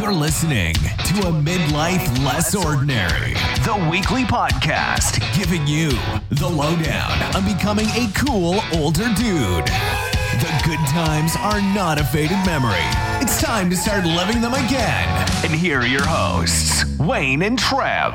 You're 0.00 0.14
listening 0.14 0.72
to 0.72 1.28
a 1.28 1.30
midlife 1.30 2.24
less 2.24 2.54
ordinary, 2.54 3.34
the 3.64 3.86
weekly 3.90 4.22
podcast 4.22 5.20
giving 5.36 5.66
you 5.66 5.90
the 6.30 6.48
lowdown 6.48 7.36
on 7.36 7.44
becoming 7.44 7.84
a 7.88 8.10
cool 8.14 8.62
older 8.80 9.04
dude. 9.14 9.66
The 9.66 10.62
good 10.64 10.78
times 10.88 11.32
are 11.40 11.60
not 11.74 12.00
a 12.00 12.04
faded 12.04 12.38
memory. 12.46 12.80
It's 13.20 13.42
time 13.42 13.68
to 13.68 13.76
start 13.76 14.06
living 14.06 14.40
them 14.40 14.54
again. 14.54 15.28
And 15.44 15.52
here 15.52 15.80
are 15.80 15.86
your 15.86 16.06
hosts, 16.06 16.86
Wayne 16.98 17.42
and 17.42 17.58
Trev. 17.58 18.14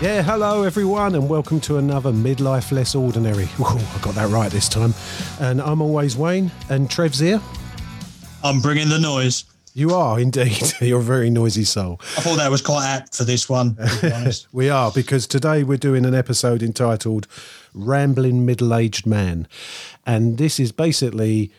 Yeah, 0.00 0.22
hello 0.22 0.62
everyone, 0.62 1.16
and 1.16 1.28
welcome 1.28 1.58
to 1.62 1.78
another 1.78 2.12
Midlife 2.12 2.70
Less 2.70 2.94
Ordinary. 2.94 3.46
Whoa, 3.58 3.80
I 3.96 4.00
got 4.00 4.14
that 4.14 4.28
right 4.28 4.52
this 4.52 4.68
time. 4.68 4.94
And 5.40 5.60
I'm 5.60 5.82
always 5.82 6.16
Wayne, 6.16 6.52
and 6.68 6.88
Trev's 6.88 7.18
here. 7.18 7.40
I'm 8.44 8.60
bringing 8.60 8.88
the 8.88 8.98
noise. 8.98 9.44
You 9.74 9.90
are 9.94 10.18
indeed. 10.18 10.62
You're 10.80 11.00
a 11.00 11.02
very 11.02 11.30
noisy 11.30 11.64
soul. 11.64 12.00
I 12.16 12.20
thought 12.20 12.36
that 12.36 12.50
was 12.50 12.62
quite 12.62 12.86
apt 12.86 13.14
for 13.16 13.24
this 13.24 13.48
one. 13.48 13.76
To 13.76 14.00
be. 14.02 14.32
We 14.52 14.70
are, 14.70 14.90
because 14.90 15.26
today 15.26 15.62
we're 15.62 15.78
doing 15.78 16.04
an 16.04 16.14
episode 16.14 16.62
entitled 16.62 17.26
Rambling 17.74 18.44
Middle 18.44 18.74
Aged 18.74 19.06
Man. 19.06 19.46
And 20.06 20.38
this 20.38 20.58
is 20.58 20.72
basically 20.72 21.52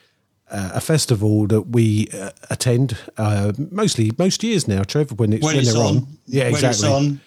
uh, 0.51 0.71
a 0.73 0.81
festival 0.81 1.47
that 1.47 1.67
we 1.69 2.09
uh, 2.13 2.31
attend 2.49 2.97
uh, 3.17 3.53
mostly 3.71 4.11
most 4.17 4.43
years 4.43 4.67
now, 4.67 4.83
Trevor, 4.83 5.15
when 5.15 5.31
it's, 5.33 5.43
when 5.45 5.55
when 5.55 5.63
it's 5.63 5.73
they're 5.73 5.81
on, 5.83 5.97
on. 5.97 6.07
Yeah, 6.25 6.43
when 6.45 6.53
exactly. 6.55 6.89
it's 6.89 6.95
on. 6.95 7.21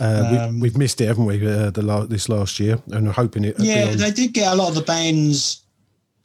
Uh, 0.00 0.38
Um, 0.48 0.60
we, 0.60 0.68
we've 0.68 0.76
missed 0.78 1.00
it, 1.00 1.06
haven't 1.08 1.24
we, 1.24 1.44
uh, 1.44 1.70
the 1.70 1.82
la- 1.82 2.06
this 2.06 2.28
last 2.28 2.60
year? 2.60 2.78
And 2.92 3.06
we're 3.06 3.12
hoping 3.12 3.44
it. 3.44 3.56
Yeah, 3.58 3.86
be 3.86 3.90
on- 3.92 3.96
they 3.98 4.10
did 4.12 4.32
get 4.34 4.52
a 4.52 4.54
lot 4.54 4.68
of 4.68 4.74
the 4.76 4.82
bands 4.82 5.62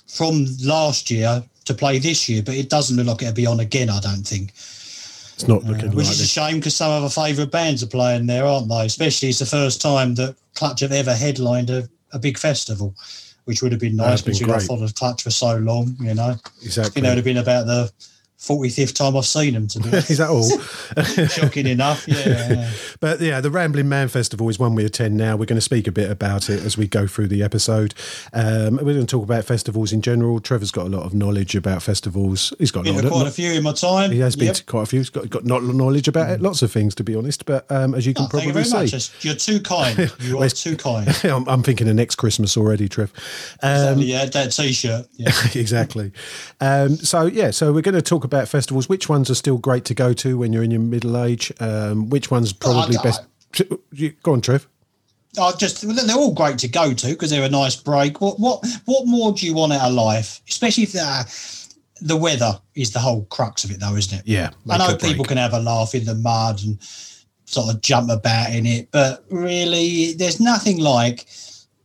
from 0.08 0.46
last 0.62 1.10
year 1.10 1.42
to 1.66 1.74
play 1.74 2.00
this 2.00 2.28
year, 2.28 2.42
but 2.44 2.56
it 2.56 2.70
doesn't 2.70 2.98
look 2.98 3.08
like 3.08 3.22
it'll 3.24 3.34
be 3.34 3.46
on 3.46 3.60
again. 3.60 3.90
I 3.90 4.00
don't 4.00 4.24
think, 4.24 4.50
it's 4.50 5.48
not 5.48 5.64
looking 5.64 5.90
uh, 5.90 5.94
which 5.94 6.08
like 6.08 6.14
is 6.14 6.22
a 6.22 6.28
shame 6.28 6.58
because 6.58 6.76
some 6.76 6.92
of 6.92 7.04
our 7.04 7.10
favourite 7.10 7.52
bands 7.52 7.84
are 7.84 7.88
playing 7.88 8.28
there, 8.28 8.46
aren't 8.46 8.70
they? 8.70 8.86
Especially 8.86 9.30
it's 9.30 9.40
the 9.40 9.46
first 9.46 9.82
time 9.82 10.16
that 10.16 10.36
Clutch 10.56 10.82
have 10.82 10.92
ever 10.92 11.14
headlined 11.14 11.70
a, 11.70 11.90
a 12.12 12.20
big 12.20 12.38
festival, 12.38 12.96
which 13.46 13.62
would 13.62 13.72
have 13.72 13.82
been 13.82 13.96
nice 13.96 14.22
That'd 14.22 14.26
been 14.26 14.34
because 14.34 14.62
we've 14.64 14.70
not 14.70 14.78
followed 14.78 14.96
Clutch 14.96 15.24
for 15.24 15.32
so 15.32 15.58
long. 15.58 15.96
You 16.00 16.14
know, 16.14 16.36
Exactly. 16.62 17.00
you 17.00 17.04
know, 17.04 17.10
it'd 17.12 17.18
have 17.18 17.26
been 17.26 17.38
about 17.38 17.66
the. 17.66 17.92
45th 18.44 18.94
time 18.94 19.16
I've 19.16 19.26
seen 19.26 19.54
them 19.54 19.68
to 19.68 19.80
be 19.80 19.90
is 19.98 20.18
that 20.18 20.30
all? 20.30 20.44
shocking 21.28 21.68
enough. 21.68 22.08
Yeah. 22.08 22.72
But 23.00 23.20
yeah, 23.20 23.42
the 23.42 23.52
Rambling 23.52 23.90
Man 23.90 24.08
Festival 24.08 24.48
is 24.48 24.60
one 24.60 24.76
we 24.76 24.86
attend 24.86 25.18
now. 25.18 25.36
We're 25.36 25.46
going 25.46 25.58
to 25.58 25.62
speak 25.62 25.88
a 25.88 25.92
bit 25.92 26.10
about 26.10 26.50
it 26.50 26.64
as 26.64 26.78
we 26.78 26.88
go 26.88 27.06
through 27.06 27.28
the 27.28 27.44
episode. 27.44 27.94
Um, 28.32 28.78
we're 28.78 28.94
going 28.94 29.06
to 29.06 29.06
talk 29.06 29.24
about 29.24 29.44
festivals 29.44 29.92
in 29.92 30.02
general. 30.02 30.40
Trevor's 30.40 30.72
got 30.72 30.86
a 30.86 30.90
lot 30.90 31.06
of 31.06 31.14
knowledge 31.14 31.54
about 31.54 31.84
festivals. 31.84 32.54
He's 32.60 32.72
got 32.72 32.88
a 32.88 32.92
lot 32.94 33.06
quite 33.12 33.28
a 33.28 33.32
few 33.32 33.52
in 33.52 33.64
my 33.64 33.74
time. 33.74 34.12
He 34.12 34.20
has 34.20 34.38
been 34.38 34.54
to 34.54 34.64
quite 34.64 34.84
a 34.84 34.86
few. 34.86 35.00
He's 35.00 35.10
got, 35.10 35.30
got 35.30 35.46
not 35.46 35.64
knowledge 35.64 36.08
about 36.08 36.30
it, 36.30 36.42
lots 36.42 36.62
of 36.62 36.72
things, 36.72 36.96
to 36.96 37.04
be 37.04 37.14
honest. 37.16 37.46
But 37.46 37.70
um, 37.70 37.94
as 37.94 38.06
you 38.06 38.14
can 38.14 38.24
Oh, 38.24 38.26
you 38.26 38.30
probably 38.30 38.52
very 38.52 38.66
see, 38.66 38.96
much. 38.96 39.26
You're 39.26 39.36
too 39.36 39.60
kind. 39.60 40.12
You 40.22 40.40
are 40.40 40.50
too 40.50 40.78
kind. 40.78 41.10
I'm, 41.26 41.48
I'm 41.50 41.64
thinking 41.64 41.90
of 41.90 41.96
next 41.96 42.16
Christmas 42.16 42.56
already, 42.56 42.88
Trev. 42.88 43.12
Um, 43.62 44.00
yeah, 44.00 44.26
that 44.26 44.52
t-shirt. 44.52 45.08
Yeah. 45.18 45.32
exactly. 45.56 46.12
Um, 46.62 46.96
so 46.96 47.26
yeah, 47.26 47.52
so 47.52 47.74
we're 47.74 47.82
going 47.82 47.96
to 47.96 48.02
talk 48.02 48.24
about 48.24 48.33
festivals. 48.48 48.90
Which 48.90 49.10
ones 49.10 49.30
are 49.30 49.36
still 49.36 49.58
great 49.58 49.86
to 49.86 49.94
go 49.94 50.14
to 50.14 50.38
when 50.38 50.54
you're 50.54 50.64
in 50.64 50.72
your 50.72 50.82
middle 50.82 51.18
age? 51.24 51.52
Um, 51.60 52.10
which 52.10 52.32
ones 52.32 52.54
probably 52.54 52.98
best? 53.04 53.24
Go 54.24 54.34
on, 54.34 54.42
Trev. 54.42 54.68
I 55.40 55.52
just 55.54 55.88
they're 55.88 56.16
all 56.16 56.34
great 56.34 56.60
to 56.60 56.68
go 56.68 56.94
to 56.94 57.08
because 57.08 57.32
they're 57.32 57.44
a 57.44 57.50
nice 57.50 57.76
break. 57.76 58.22
What 58.22 58.40
what 58.40 58.64
what 58.86 59.08
more 59.08 59.32
do 59.34 59.46
you 59.46 59.54
want 59.54 59.74
out 59.74 59.90
of 59.90 59.94
life? 59.94 60.42
Especially 60.48 60.84
if 60.84 60.92
the, 60.92 62.02
the 62.02 62.18
weather 62.18 62.60
is 62.76 62.92
the 62.92 63.00
whole 63.00 63.26
crux 63.26 63.64
of 63.64 63.72
it, 63.72 63.80
though, 63.80 63.96
isn't 63.96 64.20
it? 64.20 64.28
Yeah, 64.28 64.52
I 64.70 64.78
know 64.78 64.96
people 64.96 65.26
can 65.26 65.38
have 65.38 65.54
a 65.54 65.60
laugh 65.60 65.96
in 65.96 66.06
the 66.06 66.16
mud 66.16 66.62
and 66.64 66.78
sort 67.46 67.74
of 67.74 67.82
jump 67.82 68.12
about 68.12 68.54
in 68.54 68.66
it, 68.66 68.90
but 68.92 69.26
really, 69.30 70.14
there's 70.14 70.40
nothing 70.40 70.80
like 70.80 71.26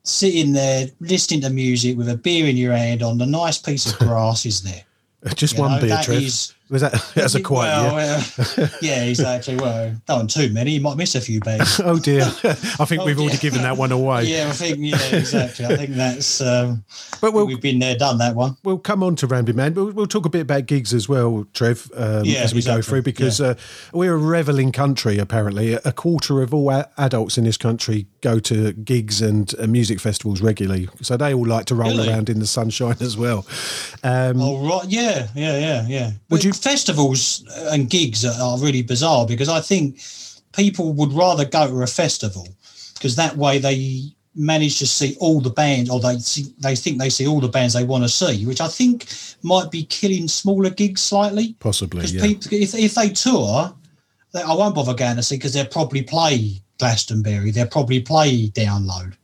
sitting 0.03 0.53
there 0.53 0.89
listening 1.01 1.41
to 1.43 1.51
music 1.51 1.97
with 1.97 2.09
a 2.09 2.17
beer 2.17 2.47
in 2.47 2.57
your 2.57 2.73
hand 2.73 3.03
on 3.03 3.21
a 3.21 3.27
nice 3.27 3.59
piece 3.59 3.91
of 3.91 3.99
grass, 4.07 4.45
is 4.45 4.63
there? 4.63 4.85
Just 5.35 5.55
You 5.57 5.61
one 5.63 5.73
know, 5.73 5.81
beer, 5.81 5.89
that 5.91 6.09
is- 6.09 6.55
Was 6.71 6.83
that 6.83 6.93
that's 7.15 7.35
a 7.35 7.41
quiet 7.43 7.71
well, 7.93 7.95
year? 8.01 8.25
uh, 8.59 8.69
yeah, 8.83 9.05
exactly. 9.05 9.57
Well, 9.57 9.95
don't 10.07 10.17
want 10.19 10.31
too 10.31 10.51
many. 10.53 10.73
You 10.73 10.81
might 10.81 10.97
miss 10.97 11.15
a 11.15 11.21
few 11.21 11.41
bags. 11.41 11.81
Oh 11.89 11.99
dear, 11.99 12.23
I 12.25 12.85
think 12.85 13.03
Oh, 13.03 13.07
we've 13.07 13.19
already 13.19 13.39
given 13.39 13.63
that 13.63 13.77
one 13.77 13.93
away. 13.93 14.25
yeah, 14.25 14.49
I 14.49 14.53
think 14.53 14.77
yeah, 14.81 14.97
exactly. 15.17 15.65
I 15.65 15.77
think 15.77 15.91
that's 15.91 16.41
um, 16.41 16.85
But 17.21 17.33
we'll 17.33 17.47
we've 17.47 17.61
been 17.61 17.79
there, 17.79 17.97
done 17.97 18.19
that 18.19 18.35
one. 18.35 18.57
we'll 18.65 18.79
come 18.79 19.03
on 19.03 19.17
to 19.17 19.27
Rambling 19.27 19.57
Man. 19.57 19.75
We'll, 19.75 19.93
we'll 19.93 20.07
talk 20.07 20.27
a 20.27 20.29
bit 20.29 20.43
about 20.43 20.67
gigs 20.67 20.93
as 20.93 21.09
well, 21.09 21.47
Trev, 21.55 21.91
um, 21.97 22.25
Yeah, 22.25 22.41
as 22.41 22.55
we 22.55 22.63
go 22.63 22.83
through 22.83 23.03
because 23.03 23.41
uh, 23.41 23.55
we're 23.93 24.15
a 24.15 24.19
revelling 24.19 24.73
country. 24.73 25.19
Apparently, 25.19 25.73
a 25.75 25.93
quarter 25.93 26.43
of 26.43 26.53
all 26.53 26.71
a- 26.71 26.89
adults 26.99 27.39
in 27.39 27.45
this 27.45 27.57
country 27.57 28.07
go 28.21 28.39
to 28.41 28.73
gigs 28.73 29.23
and 29.23 29.55
uh, 29.59 29.67
music 29.67 30.01
festivals 30.01 30.43
regularly, 30.43 30.89
so 31.01 31.17
they 31.17 31.33
all 31.33 31.47
like 31.47 31.65
to 31.67 31.75
roll 31.75 31.91
Really? 31.93 32.09
around 32.11 32.29
in 32.29 32.41
the 32.41 32.47
sunshine 32.47 32.97
as 33.01 33.17
well. 33.17 33.47
Um, 34.03 34.41
Oh 34.41 34.69
right, 34.69 34.89
yeah, 34.89 35.29
yeah, 35.35 35.59
yeah, 35.59 35.87
yeah. 35.89 36.11
Would 36.29 36.45
you- 36.45 36.53
festivals 36.63 37.45
and 37.71 37.91
gigs 37.91 38.25
are, 38.25 38.41
are 38.41 38.59
really 38.59 38.83
bizarre 38.83 39.27
because 39.27 39.49
I 39.49 39.61
think 39.61 40.01
people 40.53 40.93
would 40.93 41.13
rather 41.13 41.45
go 41.45 41.69
to 41.69 41.83
a 41.83 41.87
festival 41.87 42.49
because 42.95 43.17
that 43.17 43.37
way 43.37 43.59
they 43.59 44.13
manage 44.35 44.79
to 44.79 44.87
see 44.87 45.17
all 45.21 45.41
the 45.41 45.51
bands 45.51 45.91
or 45.91 46.01
they 46.01 46.19
see, 46.19 46.55
they 46.59 46.77
think 46.77 46.99
they 46.99 47.11
see 47.11 47.27
all 47.27 47.41
the 47.41 47.49
bands 47.49 47.75
they 47.75 47.85
want 47.85 48.05
to 48.05 48.09
see, 48.09 48.47
which 48.47 48.61
I 48.61 48.69
think 48.69 49.07
might 49.43 49.71
be 49.71 49.85
killing 49.85 50.29
smaller 50.29 50.71
gigs 50.71 51.01
slightly. 51.01 51.55
Possibly, 51.59 52.03
Because 52.03 52.15
yeah. 52.15 52.23
people, 52.23 52.49
if, 52.53 52.75
if 52.75 52.95
they 52.95 53.11
tour, 53.11 53.75
they, 54.33 54.43
I 54.43 54.55
won't 54.55 54.75
bother 54.75 54.95
going 54.95 55.17
to 55.17 55.23
see 55.23 55.37
because 55.37 55.55
they'll 55.55 55.67
probably 55.67 56.03
play 56.03 56.63
Glastonbury, 56.79 57.51
they'll 57.51 57.67
probably 57.67 58.01
play 58.01 58.49
Download. 58.49 59.15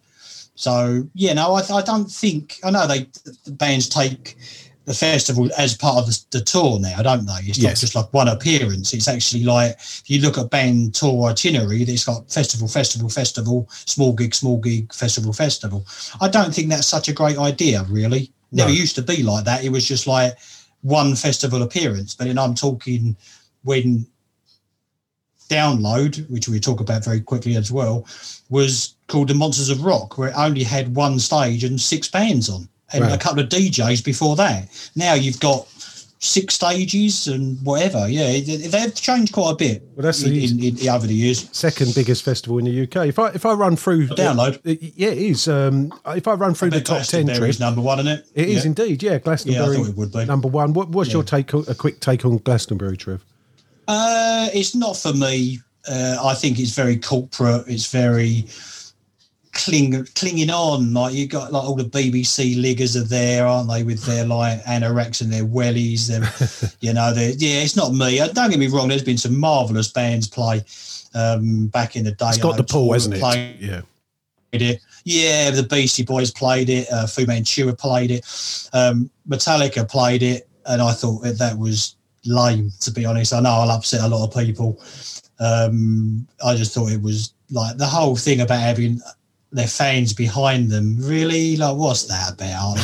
So 0.57 1.07
yeah, 1.15 1.33
no, 1.35 1.55
I, 1.55 1.63
I 1.73 1.83
don't 1.83 2.11
think 2.11 2.59
I 2.63 2.71
know 2.71 2.87
they 2.87 3.09
the 3.45 3.53
bands 3.53 3.89
take 3.89 4.37
the 4.87 4.95
festival 4.95 5.49
as 5.57 5.75
part 5.77 5.97
of 5.99 6.07
the, 6.07 6.39
the 6.39 6.41
tour 6.45 6.79
now, 6.79 7.01
don't 7.03 7.25
they? 7.27 7.39
It's 7.45 7.59
not 7.59 7.71
Yes. 7.71 7.81
just 7.81 7.95
like 7.95 8.13
one 8.13 8.29
appearance. 8.29 8.93
It's 8.93 9.09
actually 9.09 9.45
like 9.45 9.73
if 9.79 10.03
you 10.09 10.21
look 10.21 10.37
at 10.37 10.51
band 10.51 10.95
tour 10.95 11.31
itinerary, 11.31 11.83
it's 11.83 12.05
got 12.05 12.31
festival, 12.31 12.69
festival, 12.69 13.09
festival, 13.09 13.69
small 13.71 14.13
gig, 14.13 14.35
small 14.35 14.59
gig, 14.59 14.93
festival, 14.93 15.33
festival. 15.33 15.87
I 16.21 16.29
don't 16.29 16.55
think 16.55 16.69
that's 16.69 16.87
such 16.87 17.09
a 17.09 17.13
great 17.15 17.39
idea, 17.39 17.85
really. 17.89 18.31
Never 18.53 18.69
No. 18.71 18.75
used 18.77 18.95
to 18.97 19.03
be 19.03 19.23
like 19.23 19.45
that. 19.47 19.65
It 19.65 19.71
was 19.71 19.87
just 19.87 20.07
like 20.07 20.37
one 20.83 21.15
festival 21.17 21.63
appearance. 21.63 22.15
But 22.15 22.27
then 22.27 22.39
I'm 22.39 22.55
talking 22.55 23.17
when 23.63 24.07
Download, 25.51 26.29
which 26.31 26.49
we 26.49 26.59
talk 26.59 26.81
about 26.81 27.05
very 27.05 27.21
quickly 27.21 27.57
as 27.57 27.71
well, 27.71 28.07
was 28.49 28.95
called 29.09 29.29
the 29.29 29.35
Monsters 29.35 29.69
of 29.69 29.83
Rock, 29.85 30.17
where 30.17 30.31
it 30.31 30.35
only 30.37 30.63
had 30.65 30.95
one 30.97 31.19
stage 31.19 31.65
and 31.65 31.79
six 31.79 32.09
bands 32.09 32.49
on, 32.49 32.67
and 32.93 33.05
Wow. 33.05 33.15
a 33.15 33.19
couple 33.19 33.41
of 33.43 33.49
DJs 33.49 34.05
before 34.05 34.37
that. 34.37 34.69
Now 34.95 35.15
you've 35.15 35.41
got 35.41 35.67
six 36.21 36.55
stages 36.55 37.27
and 37.27 37.59
whatever. 37.63 38.09
Yeah, 38.09 38.33
they- 38.33 38.41
they've 38.41 38.95
changed 38.95 39.33
quite 39.33 39.51
a 39.51 39.55
bit 39.57 39.83
Well, 39.95 40.05
that's 40.05 40.23
in, 40.23 40.33
the- 40.33 40.45
in, 40.71 40.79
in, 40.79 40.89
over 40.89 41.07
the 41.07 41.15
years. 41.15 41.47
Second 41.53 41.95
biggest 41.95 42.23
festival 42.23 42.57
in 42.59 42.65
the 42.65 42.83
UK. 42.85 43.09
If 43.09 43.19
I 43.19 43.29
if 43.31 43.45
I 43.45 43.53
run 43.53 43.77
through 43.77 44.09
Download. 44.09 44.59
yeah, 44.97 45.09
it 45.11 45.19
is. 45.19 45.49
Um, 45.49 45.93
if 46.09 46.27
I 46.27 46.33
run 46.35 46.55
through 46.55 46.71
the 46.71 46.81
top 46.81 47.03
ten, 47.03 47.27
Trev, 47.27 47.61
number 47.61 47.83
one, 47.83 48.01
isn't 48.01 48.11
it? 48.13 48.27
it 48.35 48.49
is 48.49 48.65
Yeah. 48.65 48.69
indeed. 48.69 49.03
Yeah, 49.03 49.19
Glastonbury. 49.19 49.77
thought 49.77 49.89
it 49.89 49.97
would 49.97 50.13
be. 50.13 50.25
number 50.25 50.49
one. 50.49 50.73
What, 50.73 50.89
what's 50.91 51.13
your 51.13 51.25
take? 51.25 51.53
on- 51.55 51.65
A 51.69 51.75
quick 51.75 52.01
take 52.01 52.25
on 52.25 52.39
Glastonbury, 52.39 52.97
Trev? 52.97 53.23
Uh, 53.87 54.49
it's 54.55 54.75
not 54.75 54.97
for 54.97 55.13
me. 55.13 55.61
Uh, 55.87 56.17
I 56.25 56.33
think 56.35 56.59
it's 56.59 56.71
very 56.71 56.97
corporate. 56.97 57.65
It's 57.69 57.91
very 57.91 58.47
cling, 59.55 60.05
clinging 60.15 60.51
on. 60.51 60.93
Like 60.93 61.15
you 61.15 61.27
got 61.27 61.53
like 61.53 61.65
all 61.65 61.77
the 61.77 61.85
BBC 61.85 62.57
liggers 62.57 62.97
are 62.97 63.05
there, 63.05 63.47
aren't 63.47 63.71
they? 63.71 63.83
With 63.83 64.05
their 64.05 64.27
like 64.27 64.63
anoraks 64.65 65.21
and 65.23 65.33
their 65.33 65.45
wellies. 65.45 66.09
They're, 66.09 66.71
you 66.81 66.93
know, 66.93 67.15
they're, 67.15 67.31
yeah. 67.31 67.63
It's 67.63 67.77
not 67.77 67.93
me. 67.93 68.21
Uh, 68.21 68.29
Don't 68.29 68.51
get 68.51 68.59
me 68.59 68.69
wrong. 68.69 68.89
There's 68.89 69.05
been 69.05 69.19
some 69.19 69.39
marvelous 69.39 69.91
bands 69.91 70.29
play 70.29 70.63
um, 71.15 71.69
back 71.69 71.97
in 71.97 72.05
the 72.05 72.13
day. 72.13 72.29
It's 72.29 72.39
got 72.39 72.57
the 72.57 72.65
pull, 72.65 72.93
hasn't 72.93 73.15
it? 73.15 73.57
Yeah. 73.61 73.81
it. 74.53 74.81
Yeah, 75.05 75.51
the 75.51 75.63
Beastie 75.63 76.05
Boys 76.05 76.31
played 76.31 76.71
it. 76.71 76.91
Uh, 76.91 77.07
Fu 77.07 77.27
Manchu 77.27 77.73
played 77.75 78.11
it. 78.11 78.69
Um, 78.73 79.11
Metallica 79.29 79.89
played 79.89 80.23
it, 80.23 80.49
and 80.67 80.81
I 80.81 80.93
thought 80.93 81.23
that, 81.23 81.39
that 81.39 81.59
was 81.59 81.97
lame. 82.25 82.71
To 82.81 82.91
be 82.91 83.05
honest, 83.05 83.35
I 83.35 83.41
know 83.41 83.51
I'll 83.51 83.71
upset 83.71 84.01
a 84.01 84.09
lot 84.09 84.27
of 84.27 84.35
people. 84.35 84.81
Um, 85.41 86.27
I 86.45 86.55
just 86.55 86.73
thought 86.73 86.91
it 86.91 87.03
was 87.03 87.35
like 87.51 87.77
the 87.77 87.87
whole 87.87 88.17
thing 88.17 88.41
about 88.41 88.61
having 88.61 89.01
their 89.55 89.67
fans 89.67 90.13
behind 90.13 90.71
them. 90.71 90.97
Really, 90.99 91.57
like 91.57 91.77
what's 91.77 92.05
that 92.05 92.33
about? 92.35 92.77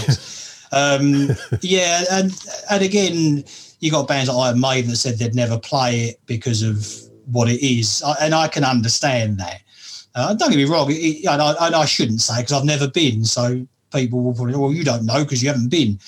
um, 0.72 1.31
yeah, 1.61 2.05
and 2.11 2.32
and 2.70 2.82
again, 2.82 3.44
you 3.81 3.90
got 3.90 4.08
bands 4.08 4.28
like 4.31 4.49
Iron 4.49 4.61
Maiden 4.61 4.90
that 4.90 4.96
said 4.96 5.19
they'd 5.19 5.34
never 5.34 5.58
play 5.58 6.00
it 6.08 6.20
because 6.26 6.62
of 6.62 6.87
what 7.26 7.49
it 7.49 7.61
is, 7.64 8.02
I- 8.02 8.17
and 8.22 8.34
I 8.34 8.49
can 8.49 8.64
understand 8.64 9.38
that. 9.38 9.62
Uh, 10.14 10.34
don't 10.34 10.50
get 10.50 10.56
me 10.56 10.64
wrong, 10.64 10.90
it, 10.90 10.94
it- 10.94 11.26
and, 11.26 11.40
I, 11.40 11.55
and 11.67 11.75
I 11.75 11.84
shouldn't 11.84 12.20
say 12.20 12.40
because 12.40 12.52
I've 12.52 12.64
never 12.64 12.88
been. 12.88 13.25
So 13.25 13.66
people 13.93 14.20
will 14.23 14.34
probably, 14.34 14.56
well, 14.56 14.73
you 14.73 14.82
don't 14.84 15.05
know 15.06 15.23
because 15.25 15.43
you 15.43 15.49
haven't 15.49 15.69
been. 15.70 15.99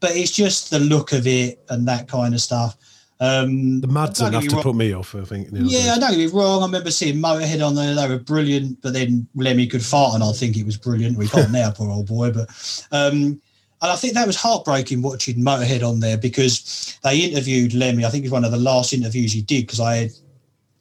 but 0.00 0.10
it's 0.16 0.30
just 0.32 0.70
the 0.70 0.78
look 0.80 1.12
of 1.12 1.26
it 1.26 1.60
and 1.68 1.86
that 1.88 2.08
kind 2.08 2.34
of 2.34 2.40
stuff. 2.40 2.76
Um, 3.22 3.80
The 3.80 3.86
mud's 3.86 4.20
enough 4.20 4.48
to 4.48 4.56
put 4.56 4.74
me 4.74 4.92
off. 4.92 5.14
I 5.14 5.22
think. 5.22 5.46
Yeah, 5.52 5.94
I 5.94 5.98
don't 6.00 6.10
get 6.10 6.18
me 6.18 6.26
wrong. 6.26 6.60
I 6.60 6.66
remember 6.66 6.90
seeing 6.90 7.18
Motorhead 7.18 7.64
on 7.64 7.76
there; 7.76 7.94
they 7.94 8.08
were 8.08 8.18
brilliant. 8.18 8.82
But 8.82 8.94
then 8.94 9.28
Lemmy 9.36 9.68
could 9.68 9.84
fart, 9.84 10.16
and 10.16 10.24
I 10.24 10.32
think 10.32 10.56
it 10.56 10.66
was 10.66 10.76
brilliant. 10.76 11.16
We 11.16 11.28
can't 11.28 11.50
now, 11.52 11.70
poor 11.70 11.88
old 11.88 12.08
boy. 12.08 12.32
But 12.32 12.48
um, 12.90 13.40
and 13.80 13.90
I 13.92 13.94
think 13.94 14.14
that 14.14 14.26
was 14.26 14.34
heartbreaking 14.34 15.02
watching 15.02 15.36
Motorhead 15.36 15.88
on 15.88 16.00
there 16.00 16.18
because 16.18 16.98
they 17.04 17.18
interviewed 17.18 17.74
Lemmy. 17.74 18.04
I 18.04 18.08
think 18.08 18.24
it 18.24 18.26
was 18.26 18.32
one 18.32 18.44
of 18.44 18.50
the 18.50 18.56
last 18.56 18.92
interviews 18.92 19.32
he 19.32 19.42
did 19.42 19.66
because 19.66 19.78
I 19.78 19.94
had 19.94 20.10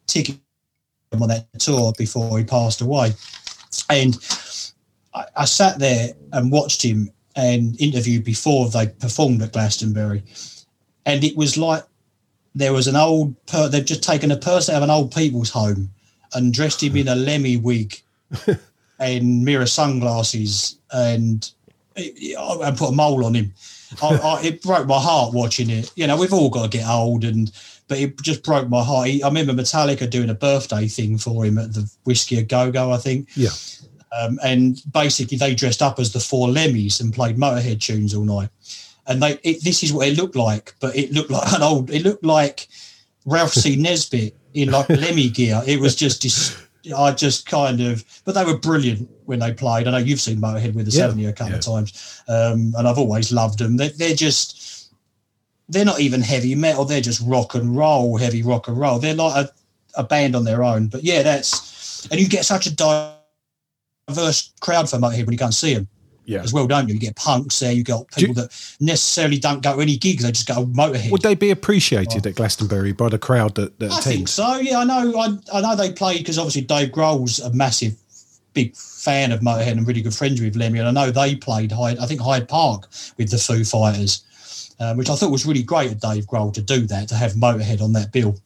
tickets 0.08 0.40
on 1.14 1.28
that 1.28 1.48
tour 1.60 1.94
before 1.96 2.40
he 2.40 2.44
passed 2.44 2.82
away, 2.82 3.14
and 3.88 4.18
I, 5.14 5.26
I 5.38 5.46
sat 5.46 5.78
there 5.78 6.10
and 6.34 6.52
watched 6.52 6.82
him 6.82 7.12
and 7.36 7.80
interviewed 7.80 8.24
before 8.24 8.68
they 8.70 8.88
performed 8.88 9.44
at 9.44 9.54
Glastonbury, 9.54 10.24
and 11.06 11.24
it 11.24 11.38
was 11.38 11.56
like 11.56 11.84
there 12.56 12.74
was 12.74 12.88
an 12.88 12.96
old 12.96 13.46
per- 13.46 13.70
they've 13.70 13.86
just 13.86 14.04
taken 14.04 14.32
a 14.32 14.38
person 14.38 14.76
out 14.76 14.80
of 14.80 14.84
an 14.84 14.90
old 14.90 15.14
people's 15.14 15.50
home 15.50 15.90
and 16.34 16.54
dressed 16.54 16.84
him 16.84 16.96
in 16.98 17.08
a 17.08 17.16
lemmy 17.16 17.58
wig 17.58 18.02
and 19.00 19.44
mirror 19.44 19.66
sunglasses 19.66 20.78
and 20.92 21.52
and 21.96 22.78
put 22.78 22.90
a 22.90 22.92
mole 22.92 23.26
on 23.26 23.34
him. 23.34 23.54
I, 24.02 24.16
I, 24.16 24.42
it 24.44 24.62
broke 24.64 24.88
my 24.88 25.00
heart 25.00 25.34
watching 25.34 25.70
it. 25.70 25.92
You 25.96 26.08
know 26.08 26.18
we've 26.18 26.34
all 26.34 26.50
got 26.50 26.72
to 26.72 26.78
get 26.78 26.88
old 26.88 27.24
and 27.24 27.52
but 27.88 28.00
it 28.00 28.22
just 28.22 28.44
broke 28.44 28.70
my 28.70 28.84
heart. 28.84 29.10
He, 29.10 29.22
i 29.22 29.28
remember 29.28 29.54
metallica 29.54 30.10
doing 30.10 30.30
a 30.30 30.34
birthday 30.34 30.88
thing 30.88 31.18
for 31.18 31.46
him 31.46 31.58
at 31.58 31.74
the 31.74 31.92
whiskey 32.06 32.38
a 32.38 32.44
go-go 32.44 32.92
i 32.92 32.98
think. 32.98 33.28
Yeah. 33.36 33.50
um, 34.18 34.40
and 34.44 34.82
basically 34.92 35.38
they 35.38 35.54
dressed 35.54 35.82
up 35.82 36.00
as 36.00 36.14
the 36.14 36.20
four 36.22 36.48
lemmies 36.48 37.02
and 37.02 37.14
played 37.14 37.38
motorhead 37.38 37.82
tunes 37.82 38.14
all 38.14 38.24
night 38.24 38.50
and 39.12 39.22
they 39.22 39.40
it, 39.44 39.64
this 39.64 39.84
is 39.84 39.94
what 39.94 40.08
it 40.08 40.18
looked 40.18 40.36
like 40.36 40.74
but 40.80 40.96
it 40.96 41.12
looked 41.12 41.30
like 41.30 41.52
an 41.54 41.62
old 41.62 41.90
it 41.90 42.04
looked 42.04 42.26
like 42.26 42.68
Rab 43.26 43.50
C 43.50 43.76
nesbitt 43.80 44.36
in 44.54 44.72
like 44.72 44.90
lemmy 44.90 45.30
gear. 45.30 45.62
It 45.66 45.80
was 45.80 45.96
just 45.96 46.22
dis- 46.22 46.58
i 46.98 47.12
just 47.12 47.46
kind 47.46 47.80
of 47.80 48.04
but 48.26 48.34
they 48.34 48.44
were 48.44 48.58
brilliant 48.58 49.08
when 49.26 49.40
they 49.40 49.54
played. 49.54 49.88
I 49.88 49.92
know 49.92 49.98
you've 49.98 50.20
seen 50.20 50.38
motorhead 50.42 50.74
with 50.74 50.88
the 50.88 50.92
Yeah, 50.92 51.08
70 51.08 51.26
a 51.26 51.34
couple 51.34 51.52
yeah. 51.52 51.58
of 51.60 51.64
times 51.64 52.22
um, 52.28 52.74
and 52.78 52.88
i've 52.88 52.98
always 52.98 53.32
loved 53.32 53.60
them. 53.60 53.78
They're, 53.78 53.90
they're 53.90 54.16
just 54.16 54.92
they're 55.70 55.86
not 55.86 56.02
even 56.02 56.22
heavy 56.22 56.54
metal. 56.56 56.84
They're 56.84 57.00
just 57.00 57.22
rock 57.26 57.56
and 57.56 57.76
roll 57.76 58.18
heavy 58.18 58.42
rock 58.44 58.68
and 58.68 58.78
roll. 58.78 59.00
They're 59.00 59.14
like 59.16 59.46
a, 59.46 59.52
a 60.00 60.04
band 60.04 60.36
on 60.36 60.44
their 60.44 60.64
own. 60.64 60.88
But 60.88 61.04
yeah 61.04 61.22
that's 61.22 62.08
and 62.08 62.20
you 62.20 62.28
get 62.28 62.46
such 62.46 62.66
a 62.66 62.76
diverse 62.76 64.52
crowd 64.60 64.90
for 64.90 64.98
motorhead 64.98 65.26
when 65.26 65.34
you 65.34 65.38
go 65.38 65.46
and 65.46 65.54
see 65.54 65.76
them 65.76 65.88
Yeah. 66.32 66.44
as 66.44 66.54
well, 66.54 66.66
don't 66.66 66.88
you? 66.88 66.94
You 66.94 67.00
get 67.00 67.18
punks 67.18 67.60
there, 67.60 67.74
you 67.74 67.84
got 67.84 68.10
people 68.12 68.36
that 68.36 68.52
necessarily 68.80 69.38
don't 69.38 69.62
go 69.62 69.76
to 69.76 69.82
any 69.82 69.98
gigs, 69.98 70.24
they 70.24 70.32
just 70.32 70.48
go 70.48 70.66
Motorhead. 70.66 71.12
Would 71.12 71.24
they 71.24 71.36
be 71.36 71.52
appreciated 71.52 72.26
at 72.26 72.36
Glastonbury 72.36 72.94
by 72.94 73.10
the 73.10 73.20
crowd 73.20 73.56
that, 73.56 73.78
that 73.80 73.92
I 73.92 74.00
think 74.00 74.30
so. 74.30 74.56
Yeah, 74.56 74.80
I 74.80 74.84
know. 74.86 75.20
I, 75.20 75.38
I 75.54 75.62
know 75.62 75.76
they 75.76 75.92
played 75.92 76.20
because 76.20 76.38
obviously 76.38 76.62
Dave 76.62 76.90
Grohl's 76.90 77.40
a 77.40 77.52
massive, 77.52 77.96
big 78.54 78.76
fan 78.76 79.34
of 79.34 79.42
Motorhead 79.42 79.74
and 79.74 79.86
really 79.86 80.02
good 80.02 80.16
friends 80.16 80.42
with 80.42 80.56
Lemmy, 80.56 80.80
and 80.80 80.88
I 80.88 80.92
know 80.92 81.12
they 81.12 81.36
played 81.36 81.72
Hyde. 81.72 82.00
I 82.00 82.06
think 82.06 82.22
Hyde 82.22 82.48
Park 82.48 82.88
with 83.18 83.30
the 83.30 83.38
Foo 83.38 83.66
Fighters, 83.66 84.24
um, 84.80 84.96
which 84.96 85.10
I 85.10 85.16
thought 85.16 85.32
was 85.32 85.46
really 85.46 85.64
great 85.64 85.92
of 85.92 86.00
Dave 86.00 86.28
Grohl 86.28 86.54
to 86.54 86.62
do 86.62 86.88
that 86.88 87.10
to 87.10 87.16
have 87.16 87.34
Motorhead 87.34 87.82
on 87.82 87.92
that 87.94 88.14
bill. 88.14 88.38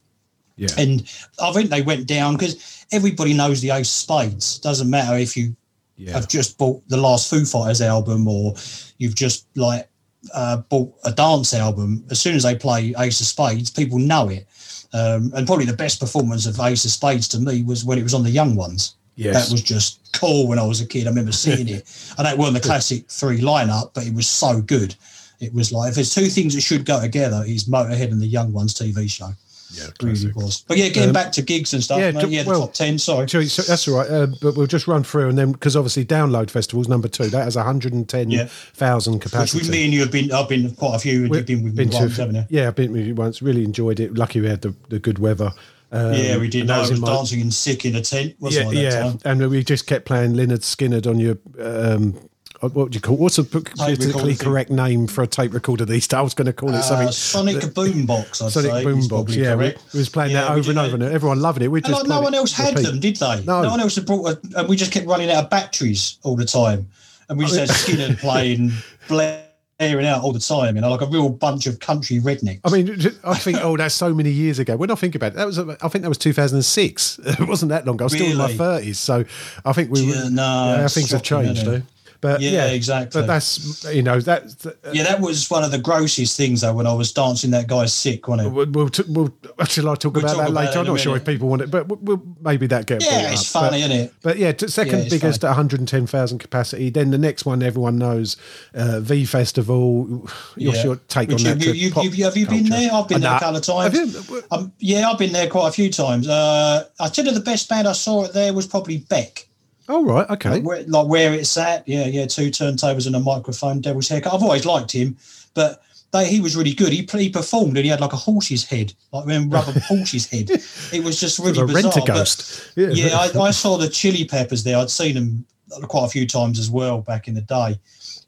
Yeah. 0.56 0.68
And 0.78 1.02
I 1.40 1.52
think 1.52 1.70
they 1.70 1.82
went 1.82 2.06
down 2.06 2.36
because 2.36 2.84
everybody 2.90 3.34
knows 3.34 3.60
the 3.60 3.70
Ace 3.70 3.90
Spades. 3.90 4.58
Doesn't 4.58 4.90
matter 4.90 5.16
if 5.16 5.36
you 5.36 5.54
Yeah. 5.96 6.12
have 6.12 6.28
just 6.28 6.58
bought 6.58 6.86
the 6.88 6.96
last 6.96 7.30
Foo 7.30 7.44
Fighters 7.44 7.80
album 7.80 8.28
or 8.28 8.54
you've 8.98 9.14
just 9.14 9.46
like 9.56 9.88
uh, 10.34 10.58
bought 10.58 10.92
a 11.04 11.12
dance 11.12 11.54
album, 11.54 12.04
as 12.10 12.20
soon 12.20 12.36
as 12.36 12.42
they 12.42 12.54
play 12.54 12.94
Ace 12.98 13.20
of 13.20 13.26
Spades, 13.26 13.70
people 13.70 13.98
know 13.98 14.28
it. 14.28 14.46
Um, 14.92 15.32
and 15.34 15.46
probably 15.46 15.66
the 15.66 15.72
best 15.72 16.00
performance 16.00 16.46
of 16.46 16.58
Ace 16.60 16.84
of 16.84 16.90
Spades 16.90 17.28
to 17.28 17.40
me 17.40 17.62
was 17.62 17.84
when 17.84 17.98
it 17.98 18.02
was 18.02 18.14
on 18.14 18.22
the 18.22 18.30
Young 18.30 18.54
Ones. 18.56 18.96
Yes. 19.16 19.34
That 19.34 19.52
was 19.52 19.62
just 19.62 20.12
cool 20.12 20.46
when 20.46 20.58
I 20.58 20.66
was 20.66 20.80
a 20.80 20.86
kid. 20.86 21.06
I 21.06 21.10
remember 21.10 21.32
seeing 21.32 21.68
it. 21.68 21.84
And 22.18 22.26
that 22.26 22.38
wasn't 22.38 22.62
the 22.62 22.66
classic 22.66 23.10
three 23.10 23.40
lineup, 23.40 23.92
but 23.94 24.06
it 24.06 24.14
was 24.14 24.26
so 24.26 24.60
good. 24.62 24.94
It 25.40 25.52
was 25.52 25.70
like 25.70 25.90
if 25.90 25.96
there's 25.96 26.14
two 26.14 26.26
things 26.26 26.54
that 26.54 26.62
should 26.62 26.86
go 26.86 27.00
together, 27.00 27.42
it's 27.46 27.64
Motorhead 27.64 28.10
and 28.10 28.20
the 28.20 28.26
Young 28.26 28.52
Ones 28.52 28.72
TV 28.72 29.10
show. 29.10 29.32
Yeah, 29.72 29.84
Really 30.02 30.14
classic. 30.14 30.36
was. 30.36 30.64
But 30.68 30.76
yeah, 30.78 30.88
getting 30.88 31.08
Um, 31.08 31.12
back 31.12 31.32
to 31.32 31.42
gigs 31.42 31.74
and 31.74 31.82
stuff. 31.82 31.98
yeah, 31.98 32.10
Yeah, 32.10 32.20
d- 32.22 32.28
yeah 32.28 32.42
the 32.44 32.50
well- 32.50 32.60
top 32.62 32.74
ten. 32.74 32.98
Sorry. 32.98 33.28
So, 33.28 33.42
so 33.44 33.62
that's 33.62 33.86
all 33.88 33.96
right, 33.98 34.08
uh, 34.10 34.26
but 34.40 34.56
we'll 34.56 34.66
just 34.66 34.86
run 34.86 35.02
through 35.02 35.28
and 35.28 35.36
then 35.38 35.52
because 35.52 35.74
obviously 35.76 36.04
Download 36.04 36.50
Festival's 36.50 36.88
number 36.88 37.08
two. 37.08 37.28
That 37.28 37.44
has 37.44 37.56
110,000 37.56 39.14
Which 39.14 39.22
capacity. 39.22 39.58
with 39.62 39.70
me 39.70 39.84
and 39.84 39.92
you 39.92 40.00
have 40.00 40.10
been. 40.10 40.30
I've 40.32 40.48
been 40.48 40.70
quite 40.76 40.96
a 40.96 40.98
few, 40.98 41.24
and 41.24 41.34
you've 41.34 41.46
been 41.46 41.62
with 41.64 41.74
me 41.76 41.84
been 41.84 41.90
to- 41.92 41.98
once, 41.98 42.16
haven't 42.16 42.34
you? 42.36 42.44
Yeah, 42.48 42.68
I've 42.68 42.76
been 42.76 42.92
with 42.92 43.06
you 43.06 43.14
once. 43.14 43.42
Really 43.42 43.64
enjoyed 43.64 44.00
it. 44.00 44.14
Lucky 44.14 44.40
we 44.40 44.48
had 44.48 44.62
the, 44.62 44.74
the 44.88 44.98
good 44.98 45.18
weather. 45.18 45.52
Um, 45.92 46.14
yeah, 46.14 46.36
we 46.36 46.48
did. 46.48 46.62
and 46.62 46.70
that 46.70 46.78
I 46.78 46.80
was 46.80 46.90
in 46.90 47.00
my- 47.00 47.08
dancing 47.08 47.40
and 47.40 47.54
sick 47.54 47.84
in 47.84 47.94
a 47.94 48.00
tent, 48.02 48.34
wasn't 48.40 48.66
yeah, 48.66 48.70
I? 48.70 48.74
That 48.74 48.82
yeah, 48.82 49.00
time? 49.02 49.18
and 49.42 49.50
we 49.50 49.62
just 49.62 49.86
kept 49.86 50.04
playing 50.04 50.34
Lynyrd 50.34 50.60
Skynyrd 50.62 51.06
on 51.08 51.18
your. 51.20 51.38
Um, 51.60 52.18
what 52.60 52.74
would 52.74 52.94
you 52.94 53.00
call? 53.00 53.16
What's 53.16 53.38
a 53.38 53.44
politically 53.44 54.34
correct 54.36 54.70
name 54.70 55.06
for 55.06 55.22
a 55.22 55.26
tape 55.26 55.52
recorder 55.52 55.84
these 55.84 56.06
days? 56.08 56.16
I 56.18 56.20
was 56.22 56.34
going 56.34 56.46
to 56.46 56.52
call 56.52 56.70
it 56.70 56.76
Uh, 56.76 56.82
something. 56.82 57.12
Sonic 57.12 57.56
Boombox, 57.74 58.42
I'd 58.42 58.52
Sonic 58.52 58.72
Boombox, 58.84 59.36
yeah, 59.36 59.54
we, 59.54 59.70
correct. 59.70 59.84
we 59.92 59.98
was 59.98 60.08
playing 60.08 60.32
Yeah, 60.32 60.42
that 60.42 60.50
over 60.52 60.70
and 60.70 60.78
over, 60.78 60.94
and 60.94 61.02
everyone 61.04 61.40
loved 61.40 61.60
it. 61.62 61.68
We 61.68 61.80
just 61.80 61.92
like, 61.92 62.06
no 62.08 62.20
one 62.20 62.34
else 62.34 62.52
had 62.52 62.74
repeat. 62.74 62.86
them, 62.86 63.00
did 63.00 63.16
they? 63.16 63.42
No. 63.44 63.60
one 63.68 63.80
else 63.80 63.96
had 63.96 64.06
brought, 64.06 64.28
a, 64.28 64.40
and 64.58 64.68
we 64.68 64.76
just 64.76 64.92
kept 64.92 65.06
running 65.06 65.30
out 65.30 65.44
of 65.44 65.50
batteries 65.50 66.18
all 66.22 66.36
the 66.36 66.44
time, 66.46 66.88
and 67.28 67.38
we 67.38 67.44
just 67.46 67.58
had 67.58 67.68
Skynyrd 67.68 68.18
playing, 68.20 68.70
blaring 69.08 70.06
out 70.06 70.22
all 70.22 70.32
the 70.32 70.38
time, 70.40 70.76
you 70.76 70.80
know, 70.80 70.90
like 70.90 71.02
a 71.02 71.06
real 71.06 71.28
bunch 71.28 71.66
of 71.66 71.78
country 71.80 72.18
rednecks. 72.20 72.60
I 72.64 72.70
mean, 72.70 72.98
I 73.24 73.34
think, 73.34 73.58
oh, 73.60 73.76
that's 73.76 73.94
so 73.94 74.14
many 74.14 74.30
years 74.30 74.58
ago. 74.58 74.76
When 74.76 74.90
I 74.90 74.94
think 74.94 75.14
about 75.14 75.32
it, 75.32 75.36
that 75.36 75.46
was, 75.46 75.58
I 75.58 75.88
think 75.88 76.02
that 76.02 76.08
was 76.08 76.16
2006. 76.18 77.20
It 77.38 77.46
wasn't 77.46 77.68
that 77.70 77.84
long 77.84 77.96
ago. 77.96 78.04
I 78.04 78.06
was 78.06 78.12
still 78.14 78.30
in 78.30 78.38
my 78.38 78.50
30s. 78.52 78.96
So 78.96 79.24
I 79.64 79.72
think 79.74 79.90
we 79.90 80.00
Yeah, 80.00 80.24
were, 80.24 80.30
no, 80.30 80.76
yeah, 80.78 80.88
things 80.88 81.10
have 81.10 81.22
changed, 81.22 81.66
though. 81.66 81.82
But 82.20 82.40
Yeah, 82.40 82.50
yeah, 82.50 82.66
exactly. 82.68 83.20
But 83.20 83.26
that's, 83.26 83.84
you 83.94 84.02
know, 84.02 84.20
that's, 84.20 84.66
yeah, 84.92 85.02
that 85.04 85.20
was 85.20 85.48
one 85.50 85.64
of 85.64 85.70
the 85.70 85.78
grossest 85.78 86.36
things 86.36 86.60
though 86.62 86.72
when 86.74 86.86
I 86.86 86.92
was 86.94 87.12
dancing 87.12 87.50
that 87.52 87.66
guy's 87.66 87.92
sick, 87.92 88.26
wasn't 88.28 88.48
it? 88.48 88.52
We'll, 88.52 88.66
we'll, 88.70 88.88
t- 88.88 89.04
we'll 89.08 89.34
shall 89.68 89.88
I 89.90 89.94
talk 89.94 90.14
We'll 90.14 90.24
about 90.24 90.34
talk 90.34 90.44
that 90.44 90.50
about 90.50 90.64
later? 90.66 90.78
I'm 90.80 90.86
not 90.86 91.00
sure 91.00 91.16
if 91.16 91.24
people 91.24 91.48
want 91.48 91.62
it, 91.62 91.70
but 91.70 91.88
we'll, 91.88 91.98
we'll 92.02 92.22
maybe 92.40 92.66
that 92.68 92.86
get 92.86 93.02
Yeah, 93.04 93.30
it's 93.32 93.54
up. 93.54 93.62
funny, 93.62 93.82
but, 93.82 93.90
isn't 93.90 94.04
it? 94.06 94.14
But 94.22 94.38
yeah, 94.38 94.52
t- 94.52 94.68
second 94.68 95.04
Yeah, 95.04 95.08
biggest 95.10 95.44
at 95.44 95.48
110,000 95.48 96.38
capacity. 96.38 96.90
Then 96.90 97.10
the 97.10 97.18
next 97.18 97.44
one 97.46 97.62
everyone 97.62 97.98
knows, 97.98 98.36
uh, 98.74 99.00
V 99.00 99.24
Festival. 99.24 100.28
Your 100.56 100.74
Yeah. 100.74 100.84
your 100.84 100.96
take 101.08 101.28
Which 101.28 101.44
on 101.46 101.58
that? 101.58 101.64
you- 101.66 101.90
trip, 101.90 102.04
you- 102.04 102.10
you- 102.10 102.24
have 102.24 102.36
you 102.36 102.46
been 102.46 102.68
there? 102.68 102.90
I've 102.92 103.08
been 103.08 103.24
Uh, 103.24 103.28
there 103.28 103.36
a 103.36 103.40
couple 103.40 103.56
of 103.56 103.92
times. 103.92 104.30
Um, 104.50 104.72
yeah, 104.78 105.10
I've 105.10 105.18
been 105.18 105.32
there 105.32 105.48
quite 105.48 105.68
a 105.68 105.72
few 105.72 105.90
times. 105.92 106.28
Uh, 106.28 106.84
I 107.00 107.08
tell 107.08 107.24
you, 107.24 107.32
the 107.32 107.40
best 107.40 107.68
band 107.68 107.86
I 107.88 107.92
saw 107.92 108.24
it 108.24 108.32
there 108.32 108.52
was 108.52 108.66
probably 108.66 108.98
Beck. 108.98 109.46
Oh 109.88 110.04
right, 110.04 110.28
okay. 110.30 110.60
Where, 110.60 110.82
like 110.84 111.06
where 111.06 111.32
it's 111.32 111.56
at. 111.56 111.86
Yeah, 111.86 112.06
yeah, 112.06 112.26
two 112.26 112.50
turntables 112.50 113.06
and 113.06 113.16
a 113.16 113.20
microphone, 113.20 113.80
Devil's 113.80 114.08
Haircut. 114.08 114.34
I've 114.34 114.42
always 114.42 114.66
liked 114.66 114.90
him, 114.92 115.16
but 115.54 115.82
they, 116.12 116.28
he 116.28 116.40
was 116.40 116.56
really 116.56 116.72
good. 116.72 116.92
He, 116.92 117.06
he 117.18 117.30
performed 117.30 117.76
and 117.76 117.84
he 117.84 117.90
had 117.90 118.00
like 118.00 118.12
a 118.12 118.16
horse's 118.16 118.64
head, 118.64 118.92
like 119.12 119.26
a 119.28 119.40
rubber 119.48 119.78
horse's 119.80 120.26
head. 120.26 120.50
It 120.92 121.04
was 121.04 121.20
just 121.20 121.38
really 121.38 121.60
a 121.60 121.66
bizarre. 121.66 121.92
a 121.92 121.94
but- 122.00 122.06
ghost. 122.06 122.72
yeah, 122.76 123.16
I, 123.16 123.38
I 123.38 123.50
saw 123.62 123.76
the 123.76 123.88
Chili 123.88 124.24
Peppers 124.24 124.64
there. 124.64 124.78
I'd 124.78 124.90
seen 124.90 125.14
them 125.14 125.46
quite 125.82 126.06
a 126.06 126.08
few 126.08 126.26
times 126.26 126.58
as 126.58 126.70
well 126.70 127.00
back 127.00 127.28
in 127.28 127.34
the 127.34 127.40
day 127.40 127.78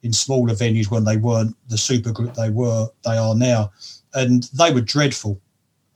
in 0.03 0.13
smaller 0.13 0.55
venues 0.55 0.91
when 0.91 1.05
they 1.05 1.17
weren't 1.17 1.57
the 1.69 1.79
super 1.79 2.13
group 2.13 2.35
they 2.35 2.51
were 2.51 2.87
they 3.05 3.17
are 3.17 3.35
now, 3.35 3.71
and 4.15 4.45
they 4.55 4.73
were 4.73 4.81
dreadful. 4.81 5.41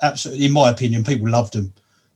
Absolutely, 0.02 0.46
in 0.46 0.52
my 0.52 0.70
opinion, 0.70 1.04
people 1.04 1.28
loved 1.28 1.52
them, 1.54 1.72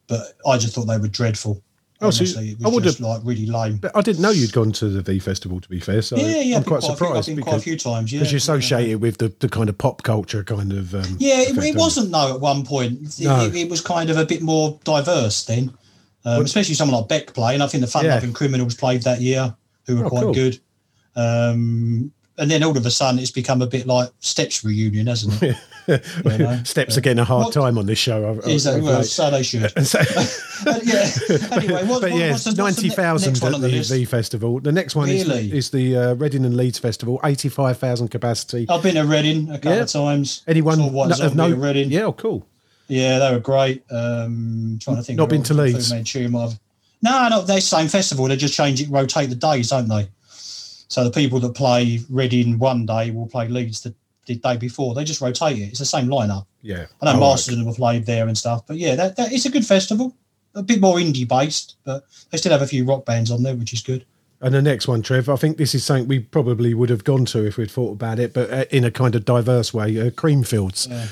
but 0.09 0.33
I 0.47 0.59
just 0.59 0.75
thought 0.75 0.87
they 0.87 0.99
were 0.99 1.09
dreadful. 1.09 1.63
Oh, 2.03 2.11
so 2.11 2.25
it 2.25 2.57
I 2.65 2.69
would 2.69 2.85
just 2.85 2.99
have- 2.99 3.07
like 3.07 3.21
really 3.25 3.47
lame. 3.47 3.79
But 3.79 3.97
I 3.97 4.03
didn't 4.03 4.21
know 4.21 4.29
you'd 4.31 4.53
gone 4.53 4.71
to 4.73 4.89
the 4.89 5.01
V 5.01 5.19
Festival. 5.19 5.61
To 5.61 5.69
be 5.69 5.81
fair, 5.81 6.03
so 6.03 6.17
yeah, 6.17 6.41
yeah, 6.41 6.57
I'm 6.59 6.65
quite 6.65 6.81
quite 6.83 6.93
a 6.93 6.97
few- 6.97 7.07
I've 7.07 7.25
surprised 7.25 7.27
been 7.29 7.37
quite 7.43 7.53
a 7.53 7.57
because 7.57 7.65
few 7.65 7.77
times. 7.79 8.13
Yeah, 8.13 8.19
because 8.19 8.33
you 8.33 8.37
yeah. 8.37 8.39
associate 8.39 8.89
it 8.91 8.97
with 8.97 9.17
the, 9.19 9.33
the 9.41 9.49
kind 9.49 9.69
of 9.71 9.79
pop 9.79 10.03
culture 10.03 10.45
kind 10.45 10.73
of. 10.73 10.95
Um, 10.95 11.17
Yeah, 11.19 11.41
it, 11.41 11.57
it 11.57 11.75
wasn't 11.77 12.13
though 12.13 12.35
at 12.35 12.41
one 12.41 12.65
point. 12.67 13.19
It, 13.19 13.25
No. 13.25 13.45
it, 13.47 13.55
it 13.55 13.71
was 13.71 13.81
kind 13.81 14.11
of 14.11 14.19
a 14.19 14.27
bit 14.27 14.43
more 14.43 14.79
diverse 14.85 15.45
then, 15.47 15.73
um, 16.27 16.43
especially 16.45 16.75
someone 16.75 17.01
like 17.01 17.09
Beck 17.09 17.33
playing. 17.33 17.63
I 17.63 17.67
think 17.67 17.81
the 17.81 17.87
Fun 17.87 18.05
Yeah. 18.05 18.15
Loving 18.17 18.35
Criminals 18.35 18.75
played 18.75 19.03
that 19.05 19.23
year, 19.23 19.55
who 19.87 19.97
were 19.97 20.05
Oh, 20.05 20.09
quite 20.11 20.23
cool. 20.25 20.35
good. 20.35 20.59
Um, 21.17 22.13
and 22.39 22.51
then 22.51 22.63
all 22.63 22.77
of 22.77 22.85
a 22.85 22.91
sudden, 22.91 23.19
it's 23.19 23.31
become 23.31 23.63
a 23.63 23.67
bit 23.67 23.87
like 23.87 24.11
Steps 24.21 24.63
reunion, 24.65 25.07
hasn't 25.07 25.43
it? 25.43 25.57
You 25.89 25.99
know? 26.39 26.61
Steps 26.65 26.97
are 26.97 27.01
getting 27.01 27.19
a 27.21 27.25
hard 27.25 27.47
What- 27.47 27.55
time 27.55 27.79
on 27.79 27.87
this 27.87 27.99
show. 27.99 28.33
Is 28.47 28.65
that, 28.65 28.77
I've 28.77 28.83
well, 28.83 29.03
so 29.03 29.31
they 29.31 29.43
should. 29.43 29.73
So- 29.87 30.01
yeah. 30.83 31.09
Anyway, 31.53 31.85
what, 31.85 32.01
but 32.01 32.11
what, 32.11 32.19
yeah, 32.21 32.31
what's 32.33 32.45
the, 32.45 32.51
what's 32.51 32.57
the 32.57 32.63
ninety 32.63 32.89
ne- 32.89 32.95
thousand 32.95 33.37
at 33.43 33.61
the, 33.61 33.87
the 33.89 34.05
Festival. 34.07 34.59
The 34.61 34.73
next 34.73 34.97
one 34.97 35.09
Really? 35.09 35.47
is, 35.49 35.53
is 35.53 35.71
the 35.71 35.97
uh, 35.97 36.15
Reading 36.15 36.45
and 36.45 36.57
Leeds 36.57 36.79
Festival, 36.79 37.21
eighty-five 37.25 37.79
thousand 37.79 38.09
capacity. 38.09 38.67
I've 38.69 38.83
been 38.83 38.95
to 38.97 39.03
Reading 39.05 39.51
a 39.51 39.55
couple 39.59 39.73
Yeah. 39.73 39.83
of 39.83 39.89
times. 39.89 40.43
Anyone 40.47 40.79
no- 40.79 41.11
of 41.21 41.35
no? 41.37 41.51
Reading. 41.51 41.91
Yeah, 41.91 42.03
oh, 42.05 42.13
cool. 42.13 42.47
Yeah, 42.89 43.19
they 43.19 43.33
were 43.33 43.41
great. 43.41 43.83
Um, 43.91 44.79
trying 44.81 44.97
to 44.97 45.03
think. 45.03 45.19
Not 45.19 45.29
been 45.29 45.43
to 45.45 45.55
Leeds? 45.55 45.93
Manchu 45.93 46.29
might 46.29 46.43
have- 46.51 46.61
No, 47.03 47.29
no, 47.29 47.43
they're 47.43 47.57
the 47.57 47.61
same 47.63 47.89
festival. 47.89 48.27
They 48.27 48.37
just 48.37 48.55
change 48.55 48.81
it, 48.81 48.89
rotate 48.89 49.29
the 49.29 49.35
days, 49.37 49.71
don't 49.71 49.89
they? 49.89 50.09
So 50.89 51.03
the 51.05 51.11
people 51.11 51.41
that 51.41 51.55
play 51.55 52.01
Reading 52.09 52.59
one 52.59 52.87
day 52.87 53.11
will 53.11 53.27
play 53.27 53.49
Leeds 53.49 53.81
the 53.83 53.93
the 54.27 54.35
day 54.37 54.57
before. 54.57 54.95
They 54.95 55.05
just 55.05 55.21
rotate 55.21 55.59
it. 55.59 55.63
It's 55.71 55.79
the 55.79 55.85
same 55.85 56.07
lineup. 56.09 56.47
Yeah. 56.63 56.87
I 57.01 57.07
know 57.07 57.17
Oh, 57.19 57.21
Masters 57.21 57.55
of 57.55 57.59
them 57.59 57.67
have 57.69 57.77
played 57.77 58.05
there 58.07 58.27
and 58.29 58.37
stuff, 58.37 58.67
but 58.67 58.77
yeah, 58.77 58.95
that, 58.97 59.17
that 59.17 59.33
it's 59.33 59.47
a 59.47 59.51
good 59.51 59.65
festival. 59.65 60.15
A 60.55 60.63
bit 60.63 60.81
more 60.81 60.97
indie 60.97 61.29
based, 61.29 61.77
but 61.85 62.05
they 62.31 62.39
still 62.39 62.53
have 62.53 62.63
a 62.63 62.67
few 62.67 62.85
rock 62.85 63.05
bands 63.05 63.31
on 63.31 63.43
there, 63.43 63.55
which 63.55 63.73
is 63.73 63.83
good. 63.83 64.05
And 64.41 64.53
the 64.55 64.61
next 64.63 64.87
one, 64.89 65.01
Trev, 65.03 65.29
I 65.29 65.37
think 65.37 65.57
this 65.57 65.75
is 65.75 65.85
something 65.85 66.09
we 66.09 66.19
probably 66.21 66.75
would 66.75 66.91
have 66.91 67.05
gone 67.05 67.25
to 67.27 67.47
if 67.47 67.57
we'd 67.57 67.71
thought 67.71 67.93
about 67.93 68.19
it, 68.19 68.35
but 68.35 68.51
uh, 68.53 68.65
in 68.71 68.85
a 68.85 68.91
kind 68.91 69.15
of 69.15 69.25
diverse 69.25 69.73
way. 69.73 69.99
Uh, 70.01 70.11
Creamfields. 70.11 70.89
yeah, 70.91 71.07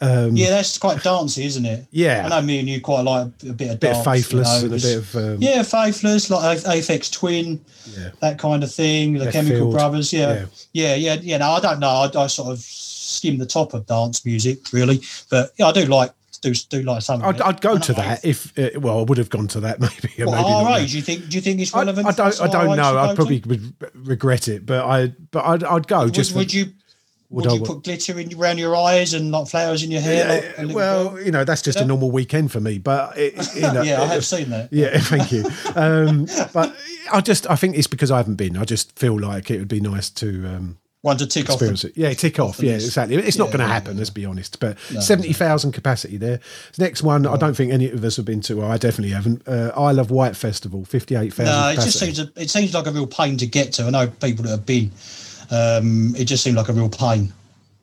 that's 0.00 0.78
quite 0.78 1.02
dancey, 1.02 1.44
isn't 1.44 1.64
it? 1.66 1.80
Um, 1.80 1.86
Yeah. 1.90 2.22
I 2.24 2.28
know 2.28 2.42
me 2.42 2.58
and 2.58 2.68
you 2.68 2.80
quite 2.80 3.02
like 3.02 3.26
a 3.48 3.52
bit 3.52 3.68
of 3.68 3.74
A 3.74 3.78
bit 3.78 3.96
of 3.96 4.04
faithless 4.04 4.62
you 4.62 4.68
know, 4.68 4.74
and 4.74 4.84
a 4.84 4.86
bit 4.86 4.96
of. 4.98 5.16
Um, 5.16 5.36
yeah, 5.40 5.62
faithless 5.62 6.30
like 6.30 6.58
Aphex 6.60 7.12
Twin, 7.12 7.60
Yeah. 7.96 8.10
that 8.20 8.38
kind 8.38 8.62
of 8.64 8.72
thing. 8.72 9.14
The 9.14 9.20
Left 9.26 9.32
Chemical 9.32 9.58
Field, 9.58 9.72
Brothers, 9.74 10.12
yeah. 10.12 10.32
yeah. 10.72 10.94
yeah, 10.94 10.94
yeah, 10.94 11.20
yeah. 11.22 11.36
No, 11.38 11.50
I 11.52 11.60
don't 11.60 11.80
know. 11.80 11.88
I, 11.88 12.10
I 12.18 12.26
sort 12.28 12.50
of 12.50 12.58
skim 12.60 13.38
the 13.38 13.46
top 13.46 13.74
of 13.74 13.86
dance 13.86 14.24
music, 14.24 14.72
really, 14.72 15.00
but 15.30 15.52
yeah, 15.58 15.66
I 15.66 15.72
do 15.72 15.84
like 15.84 16.12
do 16.42 16.54
do 16.54 16.82
like 16.82 17.02
some. 17.02 17.22
I'd. 17.22 17.38
I'd 17.42 17.60
go 17.60 17.76
to 17.76 17.92
I- 17.92 17.94
that 17.96 18.24
if, 18.24 18.58
uh, 18.58 18.70
well, 18.80 19.00
I 19.00 19.02
would 19.02 19.18
have 19.18 19.28
gone 19.28 19.46
to 19.48 19.60
that 19.60 19.78
maybe. 19.80 20.14
Well, 20.24 20.30
maybe 20.30 20.42
not 20.48 20.64
our 20.64 20.70
now. 20.70 20.76
age, 20.78 20.94
you 20.94 21.02
think? 21.02 21.28
Do 21.28 21.36
you 21.36 21.42
think 21.42 21.60
it's 21.60 21.74
I, 21.74 21.80
relevant? 21.80 22.06
I 22.06 22.10
us 22.10 22.38
don't. 22.38 22.48
I 22.48 22.52
don't 22.66 22.76
know. 22.78 22.98
I'd 22.98 23.14
probably 23.16 23.40
to? 23.40 23.48
would 23.50 23.74
regret 23.94 24.48
it, 24.48 24.64
but 24.64 24.86
I. 24.86 25.12
But 25.30 25.44
I'd. 25.44 25.64
I'd 25.64 25.86
go 25.86 26.04
Would, 26.04 26.14
just. 26.14 26.32
for- 26.32 26.38
would 26.38 26.54
you? 26.54 26.72
Would, 27.30 27.46
I 27.46 27.54
you 27.54 27.60
put 27.60 27.84
glitter 27.84 28.18
in 28.18 28.34
around 28.36 28.58
your 28.58 28.74
eyes 28.74 29.14
and 29.14 29.30
like 29.30 29.46
flowers 29.46 29.84
in 29.84 29.90
your 29.92 30.00
hair? 30.00 30.42
Yeah, 30.56 30.62
little 30.62 30.74
well, 30.74 31.08
girl? 31.10 31.24
you 31.24 31.30
know, 31.30 31.44
that's 31.44 31.62
just 31.62 31.78
a 31.78 31.84
normal 31.84 32.10
weekend 32.10 32.50
for 32.50 32.60
me. 32.60 32.78
But 32.78 33.16
it, 33.16 33.54
you 33.54 33.60
know, 33.72 33.82
yeah, 33.82 34.00
I 34.00 34.06
it- 34.06 34.10
have 34.10 34.24
seen 34.26 34.50
that. 34.50 34.72
Yeah, 34.72 34.98
thank 35.00 35.30
you. 35.30 35.44
Um, 35.76 36.26
but 36.52 36.74
I 37.12 37.20
just, 37.20 37.48
I 37.48 37.54
think 37.54 37.76
it's 37.76 37.86
because 37.86 38.10
I 38.10 38.16
haven't 38.16 38.34
been. 38.34 38.56
I 38.56 38.64
just 38.64 38.98
feel 38.98 39.18
like 39.18 39.50
it 39.50 39.58
would 39.60 39.68
be 39.68 39.80
nice 39.80 40.10
to 40.10 40.46
um, 40.48 40.78
One 41.02 41.18
to 41.18 41.26
tick 41.28 41.48
off. 41.50 41.60
The. 41.60 41.92
Yeah, 41.94 42.12
tick 42.14 42.40
off. 42.40 42.60
Yeah, 42.60 42.72
list. 42.72 42.86
exactly. 42.88 43.16
It's 43.16 43.38
not 43.38 43.46
going 43.46 43.60
to 43.60 43.64
yeah, 43.66 43.72
happen. 43.74 43.96
Let's 43.96 44.10
be 44.10 44.24
honest. 44.26 44.58
But 44.58 44.76
No, 44.92 44.98
seventy 45.00 45.32
thousand 45.32 45.70
capacity 45.70 46.16
there. 46.16 46.40
Next 46.78 47.02
one, 47.04 47.26
I 47.26 47.36
don't 47.36 47.54
think 47.54 47.72
any 47.72 47.90
of 47.90 48.02
us 48.02 48.16
have 48.16 48.24
been 48.26 48.40
to. 48.42 48.56
Well, 48.56 48.70
I 48.72 48.76
definitely 48.76 49.14
haven't. 49.14 49.46
Uh, 49.46 49.70
Isle 49.76 50.00
of 50.00 50.10
Wight 50.10 50.34
Festival, 50.36 50.84
fifty-eight 50.84 51.32
thousand. 51.32 51.52
no, 51.54 51.68
it 51.68 51.74
capacity. 51.76 51.86
just 51.86 51.98
seems 52.00 52.18
a, 52.18 52.42
it 52.42 52.50
seems 52.50 52.74
like 52.74 52.88
a 52.88 52.90
real 52.90 53.06
pain 53.06 53.36
to 53.36 53.46
get 53.46 53.72
to. 53.74 53.84
I 53.84 53.90
know 53.90 54.08
people 54.08 54.42
that 54.46 54.50
have 54.50 54.66
been. 54.66 54.90
Um, 55.50 56.14
it 56.16 56.24
just 56.26 56.42
seemed 56.44 56.56
like 56.56 56.68
a 56.68 56.72
real 56.72 56.88
pain. 56.88 57.32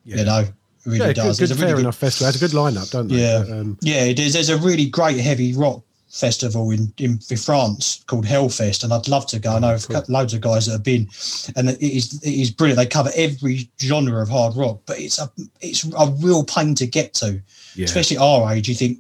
You 0.06 0.24
know, 0.24 0.40
it 0.40 0.52
really 0.86 1.08
yeah, 1.08 1.14
does. 1.14 1.38
good, 1.40 1.52
It's 1.52 1.52
good 1.52 1.52
a 1.52 1.54
really 1.56 1.68
fair 1.68 1.76
good- 1.76 1.82
enough 1.82 1.98
festival. 1.98 2.28
It 2.30 2.34
has 2.34 2.42
a 2.42 2.46
good 2.48 2.56
lineup, 2.56 2.92
don't 2.92 3.08
they? 3.10 3.16
Yeah, 3.22 3.44
um, 3.60 3.78
yeah, 3.82 4.04
it 4.06 4.20
is. 4.20 4.34
There's 4.34 4.50
a 4.50 4.58
really 4.58 4.86
great 4.88 5.18
heavy 5.20 5.54
rock 5.54 5.82
festival 6.10 6.72
in, 6.72 6.92
in, 6.98 7.20
in 7.30 7.38
France 7.38 8.04
called 8.08 8.26
Hellfest, 8.26 8.84
and 8.84 8.94
I'd 8.94 9.08
love 9.08 9.28
to 9.28 9.40
go. 9.40 9.56
I 9.56 9.60
know 9.60 9.68
Oh, 9.70 9.74
I've 9.74 9.88
got 9.90 10.08
loads 10.10 10.34
of 10.34 10.42
guys 10.42 10.66
that 10.66 10.72
have 10.74 10.84
been, 10.84 11.08
and 11.56 11.70
it 11.70 11.82
is 11.82 12.22
it 12.24 12.32
is 12.34 12.52
brilliant. 12.52 12.78
They 12.80 12.86
cover 12.86 13.12
every 13.16 13.70
genre 13.82 14.22
of 14.22 14.30
hard 14.30 14.56
rock, 14.56 14.82
but 14.86 15.00
it's 15.00 15.20
a 15.20 15.30
it's 15.62 15.84
a 15.86 16.12
real 16.20 16.44
pain 16.44 16.76
to 16.76 16.88
get 16.88 17.14
to, 17.16 17.42
Yeah. 17.76 17.86
especially 17.86 18.18
our 18.18 18.54
age. 18.54 18.70
You 18.70 18.76
think, 18.76 19.00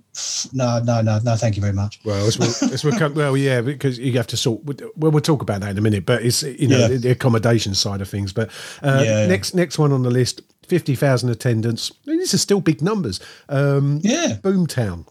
no, 0.54 0.80
no, 0.84 1.02
no, 1.02 1.20
no, 1.24 1.36
thank 1.36 1.56
you 1.56 1.62
very 1.62 1.74
much. 1.74 2.00
Well, 2.04 2.28
it's, 2.28 2.62
it's, 2.62 2.84
well, 2.84 3.38
yeah, 3.38 3.62
because 3.62 3.98
you 3.98 4.12
have 4.14 4.28
to 4.28 4.38
sort. 4.38 4.62
Well, 4.98 5.12
we'll 5.12 5.22
talk 5.22 5.42
about 5.42 5.62
that 5.62 5.72
in 5.72 5.78
a 5.78 5.82
minute. 5.82 6.06
But 6.06 6.24
it's 6.24 6.44
you 6.44 6.68
know 6.68 6.80
Yeah. 6.80 6.88
the, 6.90 6.98
the 6.98 7.10
accommodation 7.12 7.74
side 7.76 8.02
of 8.02 8.10
things. 8.10 8.34
But 8.34 8.50
uh, 8.84 9.02
Yeah, 9.06 9.28
next 9.28 9.56
next 9.56 9.80
one 9.80 9.92
on 9.94 10.04
the 10.04 10.12
list, 10.12 10.42
fifty 10.68 10.96
thousand 10.96 11.30
attendance. 11.30 11.92
I 12.06 12.12
mean, 12.12 12.20
these 12.20 12.34
are 12.34 12.38
still 12.38 12.62
big 12.62 12.82
numbers. 12.82 13.20
Um, 13.50 14.02
Yeah, 14.04 14.38
Boomtown. 14.42 15.06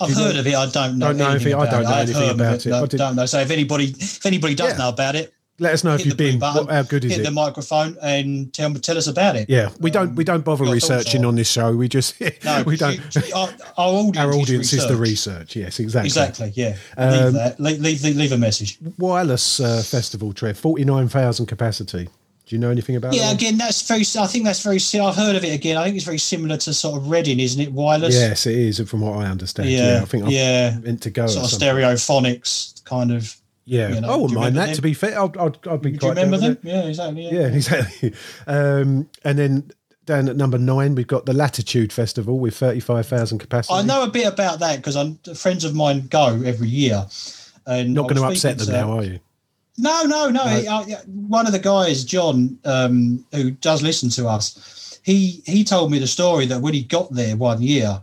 I've 0.00 0.10
know- 0.16 0.24
heard 0.24 0.36
of 0.36 0.46
it. 0.46 0.54
I 0.54 0.66
don't 0.66 0.98
know. 0.98 1.06
Don't 1.08 1.16
know 1.18 1.30
anything 1.30 1.52
anything- 1.52 1.54
I 1.54 1.64
about 1.64 1.70
don't 1.70 1.80
it. 1.80 1.84
know 1.84 1.90
I've 1.94 2.08
anything 2.10 2.30
about 2.30 2.66
it. 2.66 2.72
I 2.72 2.86
don't 3.06 3.16
know. 3.16 3.26
So 3.26 3.40
if 3.40 3.50
anybody 3.50 3.94
if 3.98 4.26
anybody 4.26 4.54
does 4.54 4.72
Yeah. 4.72 4.76
know 4.78 4.88
about 4.90 5.14
it, 5.16 5.32
Let 5.58 5.72
us 5.72 5.84
know 5.84 5.94
if 5.94 6.00
hit 6.00 6.06
you've 6.08 6.16
the 6.18 6.30
been. 6.32 6.38
button, 6.38 6.66
What, 6.66 6.74
how 6.74 6.82
good 6.82 7.02
is 7.06 7.12
hit 7.12 7.20
it? 7.20 7.24
the 7.24 7.30
microphone 7.30 7.96
and 8.02 8.52
tell 8.52 8.74
tell 8.74 8.98
us 8.98 9.06
about 9.06 9.36
it. 9.36 9.48
yeah, 9.48 9.70
we 9.80 9.90
don't 9.90 10.14
we 10.14 10.22
don't 10.22 10.44
bother 10.44 10.64
researching 10.64 11.24
on 11.24 11.34
this 11.34 11.48
show. 11.50 11.72
We 11.74 11.88
just 11.88 12.14
No, 12.44 12.62
we 12.66 12.76
don't. 12.76 13.00
you- 13.14 13.22
our, 13.34 13.48
our 13.78 13.88
audience, 13.94 14.18
Our 14.18 14.34
audience 14.34 14.72
is 14.74 14.86
the 14.86 14.96
research. 14.96 15.54
research. 15.54 15.56
Yes, 15.56 15.80
exactly. 15.80 16.08
Exactly. 16.08 16.52
Yeah. 16.54 16.76
Um, 16.98 17.10
leave 17.24 17.32
that. 17.32 17.60
Leave, 17.60 17.80
leave, 17.80 18.16
leave 18.16 18.32
a 18.32 18.38
message. 18.38 18.78
Wireless 18.98 19.58
uh, 19.60 19.82
festival, 19.82 20.32
Trev, 20.34 20.58
forty 20.58 20.84
nine 20.84 21.08
thousand 21.08 21.46
capacity. 21.46 22.08
Do 22.46 22.54
you 22.54 22.60
know 22.60 22.70
anything 22.70 22.94
about 22.96 23.12
Yeah. 23.12 23.22
that? 23.22 23.26
one? 23.26 23.36
Again, 23.36 23.58
that's 23.58 23.82
very. 23.82 24.02
I 24.18 24.26
think 24.28 24.44
that's 24.44 24.62
very. 24.62 24.78
I've 25.00 25.16
heard 25.16 25.34
of 25.36 25.44
it 25.44 25.52
again. 25.52 25.76
I 25.76 25.84
think 25.84 25.96
it's 25.96 26.04
very 26.04 26.18
similar 26.18 26.56
to 26.58 26.72
sort 26.72 26.96
of 26.96 27.10
Reading, 27.10 27.40
isn't 27.40 27.60
it? 27.60 27.72
Wireless. 27.72 28.14
Yes, 28.14 28.46
it 28.46 28.54
is, 28.56 28.80
from 28.88 29.00
what 29.00 29.18
I 29.18 29.26
understand. 29.28 29.68
Yeah, 29.68 29.96
Yeah. 29.96 30.02
I 30.02 30.04
think 30.04 30.24
I'm 30.24 30.30
yeah. 30.30 30.78
meant 30.80 31.02
to 31.02 31.10
go. 31.10 31.26
Sort 31.26 31.52
of 31.52 31.58
stereophonics 31.58 32.84
kind 32.84 33.12
of. 33.12 33.36
Yeah, 33.64 33.94
you 33.94 34.00
know, 34.00 34.12
I 34.12 34.14
wouldn't 34.16 34.38
mind 34.38 34.56
that. 34.56 34.66
them? 34.66 34.74
To 34.76 34.82
be 34.82 34.94
fair, 34.94 35.20
I'd, 35.20 35.36
I'd, 35.36 35.58
I'd 35.66 35.82
be 35.82 35.90
Do 35.90 36.06
you 36.06 36.10
remember 36.12 36.36
them? 36.36 36.56
Yeah. 36.62 36.84
Exactly. 36.84 37.26
it. 37.26 37.32
Yeah, 37.32 37.46
exactly. 37.56 38.14
Um, 38.46 39.08
and 39.24 39.36
then 39.38 39.72
down 40.04 40.28
at 40.28 40.36
number 40.36 40.56
nine, 40.56 40.94
we've 40.94 41.08
got 41.08 41.26
the 41.26 41.32
Latitude 41.32 41.92
Festival 41.92 42.38
with 42.38 42.56
thirty-five 42.56 43.06
thousand 43.08 43.38
capacity. 43.40 43.74
I 43.74 43.82
know 43.82 44.04
a 44.04 44.08
bit 44.08 44.28
about 44.32 44.60
that 44.60 44.76
because 44.76 44.96
friends 45.36 45.64
of 45.64 45.74
mine 45.74 46.06
go 46.08 46.40
every 46.44 46.68
year. 46.68 47.06
And 47.68 47.92
Not 47.94 48.02
going 48.02 48.14
to 48.22 48.22
upset 48.28 48.58
them 48.58 48.66
to- 48.68 48.72
now, 48.72 48.92
are 48.98 49.02
you? 49.02 49.18
No, 49.78 50.02
no, 50.04 50.30
no. 50.30 50.44
No. 50.44 50.50
He- 50.60 50.66
uh, 50.66 50.98
one 51.06 51.46
of 51.46 51.52
the 51.52 51.58
guys, 51.58 52.04
John, 52.04 52.58
um, 52.64 53.24
who 53.32 53.50
does 53.50 53.82
listen 53.82 54.08
to 54.10 54.26
us, 54.28 54.98
he 55.02 55.42
he 55.46 55.64
told 55.64 55.90
me 55.90 55.98
the 55.98 56.06
story 56.06 56.46
that 56.46 56.60
when 56.60 56.74
he 56.74 56.82
got 56.82 57.12
there 57.12 57.36
one 57.36 57.62
year, 57.62 58.00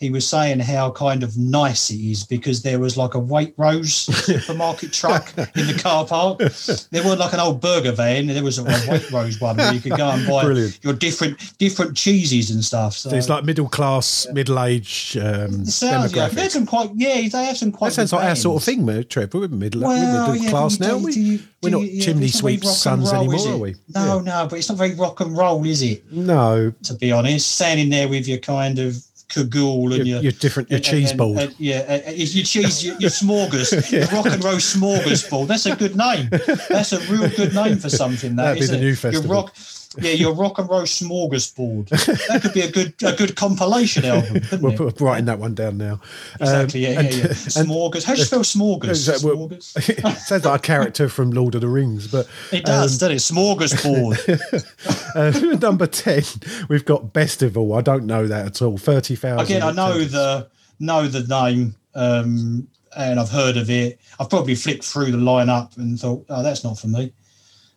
he 0.00 0.10
was 0.10 0.26
saying 0.26 0.58
how 0.60 0.90
kind 0.90 1.22
of 1.22 1.36
nice 1.36 1.90
it 1.90 2.00
is 2.00 2.24
because 2.24 2.62
there 2.62 2.78
was 2.80 2.96
like 2.96 3.14
a 3.14 3.20
Waitrose 3.20 4.10
supermarket 4.24 4.92
truck 4.92 5.28
in 5.36 5.66
the 5.66 5.78
car 5.80 6.06
park. 6.06 6.38
There 6.38 7.04
was 7.04 7.18
like 7.18 7.32
an 7.34 7.40
old 7.40 7.60
burger 7.60 7.92
van. 7.92 8.26
There 8.26 8.42
was 8.42 8.58
a 8.58 8.62
Waitrose 8.64 9.40
one 9.40 9.56
where 9.58 9.72
you 9.74 9.80
could 9.80 9.96
go 9.96 10.08
and 10.10 10.26
buy 10.26 10.44
Brilliant. 10.44 10.78
your 10.82 10.94
different 10.94 11.56
different 11.58 11.96
cheeses 11.96 12.50
and 12.50 12.64
stuff. 12.64 12.94
So 12.94 13.10
So 13.10 13.16
it's 13.16 13.28
like 13.28 13.44
middle 13.44 13.68
class, 13.68 14.26
middle 14.32 14.58
age 14.64 15.16
um, 15.20 15.64
sounds 15.66 16.14
yeah, 16.14 16.28
they 16.28 16.30
have 16.30 16.32
demographics. 16.32 16.50
some 16.52 16.66
quite 16.66 16.90
yeah, 16.94 17.28
they 17.28 17.44
have 17.44 17.56
some 17.58 17.70
quite. 17.70 17.88
That 17.90 17.94
sounds 17.94 18.12
like 18.14 18.24
our 18.24 18.36
sort 18.36 18.56
of 18.62 18.64
thing, 18.64 18.84
mate, 18.86 19.10
Trev. 19.10 19.34
We're 19.34 19.48
middle, 19.48 19.82
Well, 19.82 19.90
we're 19.90 20.32
middle 20.32 20.44
yeah, 20.44 20.50
class 20.50 20.80
now. 20.80 20.88
don't- 20.88 21.02
We, 21.02 21.12
do 21.12 21.20
you- 21.20 21.40
we're 21.62 21.68
not 21.68 21.82
yeah, 21.82 22.02
chimney 22.02 22.24
it's 22.24 22.36
not 22.36 22.42
very 22.44 22.56
sweeps 22.56 22.78
sons 22.78 23.12
roll, 23.12 23.30
anymore, 23.34 23.52
are 23.54 23.58
we? 23.58 23.74
No, 23.94 24.16
Yeah. 24.16 24.22
no, 24.22 24.46
but 24.48 24.58
it's 24.58 24.70
not 24.70 24.78
very 24.78 24.94
rock 24.94 25.20
and 25.20 25.36
roll, 25.36 25.62
is 25.66 25.82
it? 25.82 26.10
No, 26.10 26.72
To 26.84 26.94
be 26.94 27.12
honest, 27.12 27.50
standing 27.50 27.90
there 27.90 28.08
with 28.08 28.26
your 28.26 28.38
kind 28.38 28.78
of 28.78 28.96
cagoule 29.30 29.92
and 29.92 30.06
your, 30.06 30.16
your, 30.16 30.22
your 30.24 30.32
different, 30.32 30.70
your 30.70 30.76
and- 30.76 30.84
cheese 30.84 31.10
and- 31.10 31.18
ball. 31.18 31.38
and- 31.38 31.54
yeah, 31.58 31.76
uh, 31.78 31.80
uh, 31.80 31.84
and- 31.92 32.04
and 32.20 32.34
your 32.34 32.44
cheese, 32.44 32.84
your, 32.84 32.96
your 32.98 33.10
smorgas, 33.10 33.90
your 33.92 34.06
rock 34.06 34.26
and 34.26 34.42
roll 34.44 34.56
smorgasbord. 34.56 35.46
That's 35.46 35.66
a 35.66 35.74
good 35.76 35.96
name. 35.96 36.28
That's 36.68 36.92
a 36.92 37.00
real 37.12 37.28
good 37.30 37.54
name 37.54 37.78
for 37.78 37.88
something. 37.90 38.36
That 38.36 38.54
That'd 38.54 38.60
be 38.60 38.66
the 38.66 38.78
new 38.80 38.92
it? 38.92 38.98
festival. 38.98 39.26
Your 39.28 39.34
rock, 39.42 39.54
yeah, 40.00 40.12
your 40.12 40.34
rock 40.34 40.58
and 40.58 40.68
roll 40.68 40.82
smorgasbord. 40.82 41.88
That 42.28 42.42
could 42.42 42.52
be 42.54 42.60
a 42.60 42.70
good 42.70 42.94
a 43.02 43.12
good 43.16 43.34
compilation 43.34 44.04
album. 44.04 44.40
We'll 44.60 44.72
it? 44.72 44.76
put- 44.76 45.00
writing 45.00 45.24
that 45.24 45.38
one 45.40 45.54
down 45.54 45.78
now. 45.78 46.00
Exactly. 46.40 46.86
Um, 46.86 46.94
yeah, 46.94 47.00
yeah, 47.02 47.16
yeah. 47.16 47.24
Smorgas. 47.26 48.04
How 48.04 48.14
do 48.14 48.20
you 48.20 48.24
spell 48.24 48.40
smorgas? 48.40 48.90
Is 48.90 49.06
that 49.06 49.22
what- 49.22 49.36
Smorgas. 49.50 50.16
sounds 50.18 50.44
like 50.44 50.60
a 50.60 50.62
character 50.62 51.08
from 51.08 51.30
Lord 51.32 51.54
of 51.56 51.60
the 51.62 51.68
Rings, 51.68 52.06
but 52.06 52.28
It 52.52 52.64
does, 52.64 52.98
doesn't 52.98 53.16
it? 53.16 53.20
Smorgasbord. 53.20 55.14
uh, 55.16 55.56
number 55.58 55.86
10, 55.86 56.22
we've 56.68 56.84
got 56.84 57.12
Bestival. 57.12 57.76
I 57.76 57.80
don't 57.82 58.06
know 58.06 58.26
that 58.26 58.46
at 58.46 58.62
all. 58.62 58.78
30,000. 58.78 59.40
Again, 59.44 59.62
I 59.62 59.72
know 59.72 59.88
attendance. 59.90 60.12
the 60.12 60.48
know 60.78 61.06
the 61.08 61.26
name, 61.26 61.74
um, 61.94 62.66
and 62.96 63.20
I've 63.20 63.28
heard 63.30 63.56
of 63.56 63.70
it. 63.70 64.00
I've 64.18 64.30
probably 64.30 64.54
flicked 64.54 64.84
through 64.84 65.10
the 65.12 65.18
lineup 65.18 65.76
and 65.76 65.98
thought, 65.98 66.24
"Oh, 66.28 66.42
that's 66.42 66.64
not 66.64 66.78
for 66.78 66.88
me." 66.88 67.12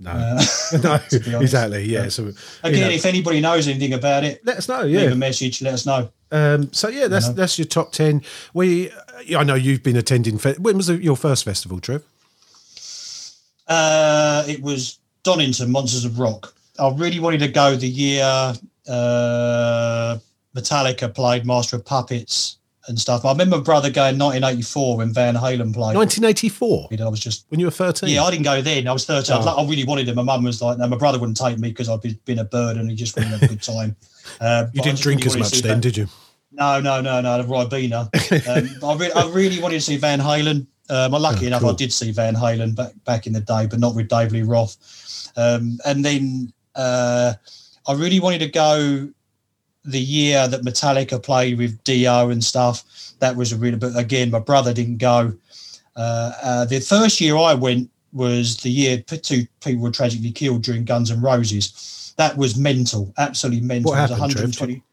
No, 0.03 0.11
Uh, 0.11 0.43
no 0.83 0.99
exactly. 1.41 1.85
Yeah. 1.85 2.09
So, 2.09 2.25
you 2.25 2.33
again, 2.63 2.81
know, 2.81 2.89
if 2.89 3.05
anybody 3.05 3.39
knows 3.41 3.67
anything 3.67 3.93
about 3.93 4.23
it, 4.23 4.45
let 4.45 4.57
us 4.57 4.67
know. 4.67 4.81
leave 4.83 4.93
Yeah. 4.93 5.11
a 5.11 5.15
message. 5.15 5.61
Let 5.61 5.73
us 5.75 5.85
know. 5.85 6.09
Um, 6.31 6.71
so 6.73 6.87
yeah, 6.89 7.07
that's 7.07 7.27
know. 7.27 7.33
that's 7.33 7.57
your 7.57 7.65
top 7.67 7.91
ten. 7.91 8.21
We, 8.53 8.91
I 9.37 9.43
know 9.43 9.55
you've 9.55 9.83
been 9.83 9.95
attending. 9.95 10.37
Fe- 10.39 10.55
when 10.59 10.77
was 10.77 10.89
your 10.89 11.15
first 11.15 11.43
festival, 11.45 11.79
Trev? 11.79 12.03
Uh, 13.67 14.43
it 14.47 14.61
was 14.61 14.99
Donington 15.23 15.71
Monsters 15.71 16.05
of 16.05 16.19
Rock. 16.19 16.53
I 16.79 16.89
really 16.89 17.19
wanted 17.19 17.39
to 17.39 17.47
go 17.47 17.75
the 17.75 17.87
year 17.87 18.53
uh, 18.89 20.17
Metallica 20.55 21.13
played 21.13 21.45
Master 21.45 21.77
of 21.77 21.85
Puppets 21.85 22.57
and 22.87 22.99
stuff. 22.99 23.23
I 23.25 23.31
remember 23.31 23.57
my 23.57 23.63
brother 23.63 23.89
going 23.89 24.17
1984 24.19 24.97
when 24.97 25.13
Van 25.13 25.35
Halen 25.35 25.73
played. 25.73 25.95
1984. 25.95 26.89
I 26.99 27.07
was 27.09 27.19
just 27.19 27.45
When 27.49 27.59
you 27.59 27.67
were 27.67 27.71
13. 27.71 28.09
Yeah, 28.09 28.23
I 28.23 28.31
didn't 28.31 28.43
go 28.43 28.61
then. 28.61 28.87
I 28.87 28.93
was 28.93 29.05
13. 29.05 29.37
Oh. 29.37 29.41
I, 29.41 29.61
I 29.61 29.65
really 29.67 29.85
wanted 29.85 30.07
it. 30.09 30.15
My 30.15 30.21
mum 30.23 30.43
was 30.43 30.61
like, 30.61 30.77
no, 30.77 30.87
my 30.87 30.97
brother 30.97 31.19
wouldn't 31.19 31.37
take 31.37 31.57
me 31.59 31.69
because 31.69 31.89
I'd 31.89 32.01
be, 32.01 32.19
been 32.25 32.39
a 32.39 32.43
bird 32.43 32.77
and 32.77 32.89
he 32.89 32.95
just 32.95 33.15
wouldn't 33.15 33.33
have 33.33 33.43
a 33.43 33.47
good 33.47 33.61
time. 33.61 33.95
Uh, 34.41 34.65
you 34.73 34.81
didn't 34.81 34.99
drink 34.99 35.23
really 35.23 35.41
as 35.41 35.51
much 35.51 35.61
then, 35.61 35.71
Van- 35.73 35.81
did 35.81 35.97
you? 35.97 36.07
No, 36.51 36.79
no, 36.79 37.01
no, 37.01 37.19
no, 37.21 37.41
the 37.41 37.47
Ribena. 37.47 38.01
um, 38.83 38.89
I, 38.89 38.95
re- 38.95 39.11
I 39.13 39.29
really 39.29 39.61
wanted 39.61 39.75
to 39.75 39.81
see 39.81 39.97
Van 39.97 40.19
Halen. 40.19 40.67
Um, 40.89 41.15
I'm 41.15 41.21
lucky 41.21 41.45
Oh, 41.45 41.47
enough, 41.47 41.61
cool. 41.61 41.71
I 41.71 41.75
did 41.75 41.91
see 41.93 42.11
Van 42.11 42.35
Halen 42.35 42.75
back 42.75 42.91
back 43.05 43.25
in 43.25 43.33
the 43.33 43.39
day, 43.39 43.65
but 43.67 43.79
not 43.79 43.95
with 43.95 44.09
Dave 44.09 44.31
Lee 44.33 44.41
Roth. 44.43 45.31
Um, 45.35 45.79
and 45.85 46.03
then 46.05 46.53
uh, 46.75 47.33
I 47.87 47.93
really 47.93 48.19
wanted 48.19 48.39
to 48.39 48.49
go 48.49 49.09
the 49.85 49.99
year 49.99 50.47
that 50.47 50.61
Metallica 50.61 51.21
played 51.21 51.57
with 51.57 51.83
Dio 51.83 52.29
and 52.29 52.43
stuff. 52.43 52.83
That 53.19 53.35
was 53.35 53.51
a 53.51 53.57
really, 53.57 53.77
but 53.77 53.97
again, 53.97 54.31
my 54.31 54.39
brother 54.39 54.73
didn't 54.73 54.97
go. 54.97 55.33
Uh, 55.95 56.31
uh, 56.41 56.65
the 56.65 56.79
first 56.79 57.21
year 57.21 57.37
I 57.37 57.53
went 57.53 57.89
was 58.11 58.57
the 58.57 58.69
year 58.69 59.01
two 59.01 59.45
people 59.63 59.83
were 59.83 59.91
tragically 59.91 60.31
killed 60.31 60.61
during 60.61 60.85
Guns 60.85 61.09
and 61.09 61.21
Roses. 61.21 62.13
That 62.17 62.37
was 62.37 62.55
mental, 62.55 63.13
absolutely 63.17 63.61
mental. 63.61 63.91
What 63.91 63.97
happened, 63.97 64.31
Trev? 64.31 64.43
120 64.43 64.83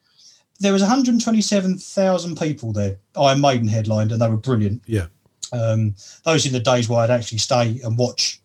There 0.59 0.73
was 0.73 0.83
127,000 0.83 2.39
people 2.39 2.73
there. 2.73 2.97
Iron 3.17 3.41
Maiden 3.41 3.69
headlined, 3.69 4.13
and 4.13 4.21
they 4.21 4.29
were 4.29 4.37
brilliant. 4.37 4.83
Yeah. 4.87 5.07
Um, 5.53 5.95
those 6.25 6.47
in 6.47 6.53
the 6.53 6.61
days 6.61 6.89
where 6.89 7.01
I'd 7.01 7.11
actually 7.11 7.39
stay 7.39 7.81
and 7.85 7.99
watch 7.99 8.41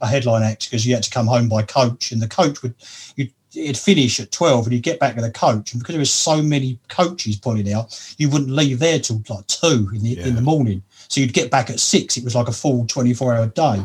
a 0.00 0.06
headline 0.06 0.42
act 0.42 0.66
because 0.66 0.86
you 0.86 0.94
had 0.94 1.02
to 1.02 1.10
come 1.10 1.26
home 1.26 1.48
by 1.48 1.62
coach, 1.62 2.12
and 2.12 2.22
the 2.22 2.28
coach 2.28 2.62
would 2.62 2.74
you'd, 3.16 3.32
it'd 3.54 3.76
finish 3.78 4.20
at 4.20 4.30
twelve, 4.32 4.66
and 4.66 4.72
you'd 4.74 4.82
get 4.82 5.00
back 5.00 5.14
to 5.16 5.20
the 5.22 5.30
coach, 5.30 5.72
and 5.72 5.80
because 5.80 5.94
there 5.94 6.00
was 6.00 6.12
so 6.12 6.42
many 6.42 6.78
coaches 6.88 7.36
pulling 7.36 7.72
out, 7.72 7.98
you 8.18 8.28
wouldn't 8.30 8.50
leave 8.50 8.78
there 8.78 8.98
till 8.98 9.22
like 9.28 9.46
two 9.46 9.90
in 9.94 10.02
the 10.02 10.10
Yeah. 10.10 10.26
in 10.26 10.34
the 10.34 10.42
morning. 10.42 10.82
So 11.08 11.20
you'd 11.20 11.32
get 11.32 11.50
back 11.50 11.70
at 11.70 11.80
six. 11.80 12.16
It 12.16 12.24
was 12.24 12.34
like 12.34 12.48
a 12.48 12.52
full 12.52 12.86
twenty 12.86 13.14
four 13.14 13.34
hour 13.34 13.46
day. 13.46 13.82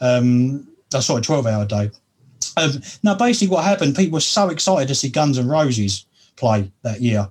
Um, 0.00 0.66
uh, 0.94 1.00
sorry, 1.00 1.22
twelve 1.22 1.46
hour 1.46 1.64
day. 1.66 1.90
Um, 2.56 2.80
now, 3.02 3.14
basically, 3.14 3.48
what 3.54 3.64
happened? 3.64 3.94
People 3.96 4.14
were 4.14 4.20
so 4.20 4.48
excited 4.48 4.88
to 4.88 4.94
see 4.94 5.08
Guns 5.08 5.38
N' 5.38 5.46
Roses 5.48 6.04
play 6.36 6.70
that 6.82 7.02
year, 7.02 7.28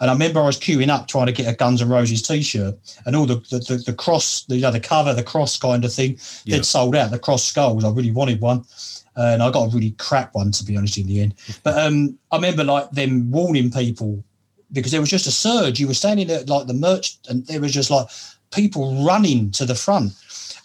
and 0.00 0.08
I 0.08 0.12
remember 0.12 0.40
I 0.40 0.46
was 0.46 0.58
queuing 0.58 0.88
up 0.88 1.08
trying 1.08 1.26
to 1.26 1.32
get 1.32 1.52
a 1.52 1.56
Guns 1.56 1.82
N' 1.82 1.88
Roses 1.88 2.22
T-shirt, 2.22 2.78
and 3.04 3.16
all 3.16 3.26
the 3.26 3.36
the, 3.50 3.58
the, 3.58 3.82
the 3.86 3.92
cross, 3.92 4.44
the, 4.44 4.54
you 4.56 4.62
know, 4.62 4.70
the 4.70 4.78
cover, 4.80 5.12
the 5.14 5.22
cross 5.22 5.58
kind 5.58 5.84
of 5.84 5.92
thing, 5.92 6.16
Yeah. 6.44 6.56
they'd 6.56 6.64
sold 6.64 6.94
out. 6.94 7.10
The 7.10 7.18
cross 7.18 7.42
skulls, 7.44 7.84
I 7.84 7.90
really 7.90 8.12
wanted 8.12 8.40
one, 8.40 8.64
and 9.16 9.42
I 9.42 9.50
got 9.50 9.64
a 9.72 9.74
really 9.74 9.92
crap 9.98 10.34
one 10.34 10.50
to 10.52 10.64
be 10.64 10.76
honest 10.76 10.98
in 10.98 11.06
the 11.06 11.20
end. 11.20 11.34
But 11.62 11.78
um, 11.78 12.18
I 12.30 12.36
remember 12.36 12.64
like 12.64 12.90
them 12.90 13.30
warning 13.30 13.70
people 13.70 14.22
because 14.72 14.92
there 14.92 15.00
was 15.00 15.10
just 15.10 15.26
a 15.26 15.30
surge. 15.32 15.78
You 15.80 15.86
were 15.88 15.94
standing 15.94 16.30
at 16.30 16.48
like 16.48 16.66
the 16.66 16.74
merch, 16.74 17.18
and 17.28 17.46
there 17.46 17.60
was 17.60 17.72
just 17.72 17.90
like 17.90 18.06
people 18.50 19.04
running 19.04 19.50
to 19.52 19.64
the 19.64 19.74
front 19.74 20.12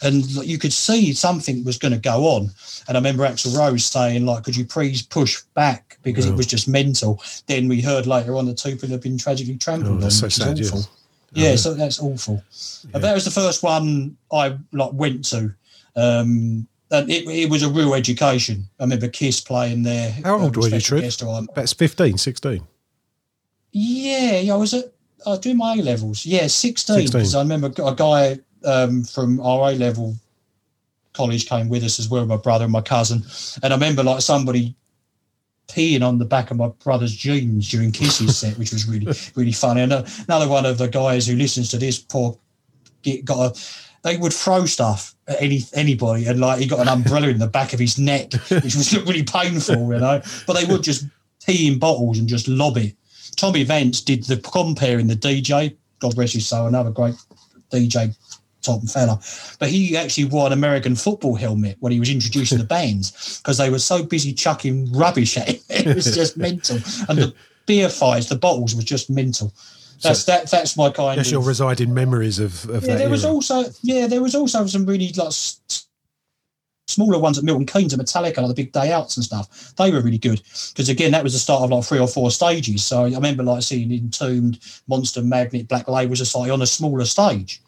and 0.01 0.33
like, 0.35 0.47
you 0.47 0.57
could 0.59 0.73
see 0.73 1.11
something 1.13 1.63
was 1.63 1.77
going 1.77 1.93
to 1.93 1.97
go 1.99 2.25
on. 2.25 2.49
And 2.87 2.95
I 2.95 2.99
remember 2.99 3.23
Axl 3.23 3.57
Rose 3.57 3.85
saying, 3.85 4.25
like, 4.25 4.43
could 4.43 4.55
you 4.55 4.65
please 4.65 5.01
push 5.01 5.41
back 5.55 5.97
because 6.03 6.25
Oh. 6.27 6.29
it 6.31 6.35
was 6.35 6.45
just 6.45 6.67
mental. 6.67 7.21
Then 7.47 7.67
we 7.67 7.81
heard 7.81 8.05
later 8.05 8.35
on 8.35 8.45
that 8.45 8.57
two 8.57 8.71
people 8.75 8.89
had 8.89 9.01
been 9.01 9.17
tragically 9.17 9.57
trampled 9.57 9.89
Oh, 9.91 9.95
on. 9.95 9.99
that's 10.01 10.19
so 10.19 10.25
which 10.27 10.37
is 10.37 10.43
sad, 10.43 10.59
yeah. 10.59 10.65
awful. 10.67 10.79
Oh, 10.83 10.89
Yeah, 11.33 11.49
yeah. 11.49 11.55
so 11.55 11.73
that's 11.73 11.99
awful. 11.99 12.43
But 12.91 13.01
that 13.01 13.13
was 13.13 13.25
the 13.25 13.31
first 13.31 13.63
one 13.63 14.15
I 14.31 14.57
like 14.71 14.91
went 14.93 15.25
to. 15.29 15.53
Um, 15.95 16.67
and 16.91 17.09
it, 17.09 17.27
it 17.27 17.49
was 17.49 17.63
a 17.63 17.69
real 17.69 17.93
education. 17.93 18.65
I 18.79 18.83
remember 18.83 19.07
Kiss 19.07 19.41
playing 19.41 19.83
there. 19.83 20.11
How 20.23 20.39
old 20.39 20.55
um, 20.55 20.61
were 20.61 20.67
you, 20.67 20.79
special 20.79 20.97
Trev? 20.97 21.01
guest 21.03 21.23
on- 21.23 21.47
That's 21.55 21.73
15, 21.73 22.17
16. 22.17 22.65
yeah, 23.71 24.39
yeah, 24.39 24.53
I 24.53 24.57
was 24.57 24.73
at 24.73 24.85
I 25.25 25.31
was 25.31 25.39
doing 25.39 25.57
my 25.57 25.73
A 25.73 25.81
levels. 25.81 26.25
Yeah, 26.25 26.47
16. 26.47 26.95
16. 26.95 27.05
Because 27.19 27.35
I 27.35 27.41
remember 27.41 27.71
a 27.83 27.95
guy 27.95 28.39
um, 28.63 29.03
from 29.03 29.39
our 29.41 29.71
A 29.71 29.73
level 29.73 30.15
college 31.13 31.49
came 31.49 31.67
with 31.67 31.83
us 31.83 31.99
as 31.99 32.07
well, 32.07 32.25
my 32.25 32.37
brother 32.37 32.65
and 32.65 32.71
my 32.71 32.81
cousin. 32.81 33.23
And 33.63 33.73
I 33.73 33.75
remember 33.75 34.03
like 34.03 34.21
somebody 34.21 34.75
peeing 35.67 36.01
on 36.07 36.19
the 36.19 36.25
back 36.25 36.51
of 36.51 36.57
my 36.57 36.67
brother's 36.83 37.15
jeans 37.15 37.69
during 37.69 37.91
Kiss's 37.91 38.37
set, 38.37 38.57
which 38.57 38.71
was 38.71 38.87
really, 38.87 39.11
really 39.35 39.51
funny. 39.51 39.81
And 39.81 39.91
uh, 39.91 40.05
another 40.27 40.47
one 40.47 40.65
of 40.65 40.77
the 40.77 40.87
guys 40.87 41.27
who 41.27 41.35
listens 41.35 41.69
to 41.71 41.77
this 41.77 41.97
poor 41.97 42.37
get, 43.01 43.25
got 43.25 43.57
a 43.57 43.59
they 44.03 44.17
would 44.17 44.33
throw 44.33 44.65
stuff 44.65 45.15
at 45.27 45.41
any 45.41 45.61
anybody 45.73 46.25
and 46.27 46.39
like 46.39 46.59
he 46.59 46.67
got 46.67 46.79
an 46.79 46.87
umbrella 46.87 47.27
in 47.27 47.39
the 47.39 47.47
back 47.47 47.73
of 47.73 47.79
his 47.79 47.97
neck, 47.97 48.33
which 48.49 48.75
was 48.75 48.97
really 49.05 49.23
painful, 49.23 49.93
you 49.93 49.99
know. 49.99 50.21
But 50.45 50.53
they 50.53 50.65
would 50.65 50.83
just 50.83 51.05
pee 51.45 51.67
in 51.67 51.79
bottles 51.79 52.19
and 52.19 52.27
just 52.27 52.47
lob 52.47 52.77
it. 52.77 52.95
Tommy 53.35 53.63
Vance 53.63 54.01
did 54.01 54.23
the 54.23 54.37
compare 54.37 54.99
in 54.99 55.07
the 55.07 55.15
DJ, 55.15 55.75
God 55.99 56.17
rest 56.17 56.33
his 56.33 56.47
soul, 56.47 56.67
another 56.67 56.91
great 56.91 57.15
DJ 57.71 58.15
top 58.61 58.83
fella. 58.83 59.19
But 59.59 59.69
he 59.69 59.95
actually 59.95 60.25
wore 60.25 60.47
an 60.47 60.53
American 60.53 60.95
football 60.95 61.35
helmet 61.35 61.77
when 61.79 61.91
he 61.91 61.99
was 61.99 62.09
introducing 62.09 62.57
the 62.57 62.63
bands 62.77 63.39
because 63.39 63.57
they 63.57 63.69
were 63.69 63.79
so 63.79 64.03
busy 64.03 64.33
chucking 64.33 64.91
rubbish 64.91 65.37
at 65.37 65.49
him. 65.49 65.59
It 65.69 65.95
was 65.95 66.13
just 66.13 66.37
mental. 66.37 66.77
And 67.07 67.17
the 67.17 67.33
beer 67.65 67.89
fights, 67.89 68.27
the 68.27 68.35
bottles 68.35 68.75
was 68.75 68.85
just 68.85 69.09
mental. 69.09 69.53
That's 70.01 70.23
that. 70.25 70.49
That's 70.51 70.77
my 70.77 70.89
kind 70.91 71.17
Yes, 71.17 71.27
of. 71.27 71.31
you're 71.33 71.41
residing 71.41 71.93
memories 71.93 72.39
of, 72.39 72.69
of 72.69 72.83
Yeah, 72.83 72.93
that 72.93 72.97
there 72.99 73.09
was 73.09 73.25
also 73.25 73.65
yeah, 73.81 74.07
there 74.07 74.21
was 74.21 74.35
also 74.35 74.65
some 74.67 74.85
really 74.85 75.11
like 75.15 75.27
s- 75.27 75.59
smaller 76.87 77.19
ones 77.19 77.37
at 77.37 77.43
Milton 77.43 77.65
Keynes 77.65 77.93
and 77.93 78.01
Metallica, 78.01 78.37
like 78.37 78.47
the 78.47 78.53
big 78.53 78.71
day 78.71 78.91
outs 78.91 79.17
and 79.17 79.23
stuff. 79.23 79.73
They 79.75 79.91
were 79.91 80.01
really 80.01 80.17
good 80.17 80.41
because 80.69 80.89
again, 80.89 81.11
that 81.11 81.23
was 81.23 81.33
the 81.33 81.39
start 81.39 81.63
of 81.63 81.71
like 81.71 81.83
three 81.83 81.99
or 81.99 82.07
four 82.07 82.31
stages. 82.31 82.85
So 82.85 83.03
I 83.05 83.09
remember 83.09 83.43
like 83.43 83.63
seeing 83.63 83.91
Entombed, 83.91 84.59
Monster 84.87 85.21
Magnet, 85.21 85.67
Black 85.67 85.87
Label 85.87 86.11
was 86.11 86.19
just 86.19 86.35
like 86.35 86.51
on 86.51 86.61
a 86.61 86.67
smaller 86.67 87.05
stage. 87.05 87.61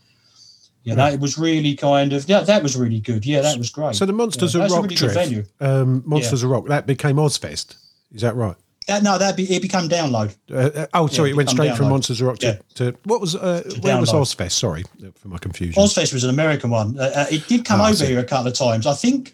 You 0.83 0.95
know, 0.95 1.07
it 1.07 1.19
was 1.19 1.37
really 1.37 1.75
kind 1.75 2.13
of 2.13 2.27
yeah, 2.29 2.39
that 2.39 2.63
was 2.63 2.75
really 2.77 2.99
good. 3.01 3.25
Yeah, 3.25 3.41
that 3.41 3.57
was 3.57 3.69
great. 3.69 3.95
So 3.95 4.05
the 4.05 4.13
Monsters 4.13 4.55
Yeah, 4.55 4.61
of 4.61 4.69
that's 4.69 4.73
a 4.73 4.81
Rock 4.81 4.89
really 4.89 5.13
venue. 5.13 5.45
um, 5.59 6.03
Monsters 6.05 6.41
of 6.43 6.49
Rock, 6.49 6.67
that 6.67 6.87
became 6.87 7.17
Ozzfest. 7.17 7.75
Is 8.13 8.21
that 8.21 8.35
right? 8.35 8.55
No, 8.97 9.19
that 9.19 9.37
be 9.37 9.43
it 9.55 9.61
became 9.61 9.87
download. 9.87 10.35
Uh, 10.51 10.55
uh, 10.81 10.87
oh, 10.95 11.05
sorry, 11.07 11.29
Yeah, 11.29 11.33
it 11.33 11.37
went 11.37 11.49
become 11.49 11.65
straight 11.65 11.77
from. 11.77 11.89
Monsters 11.89 12.21
Rock 12.23 12.39
to, 12.39 12.47
Yeah. 12.47 12.57
to 12.75 12.97
what 13.03 13.21
was 13.21 13.35
uh, 13.35 13.61
where 13.81 13.99
was. 13.99 14.11
Ozzfest? 14.11 14.53
Sorry 14.53 14.83
uh, 15.05 15.11
for 15.15 15.27
my 15.27 15.37
confusion. 15.37 15.81
Ozzfest 15.81 16.11
was 16.13 16.23
an 16.23 16.31
American 16.31 16.71
one. 16.71 16.97
Uh, 16.99 17.27
it 17.31 17.47
did 17.47 17.63
come 17.65 17.79
I 17.79 17.91
over 17.91 18.05
here 18.05 18.19
a 18.19 18.23
couple 18.23 18.47
of 18.47 18.55
times. 18.55 18.87
I 18.87 18.93
think, 18.93 19.33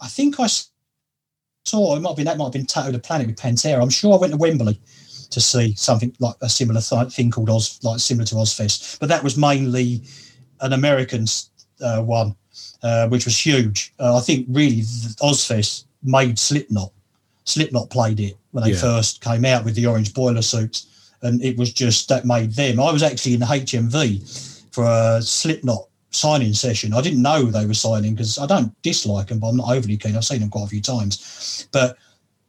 I 0.00 0.08
think 0.08 0.38
I 0.38 0.48
saw 1.64 1.96
it 1.96 2.00
might 2.00 2.10
have 2.10 2.16
been 2.16 2.26
that 2.26 2.36
might 2.36 2.44
have 2.44 2.52
been 2.52 2.66
Tattoo 2.66 2.92
the 2.92 2.98
Planet 2.98 3.26
with 3.26 3.36
Pantera. 3.36 3.80
I'm 3.82 3.88
sure 3.90 4.14
I 4.14 4.18
went 4.18 4.32
to 4.32 4.36
Wembley 4.36 4.78
to 5.30 5.40
see 5.40 5.74
something 5.74 6.14
like 6.20 6.36
a 6.40 6.48
similar 6.48 6.80
th- 6.80 7.12
thing 7.12 7.30
called 7.30 7.50
Oz, 7.50 7.80
like 7.82 7.98
similar 7.98 8.26
to 8.26 8.36
Ozzfest, 8.36 8.98
but 9.00 9.08
that 9.08 9.24
was 9.24 9.36
mainly 9.36 10.02
an 10.60 10.72
American 10.72 11.26
uh, 11.80 12.00
one, 12.02 12.34
uh, 12.82 13.08
which 13.08 13.24
was 13.24 13.38
huge. 13.38 13.92
Uh, 13.98 14.16
I 14.16 14.20
think 14.20 14.46
really 14.50 14.82
Ozzfest 15.22 15.84
made 16.02 16.38
Slipknot. 16.38 16.92
Slipknot 17.46 17.90
played 17.90 18.20
it 18.20 18.36
when 18.50 18.64
they 18.64 18.72
Yeah. 18.72 18.80
first 18.80 19.20
came 19.20 19.44
out 19.44 19.64
with 19.64 19.74
the 19.74 19.86
orange 19.86 20.12
boiler 20.12 20.42
suits, 20.42 20.86
and 21.22 21.42
it 21.42 21.56
was 21.56 21.72
just 21.72 22.08
that 22.08 22.24
made 22.26 22.52
them. 22.52 22.78
I 22.80 22.92
was 22.92 23.02
actually 23.02 23.34
in 23.34 23.40
the 23.40 23.46
HMV 23.46 24.22
for 24.72 24.84
a 24.84 25.22
Slipknot 25.22 25.88
signing 26.10 26.54
session. 26.54 26.92
I 26.92 27.00
didn't 27.00 27.22
know 27.22 27.44
they 27.44 27.66
were 27.66 27.74
signing 27.74 28.14
because 28.14 28.38
I 28.38 28.46
don't 28.46 28.74
dislike 28.82 29.28
them, 29.28 29.38
but 29.38 29.48
I'm 29.48 29.56
not 29.56 29.70
overly 29.70 29.96
keen. 29.96 30.16
I've 30.16 30.24
seen 30.24 30.40
them 30.40 30.50
quite 30.50 30.64
a 30.64 30.68
few 30.68 30.80
times, 30.80 31.66
but 31.72 31.96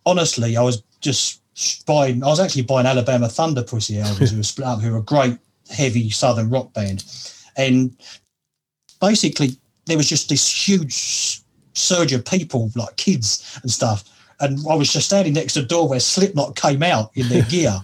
honestly, 0.05 0.57
I 0.57 0.61
was 0.61 0.83
just 0.99 1.41
buying. 1.85 2.23
I 2.23 2.27
was 2.27 2.39
actually 2.39 2.63
buying 2.63 2.87
Alabama 2.87 3.29
Thunder 3.29 3.63
Pussy 3.63 3.99
albums 3.99 4.31
who 4.31 4.37
were 4.37 4.43
split 4.43 4.67
up, 4.67 4.81
who 4.81 4.91
were 4.91 4.97
a 4.97 5.03
great 5.03 5.37
heavy 5.69 6.09
southern 6.09 6.49
rock 6.49 6.73
band, 6.73 7.03
and 7.55 7.95
basically 8.99 9.57
there 9.85 9.97
was 9.97 10.09
just 10.09 10.29
this 10.29 10.67
huge 10.67 11.41
surge 11.73 12.13
of 12.13 12.25
people, 12.25 12.71
like 12.75 12.95
kids 12.95 13.59
and 13.61 13.71
stuff. 13.71 14.03
And 14.39 14.59
I 14.69 14.75
was 14.75 14.91
just 14.93 15.07
standing 15.07 15.33
next 15.33 15.53
to 15.53 15.61
the 15.61 15.67
door 15.67 15.87
where 15.87 15.99
Slipknot 15.99 16.55
came 16.55 16.83
out 16.83 17.11
in 17.15 17.27
their 17.29 17.41
gear. 17.49 17.79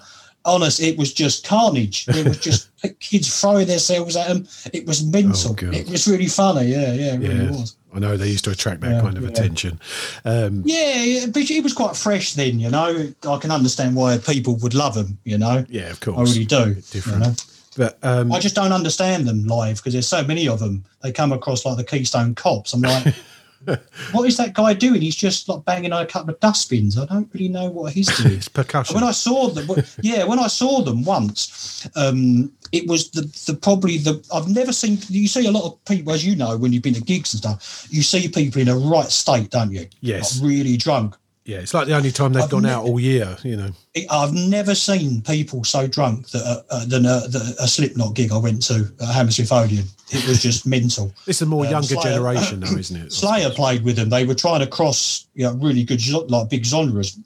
Honest, 0.45 0.81
it 0.81 0.97
was 0.97 1.13
just 1.13 1.45
carnage. 1.47 2.05
There 2.05 2.25
was 2.25 2.37
just 2.37 2.69
kids 2.99 3.39
throwing 3.39 3.65
themselves 3.67 4.15
at 4.17 4.27
them. 4.27 4.45
It 4.73 4.85
was 4.85 5.01
mental. 5.05 5.55
Oh, 5.61 5.71
it 5.71 5.89
was 5.89 6.05
really 6.07 6.27
funny. 6.27 6.65
Yeah, 6.67 6.93
yeah, 6.93 7.13
it 7.13 7.19
really 7.19 7.47
was. 7.47 7.77
I 7.95 7.99
know 7.99 8.17
they 8.17 8.27
used 8.27 8.43
to 8.45 8.51
attract 8.51 8.81
that 8.81 8.91
Yeah, 8.91 9.01
kind 9.01 9.15
of 9.17 9.23
yeah. 9.23 9.29
attention. 9.29 9.79
Um, 10.25 10.63
Yeah, 10.65 11.01
yeah, 11.03 11.25
but 11.27 11.49
it 11.49 11.63
was 11.63 11.73
quite 11.73 11.95
fresh 11.95 12.33
then, 12.33 12.59
you 12.59 12.69
know. 12.69 13.07
I 13.27 13.37
can 13.37 13.51
understand 13.51 13.95
why 13.95 14.17
people 14.17 14.55
would 14.57 14.73
love 14.73 14.95
them, 14.95 15.17
you 15.23 15.37
know. 15.37 15.63
yeah, 15.69 15.89
of 15.91 16.01
course. 16.01 16.17
I 16.17 16.33
really 16.33 16.45
do. 16.45 16.73
different. 16.91 17.19
You 17.23 17.29
know? 17.29 17.35
But 17.77 17.97
um, 18.03 18.31
I 18.31 18.39
just 18.39 18.55
don't 18.55 18.71
understand 18.73 19.27
them 19.27 19.45
live 19.45 19.77
because 19.77 19.93
there's 19.93 20.07
so 20.07 20.23
many 20.25 20.47
of 20.47 20.59
them. 20.59 20.83
They 21.03 21.11
come 21.11 21.31
across 21.31 21.65
like 21.65 21.77
the 21.77 21.83
Keystone 21.83 22.35
Cops. 22.35 22.73
I'm 22.73 22.81
like, 22.81 23.15
what 24.12 24.28
is 24.28 24.38
that 24.38 24.54
guy 24.54 24.73
doing? 24.73 25.02
He's 25.02 25.15
just 25.15 25.47
like 25.49 25.65
banging 25.65 25.93
on 25.93 26.02
a 26.02 26.06
couple 26.06 26.34
of 26.34 26.39
dustbins. 26.39 26.97
I 26.97 27.06
don't 27.06 27.30
really 27.34 27.49
know 27.49 27.69
what 27.69 27.93
he's 27.93 28.15
doing. 28.17 28.36
it's 28.36 28.47
percussion. 28.47 28.95
when 28.95 29.04
I 29.04 29.12
saw 29.12 29.49
them, 29.49 29.67
yeah, 30.02 30.23
when 30.23 30.39
I 30.39 30.47
saw 30.47 30.82
them 30.82 31.04
once, 31.04 31.88
um, 31.95 32.52
it 32.71 32.88
was 32.88 33.12
the, 33.12 33.21
the 33.21 33.58
probably 33.58 33.97
the 33.97 34.26
I've 34.34 34.47
never 34.47 34.73
seen. 34.73 34.97
You 35.10 35.28
see 35.28 35.45
a 35.47 35.52
lot 35.52 35.65
of 35.65 35.84
people, 35.86 36.13
as 36.13 36.26
you 36.26 36.36
know, 36.36 36.58
when 36.58 36.73
you've 36.73 36.84
been 36.84 36.93
to 36.95 37.02
gigs 37.02 37.34
and 37.34 37.39
stuff. 37.39 37.88
You 37.89 38.02
see 38.02 38.28
people 38.28 38.62
in 38.62 38.69
a 38.69 38.78
right 38.78 39.10
state, 39.10 39.52
don't 39.52 39.71
you? 39.71 39.88
Yes. 40.02 40.39
Like 40.39 40.49
really 40.49 40.78
drunk. 40.78 41.15
Yeah, 41.45 41.58
it's 41.58 41.73
like 41.73 41.88
the 41.88 41.95
only 41.95 42.12
time 42.12 42.34
they've 42.34 42.43
I've 42.43 42.49
gone 42.49 42.63
ne- 42.63 42.69
out 42.71 42.86
all 42.86 42.99
year. 42.99 43.36
You 43.43 43.58
know. 43.58 43.71
I've 44.10 44.34
never 44.34 44.73
seen 44.75 45.21
people 45.21 45.63
so 45.63 45.88
drunk 45.88 46.29
that 46.29 46.43
uh, 46.43 46.62
uh, 46.69 46.86
than 46.86 47.06
a, 47.06 47.27
the, 47.27 47.56
a 47.60 47.67
Slipknot 47.67 48.13
gig 48.15 48.32
I 48.32 48.38
went 48.38 48.63
to 48.67 48.91
at 49.01 49.10
Hammersmith 49.13 49.51
Odeon. 49.51 49.86
It 50.12 50.27
was 50.27 50.41
just 50.41 50.65
mental. 50.77 51.13
It's 51.27 51.41
a 51.41 51.45
more 51.45 51.65
Um, 51.65 51.71
younger 51.71 51.88
Slayer- 51.95 52.13
generation, 52.15 52.60
though, 52.62 52.77
isn't 52.77 52.95
it? 52.97 53.12
Slayer 53.12 53.49
played 53.49 53.84
with 53.84 53.95
them. 53.97 54.10
They 54.10 54.25
were 54.25 54.36
trying 54.36 54.62
to 54.62 54.67
cross, 54.67 55.25
you 55.36 55.43
know, 55.45 55.53
really 55.56 55.84
good, 55.84 56.01
like 56.29 56.49
big 56.49 56.65
genres. 56.65 57.17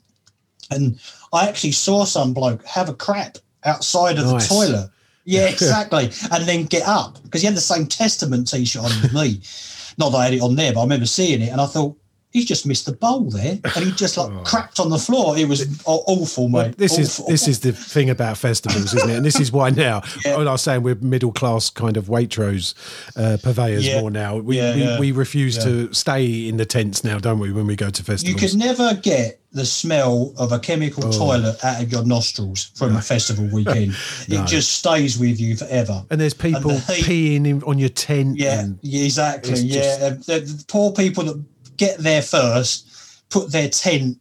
And 0.70 0.98
I 1.32 1.48
actually 1.48 1.72
saw 1.72 2.04
some 2.04 2.34
bloke 2.34 2.64
have 2.66 2.88
a 2.88 2.94
crap 2.94 3.38
outside 3.64 4.18
of 4.18 4.26
Nice. 4.26 4.48
the 4.48 4.54
toilet. 4.54 4.90
Yeah, 5.24 5.48
exactly. 5.50 6.10
and 6.32 6.48
then 6.48 6.64
get 6.64 6.88
up 6.88 7.22
because 7.22 7.42
he 7.42 7.46
had 7.46 7.54
the 7.54 7.60
same 7.60 7.84
Testament 7.86 8.48
t-shirt 8.50 8.82
on 8.82 8.90
as 8.90 9.12
me. 9.12 9.42
Not 9.98 10.12
that 10.12 10.16
I 10.16 10.24
had 10.24 10.32
it 10.32 10.40
on 10.40 10.54
there, 10.54 10.72
but 10.72 10.80
I 10.80 10.84
remember 10.84 11.04
seeing 11.04 11.42
it 11.42 11.50
and 11.50 11.60
I 11.60 11.66
thought, 11.66 11.94
he's 12.38 12.46
just 12.48 12.66
missed 12.66 12.86
the 12.86 12.92
bowl 12.92 13.30
there, 13.30 13.58
and 13.76 13.84
he 13.84 13.92
just 13.92 14.16
like 14.16 14.44
cracked 14.44 14.80
on 14.80 14.90
the 14.90 14.98
floor. 14.98 15.36
It 15.36 15.48
was 15.48 15.66
awful, 15.86 16.48
mate. 16.48 16.68
Oh. 16.68 16.74
This 16.76 16.98
is 16.98 17.18
this 17.26 17.48
is 17.48 17.60
the 17.60 17.72
thing 17.72 18.10
about 18.10 18.38
festivals, 18.38 18.94
isn't 18.94 19.10
it? 19.10 19.16
And 19.16 19.24
this 19.26 19.40
is 19.40 19.50
why 19.52 19.70
now, 19.70 20.02
Yeah. 20.24 20.36
I 20.36 20.44
was 20.52 20.62
saying 20.62 20.82
we're 20.82 20.94
middle 20.96 21.32
class 21.32 21.70
kind 21.70 21.96
of 21.96 22.06
Waitrose 22.06 22.74
uh, 23.16 23.36
purveyors 23.42 23.86
Yeah. 23.86 24.00
more 24.00 24.10
now. 24.10 24.36
We, 24.38 24.56
Yeah, 24.58 24.98
we, 24.98 25.10
we 25.10 25.18
refuse 25.18 25.58
to 25.64 25.92
stay 25.92 26.48
in 26.48 26.56
the 26.56 26.64
tents 26.66 27.04
now, 27.04 27.18
don't 27.18 27.38
we? 27.38 27.52
When 27.52 27.66
we 27.66 27.76
go 27.76 27.90
to 27.90 28.02
festivals, 28.04 28.42
You 28.42 28.48
could 28.48 28.58
never 28.58 28.94
get 28.94 29.40
the 29.52 29.64
smell 29.64 30.34
of 30.36 30.52
a 30.52 30.58
chemical 30.58 31.06
Oh. 31.06 31.10
toilet 31.10 31.64
out 31.64 31.82
of 31.82 31.90
your 31.90 32.04
nostrils 32.04 32.70
from 32.76 32.94
a 32.96 33.00
festival 33.02 33.48
weekend. 33.52 33.94
No. 34.28 34.42
It 34.42 34.46
just 34.46 34.72
stays 34.72 35.18
with 35.18 35.40
you 35.40 35.56
forever. 35.56 36.04
and 36.10 36.20
there's 36.20 36.34
people 36.34 36.72
heat- 36.78 37.04
peeing 37.06 37.46
in, 37.46 37.62
on 37.64 37.78
your 37.78 37.88
tent. 37.88 38.36
Yeah, 38.36 38.60
and- 38.60 38.78
exactly. 38.84 39.58
Yeah, 39.60 40.10
just- 40.10 40.26
the, 40.26 40.40
the 40.40 40.64
poor 40.68 40.92
people 40.92 41.24
that 41.24 41.42
get 41.78 41.98
there 41.98 42.22
first 42.22 42.84
put 43.30 43.52
their 43.52 43.68
tent 43.68 44.18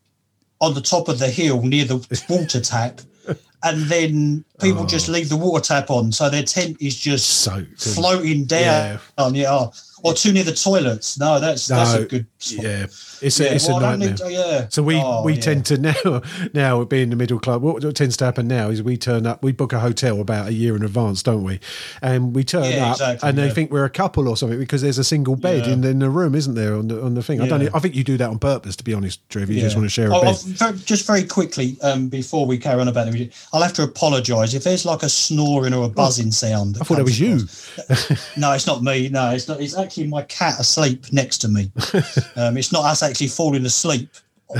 on 0.60 0.74
the 0.74 0.82
top 0.82 1.08
of 1.08 1.20
the 1.20 1.30
hill 1.30 1.62
near 1.62 1.86
the 1.86 1.98
water 2.30 2.62
tap, 2.62 3.02
and 3.64 3.82
then 3.84 4.44
people 4.60 4.86
just 4.86 5.10
oh. 5.10 5.14
leave 5.14 5.30
the 5.30 5.38
water 5.38 5.64
tap 5.64 5.90
on, 5.90 6.12
so 6.12 6.30
their 6.30 6.44
tent 6.44 6.78
is 6.80 6.96
just 6.96 7.48
Oh. 7.48 7.54
Soaked 7.56 7.96
floating 7.96 8.46
down. 8.46 9.00
Yeah. 9.18 9.46
oh, 9.50 9.72
or 10.04 10.14
too 10.14 10.32
near 10.32 10.44
the 10.44 10.54
toilets. 10.54 11.20
No, 11.20 11.40
that's 11.40 11.68
that's 11.68 11.94
a 11.94 12.06
good. 12.06 12.26
Yeah, 12.42 12.84
it's 13.22 13.40
a, 13.40 13.44
Yeah, 13.46 13.50
it's 13.54 13.68
well, 13.68 13.78
a 13.78 13.82
nightmare. 13.82 14.10
need- 14.10 14.32
yeah. 14.34 14.68
So 14.70 14.84
we 14.84 14.96
Oh, 14.98 15.24
we 15.24 15.34
yeah. 15.34 15.40
tend 15.42 15.66
to 15.68 15.78
now 15.78 16.22
now 16.54 16.84
being 16.84 17.10
the 17.10 17.16
middle 17.16 17.40
club. 17.40 17.62
What 17.62 17.96
tends 17.96 18.18
to 18.18 18.26
happen 18.26 18.48
now 18.48 18.70
is 18.70 18.82
we 18.84 18.98
turn 18.98 19.26
up. 19.26 19.42
We 19.44 19.52
book 19.52 19.74
a 19.74 19.80
hotel 19.80 20.22
about 20.22 20.48
a 20.48 20.54
year 20.54 20.76
in 20.76 20.84
advance, 20.84 21.24
don't 21.24 21.44
we? 21.44 21.60
And 22.02 22.36
we 22.36 22.44
turn 22.44 22.72
Yeah, 22.72 22.88
up, 22.88 22.92
exactly, 22.94 23.30
and 23.30 23.38
they 23.38 23.50
think 23.50 23.72
we're 23.72 23.86
a 23.86 23.90
couple 23.90 24.28
or 24.28 24.38
something 24.38 24.60
because 24.60 24.82
there's 24.82 24.98
a 24.98 25.04
single 25.04 25.36
bed 25.36 25.68
in, 25.68 25.84
in 25.84 26.00
the 26.00 26.10
room, 26.10 26.36
isn't 26.36 26.56
there? 26.56 26.76
On 26.76 26.88
the 26.88 27.04
on 27.04 27.14
the 27.16 27.24
thing. 27.24 27.42
I 27.42 27.48
don't. 27.48 27.74
I 27.76 27.80
think 27.80 27.96
you 27.96 28.04
do 28.04 28.18
that 28.18 28.30
on 28.30 28.40
purpose, 28.40 28.76
to 28.78 28.84
be 28.84 28.94
honest, 28.94 29.28
Trev. 29.30 29.50
You 29.50 29.60
just 29.60 29.76
want 29.76 29.86
to 29.86 29.90
share 29.90 30.12
a 30.12 30.16
Oh, 30.18 30.22
bed. 30.22 30.38
I'll 30.62 30.74
just 30.74 31.06
very 31.08 31.24
quickly 31.24 31.78
um, 31.82 32.08
before 32.10 32.46
we 32.46 32.58
carry 32.58 32.82
on 32.82 32.88
about 32.88 33.08
it, 33.14 33.34
I'll 33.54 33.62
have 33.62 33.74
to 33.74 33.84
apologise 33.84 34.54
if 34.54 34.64
there's 34.64 34.86
like 34.86 35.04
a 35.04 35.10
snoring 35.10 35.74
or 35.74 35.86
a 35.86 35.90
buzzing 35.90 36.32
sound. 36.32 36.78
I 36.80 36.84
thought 36.84 36.98
that 36.98 37.04
was 37.04 37.20
you. 37.20 37.40
No, 38.38 38.52
it's 38.54 38.68
not 38.68 38.84
me. 38.84 39.10
No, 39.10 39.32
it's 39.32 39.48
not. 39.48 39.60
It's 39.62 39.78
actually 39.78 40.08
my 40.08 40.22
cat 40.24 40.60
asleep 40.60 41.12
next 41.12 41.40
to 41.40 41.48
me. 41.48 41.72
um, 42.36 42.58
it's 42.58 42.72
not 42.72 42.86
us 42.86 43.04
actually 43.04 43.28
falling 43.28 43.66
asleep 43.66 44.10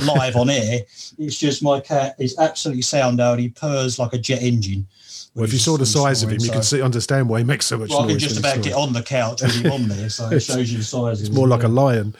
live 0.04 0.36
on 0.36 0.50
air. 0.50 0.82
It's 1.18 1.38
just 1.38 1.64
my 1.64 1.80
cat 1.80 2.16
is 2.20 2.38
absolutely 2.38 2.82
sound 2.82 3.22
out. 3.22 3.40
He 3.40 3.50
purrs 3.50 4.00
like 4.00 4.14
a 4.14 4.18
jet 4.18 4.42
engine. 4.42 4.86
Well, 5.38 5.46
if 5.46 5.54
you 5.54 5.60
saw 5.60 5.78
the 5.78 5.86
size 5.86 6.24
of 6.24 6.32
him, 6.32 6.40
you 6.42 6.50
can 6.50 6.64
see, 6.64 6.82
understand 6.82 7.30
why 7.30 7.38
he 7.40 7.44
makes 7.46 7.68
so 7.68 7.78
much 7.78 7.90
Well, 7.90 8.00
I 8.00 8.04
noise. 8.08 8.12
can 8.14 8.20
just 8.20 8.40
about 8.40 8.62
get 8.64 8.74
on 8.74 8.92
the 8.92 9.04
couch 9.04 9.44
with 9.44 9.54
him 9.54 9.72
on 9.72 9.88
there, 9.88 10.10
so 10.10 10.30
it 10.32 10.40
shows 10.40 10.72
you 10.72 10.80
the 10.80 10.84
size. 10.84 11.22
It's 11.22 11.30
more 11.30 11.48
like 11.48 11.62
a 11.64 11.68
lion. 11.68 12.16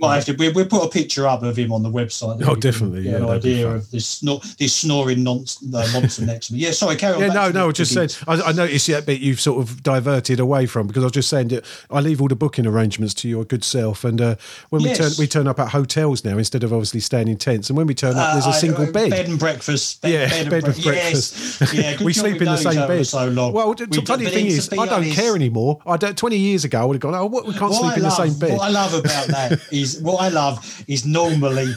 Might 0.00 0.14
have 0.16 0.24
to. 0.24 0.32
We 0.32 0.48
we 0.48 0.64
put 0.64 0.82
a 0.82 0.88
picture 0.88 1.26
up 1.28 1.42
of 1.42 1.56
him 1.56 1.70
on 1.70 1.82
the 1.82 1.90
website. 1.90 2.38
then 2.38 2.48
Oh, 2.48 2.54
definitely, 2.54 3.02
Get 3.04 3.10
yeah, 3.12 3.16
an 3.18 3.24
idea 3.28 3.70
of 3.70 3.90
this 3.90 4.20
snor- 4.22 4.56
this 4.56 4.74
snoring 4.74 5.22
nonsense, 5.22 5.74
uh, 5.74 5.86
monster 6.00 6.24
next 6.24 6.46
to 6.48 6.54
me. 6.54 6.60
Yeah, 6.60 6.70
sorry, 6.70 6.96
carry 6.96 7.16
on. 7.16 7.20
Yeah, 7.20 7.28
no, 7.28 7.50
no. 7.50 7.66
the- 7.66 7.72
Just 7.74 7.94
the 7.94 8.08
saying. 8.08 8.24
I, 8.26 8.40
I 8.48 8.52
noticed 8.52 8.86
that 8.86 9.04
bit 9.04 9.20
you've 9.20 9.40
sort 9.40 9.60
of 9.62 9.82
diverted 9.82 10.40
away 10.40 10.64
from 10.64 10.86
because 10.86 11.02
I 11.02 11.06
was 11.06 11.12
just 11.12 11.28
saying 11.28 11.48
that 11.48 11.64
I 11.90 12.00
leave 12.00 12.22
all 12.22 12.28
the 12.28 12.36
booking 12.36 12.66
arrangements 12.66 13.12
to 13.14 13.28
your 13.28 13.44
good 13.44 13.64
self, 13.64 14.02
and 14.02 14.18
uh, 14.18 14.36
when 14.70 14.82
we 14.82 14.94
turn 14.94 15.12
we 15.18 15.26
turn 15.26 15.46
up 15.46 15.60
at 15.60 15.68
hotels 15.68 16.24
now 16.24 16.38
instead 16.38 16.64
of 16.64 16.72
obviously 16.72 17.00
staying 17.00 17.28
in 17.28 17.36
tents, 17.36 17.68
and 17.68 17.76
when 17.76 17.86
we 17.86 17.94
turn 17.94 18.16
up, 18.16 18.32
there's 18.32 18.46
a 18.46 18.48
Uh, 18.48 18.52
single 18.52 18.84
uh, 18.88 18.90
bed. 18.92 19.10
Bed 19.10 19.28
and 19.28 19.38
breakfast. 19.38 20.00
Bed, 20.00 20.10
yeah, 20.12 20.28
bed, 20.30 20.50
bed 20.50 20.64
and 20.64 20.74
with 20.74 20.82
breakfast. 20.84 21.60
Yes. 21.60 21.74
Yeah, 21.74 21.96
good 21.96 22.04
we 22.06 22.12
sleep 22.14 22.34
in 22.36 22.38
the 22.40 22.44
known 22.46 22.54
each 22.54 22.61
same 22.62 22.86
bed. 22.88 23.06
So 23.06 23.28
long. 23.28 23.52
Well, 23.52 23.74
the 23.74 23.86
We 23.90 24.04
funny 24.04 24.26
thing 24.26 24.46
is, 24.46 24.72
I 24.72 24.76
don't 24.76 24.92
honest, 24.92 25.16
care 25.16 25.34
anymore. 25.34 25.80
I 25.86 25.96
don't. 25.96 26.16
Twenty 26.16 26.38
years 26.38 26.64
ago, 26.64 26.80
I 26.80 26.84
would 26.84 26.94
have 26.94 27.00
gone. 27.00 27.14
Oh, 27.14 27.26
what? 27.26 27.46
We 27.46 27.54
can't 27.54 27.74
sleep 27.74 27.92
I 27.92 27.96
in 27.96 28.02
the 28.02 28.10
same 28.10 28.38
bed. 28.38 28.52
What 28.58 28.62
I 28.62 28.68
love 28.70 28.94
about 28.94 29.26
that 29.28 29.60
is 29.72 30.00
what 30.00 30.20
I 30.20 30.28
love 30.28 30.84
is 30.88 31.04
normally 31.06 31.74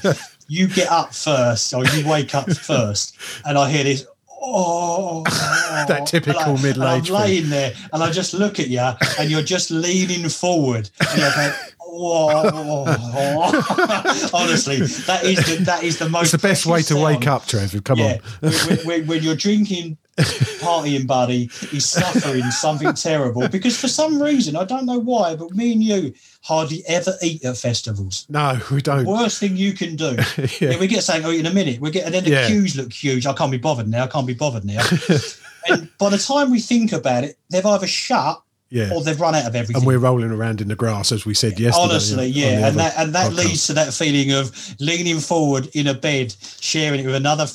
you 0.48 0.68
get 0.68 0.92
up 0.92 1.14
first 1.14 1.74
or 1.74 1.86
you 1.86 2.08
wake 2.08 2.36
up 2.36 2.50
first, 2.52 3.16
and 3.46 3.58
I 3.58 3.70
hear 3.72 3.84
this. 3.84 4.06
Oh, 4.48 5.24
That 5.88 6.06
typical 6.06 6.40
and 6.54 6.62
middle-aged 6.62 6.78
And 6.78 6.78
I'm 6.88 7.04
thing. 7.04 7.14
laying 7.16 7.50
there, 7.50 7.74
and 7.92 8.04
I 8.04 8.12
just 8.12 8.36
look 8.36 8.60
at 8.60 8.68
you, 8.68 8.92
and 9.18 9.32
you're 9.32 9.42
just 9.42 9.72
leaning 9.72 10.30
forward, 10.30 10.88
and 11.00 11.20
you're 11.20 11.32
going, 11.32 11.52
"Oh." 11.82 12.86
Honestly, 14.34 14.78
that 15.08 15.22
is 15.24 15.38
the, 15.46 15.64
that 15.66 15.84
is 15.84 15.98
the 15.98 16.10
most. 16.10 16.34
it's 16.34 16.42
the 16.42 16.48
best 16.48 16.66
way 16.66 16.82
to 16.84 16.96
wake 16.96 17.28
up, 17.28 17.46
Trev. 17.48 17.82
Come 17.84 18.00
Yeah, 18.00 18.18
on. 18.44 18.52
when, 18.52 18.78
when, 18.86 19.08
when 19.08 19.24
you're 19.24 19.36
drinking, 19.36 19.98
partying, 20.62 21.06
buddy, 21.06 21.50
is 21.74 21.86
suffering 21.90 22.44
something 22.52 22.94
terrible 22.94 23.48
because 23.50 23.78
for 23.80 23.90
some 23.90 24.22
reason 24.22 24.56
I 24.56 24.64
don't 24.64 24.86
know 24.86 25.00
why, 25.00 25.36
but 25.36 25.52
me 25.52 25.74
and 25.74 25.84
you 25.84 26.14
hardly 26.42 26.84
ever 26.88 27.14
eat 27.22 27.44
at 27.44 27.58
festivals. 27.58 28.26
No, 28.30 28.58
we 28.72 28.82
don't. 28.82 29.06
Worst 29.06 29.40
thing 29.40 29.58
you 29.58 29.74
can 29.74 29.96
do. 29.96 30.16
yeah. 30.62 30.80
we 30.80 30.88
get 30.88 31.04
saying, 31.04 31.26
"Oh, 31.26 31.32
in 31.32 31.46
a 31.46 31.54
minute." 31.54 31.82
We 31.82 31.92
get, 31.92 32.06
and 32.06 32.14
then 32.14 32.24
the 32.24 32.30
Yeah. 32.30 32.48
queues 32.48 32.76
look 32.78 32.94
huge. 32.94 33.26
I 33.26 33.34
can't 33.34 33.52
be 33.52 33.58
bothered 33.58 33.90
now. 33.90 34.06
I 34.06 34.08
can't 34.08 34.28
be 34.28 34.34
bothered 34.34 34.64
now. 34.64 34.86
and 35.68 35.90
by 35.98 36.10
the 36.10 36.18
time 36.18 36.50
we 36.52 36.60
think 36.62 36.94
about 36.94 37.24
it, 37.26 37.38
they've 37.50 37.66
either 37.66 37.88
shut 37.88 38.42
Yeah. 38.70 38.94
or 38.94 39.04
they've 39.04 39.20
run 39.20 39.36
out 39.36 39.46
of 39.48 39.56
everything. 39.56 39.78
And 39.78 39.86
we're 39.86 39.98
rolling 39.98 40.32
around 40.32 40.62
in 40.62 40.70
the 40.70 40.76
grass, 40.76 41.12
as 41.12 41.26
we 41.26 41.34
said 41.34 41.60
yesterday. 41.60 41.84
Honestly, 41.90 42.26
on 42.28 42.32
yeah, 42.32 42.68
and 42.68 42.78
that 42.78 42.94
and 42.98 43.14
that 43.16 43.32
podcast. 43.34 43.36
leads 43.36 43.68
to 43.68 43.74
that 43.74 43.94
feeling 43.94 44.32
of 44.32 44.76
leaning 44.80 45.20
forward 45.20 45.68
in 45.74 45.88
a 45.88 45.94
bed, 45.94 46.34
sharing 46.62 47.02
it 47.02 47.06
with 47.06 47.16
another 47.16 47.48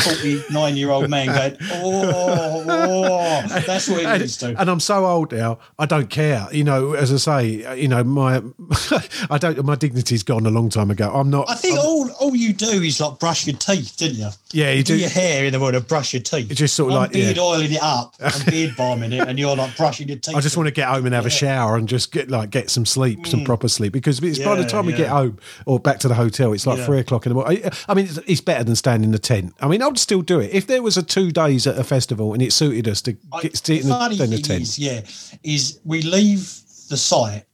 forty-nine-year-old 0.00 1.08
man, 1.10 1.26
going, 1.26 1.56
"Oh, 1.72 2.64
oh." 2.68 3.42
that's 3.66 3.88
what 3.88 4.00
it 4.00 4.06
and, 4.06 4.20
leads 4.20 4.36
to." 4.38 4.58
and 4.58 4.70
I'm 4.70 4.80
so 4.80 5.04
old 5.06 5.32
now. 5.32 5.58
I 5.78 5.86
don't 5.86 6.08
care. 6.10 6.46
You 6.52 6.64
know, 6.64 6.92
as 6.94 7.12
I 7.12 7.16
say, 7.16 7.80
you 7.80 7.88
know, 7.88 8.02
my 8.04 8.42
I 9.30 9.38
don't. 9.38 9.62
My 9.64 9.74
dignity's 9.74 10.22
gone 10.22 10.46
a 10.46 10.50
long 10.50 10.68
time 10.70 10.90
ago. 10.90 11.10
I'm 11.12 11.30
not. 11.30 11.48
I 11.50 11.54
think 11.54 11.76
I'm- 11.78 11.86
all 11.86 12.10
all 12.20 12.36
you 12.36 12.52
do 12.52 12.82
is 12.82 13.00
like 13.00 13.18
brush 13.18 13.46
your 13.46 13.56
teeth, 13.56 13.96
didn't 13.96 14.18
you? 14.18 14.28
Yeah, 14.52 14.72
you 14.72 14.82
do 14.82 14.94
do. 14.94 15.00
your 15.00 15.10
hair 15.10 15.44
in 15.44 15.52
the 15.52 15.58
morning, 15.58 15.80
brush 15.82 16.12
your 16.12 16.22
teeth. 16.22 16.50
It's 16.50 16.60
just 16.60 16.74
sort 16.76 16.92
of 16.92 16.96
I'm 16.96 17.02
like, 17.10 17.14
yeah. 17.14 17.32
oiling 17.42 17.72
it 17.72 17.82
up 17.82 18.14
and 18.20 18.44
beard 18.46 18.70
balming 18.72 19.12
it, 19.12 19.26
and 19.26 19.38
you're 19.38 19.56
like 19.56 19.76
brushing 19.76 20.08
your 20.08 20.18
teeth. 20.18 20.34
I 20.36 20.40
just 20.40 20.56
want 20.56 20.66
to 20.66 20.72
get 20.72 20.88
home 20.88 21.06
and 21.06 21.14
have 21.14 21.26
a 21.26 21.30
shower 21.30 21.76
and 21.76 21.88
just 21.88 22.12
get 22.12 22.30
like 22.30 22.50
get 22.50 22.70
some 22.70 22.86
sleep, 22.86 23.26
some 23.26 23.44
proper 23.44 23.68
sleep. 23.68 23.92
Because 23.92 24.22
it's 24.22 24.38
by 24.38 24.54
the 24.56 24.62
Mm. 24.62 24.64
Yeah, 24.66 24.68
time 24.68 24.86
we 24.86 24.92
get 24.92 25.08
home 25.08 25.38
or 25.66 25.80
back 25.80 25.98
to 26.00 26.08
the 26.08 26.14
hotel, 26.14 26.52
it's 26.52 26.66
like 26.66 26.78
Yeah. 26.78 26.86
three 26.86 26.98
o'clock 27.00 27.26
in 27.26 27.30
the 27.30 27.34
morning. 27.34 27.64
I, 27.64 27.70
I 27.88 27.94
mean, 27.94 28.04
it's, 28.06 28.18
it's 28.26 28.40
better 28.40 28.62
than 28.62 28.76
standing 28.76 29.08
in 29.08 29.12
the 29.12 29.18
tent. 29.18 29.54
I 29.60 29.66
mean, 29.66 29.81
I'd 29.82 29.98
still 29.98 30.22
do 30.22 30.40
it. 30.40 30.50
If 30.52 30.66
there 30.66 30.82
was 30.82 30.96
a 30.96 31.02
two 31.02 31.30
days 31.30 31.66
at 31.66 31.78
a 31.78 31.84
festival 31.84 32.32
and 32.32 32.42
it 32.42 32.52
suited 32.52 32.88
us 32.88 33.02
to 33.02 33.12
get 33.40 33.56
sit 33.56 33.82
in 33.82 33.88
the 33.88 34.08
the, 34.08 34.24
in 34.24 34.30
the 34.30 34.38
tent. 34.38 34.62
is, 34.62 34.78
yeah, 34.78 35.00
is 35.42 35.80
we 35.84 36.02
leave 36.02 36.40
the 36.88 36.96
site 36.96 37.44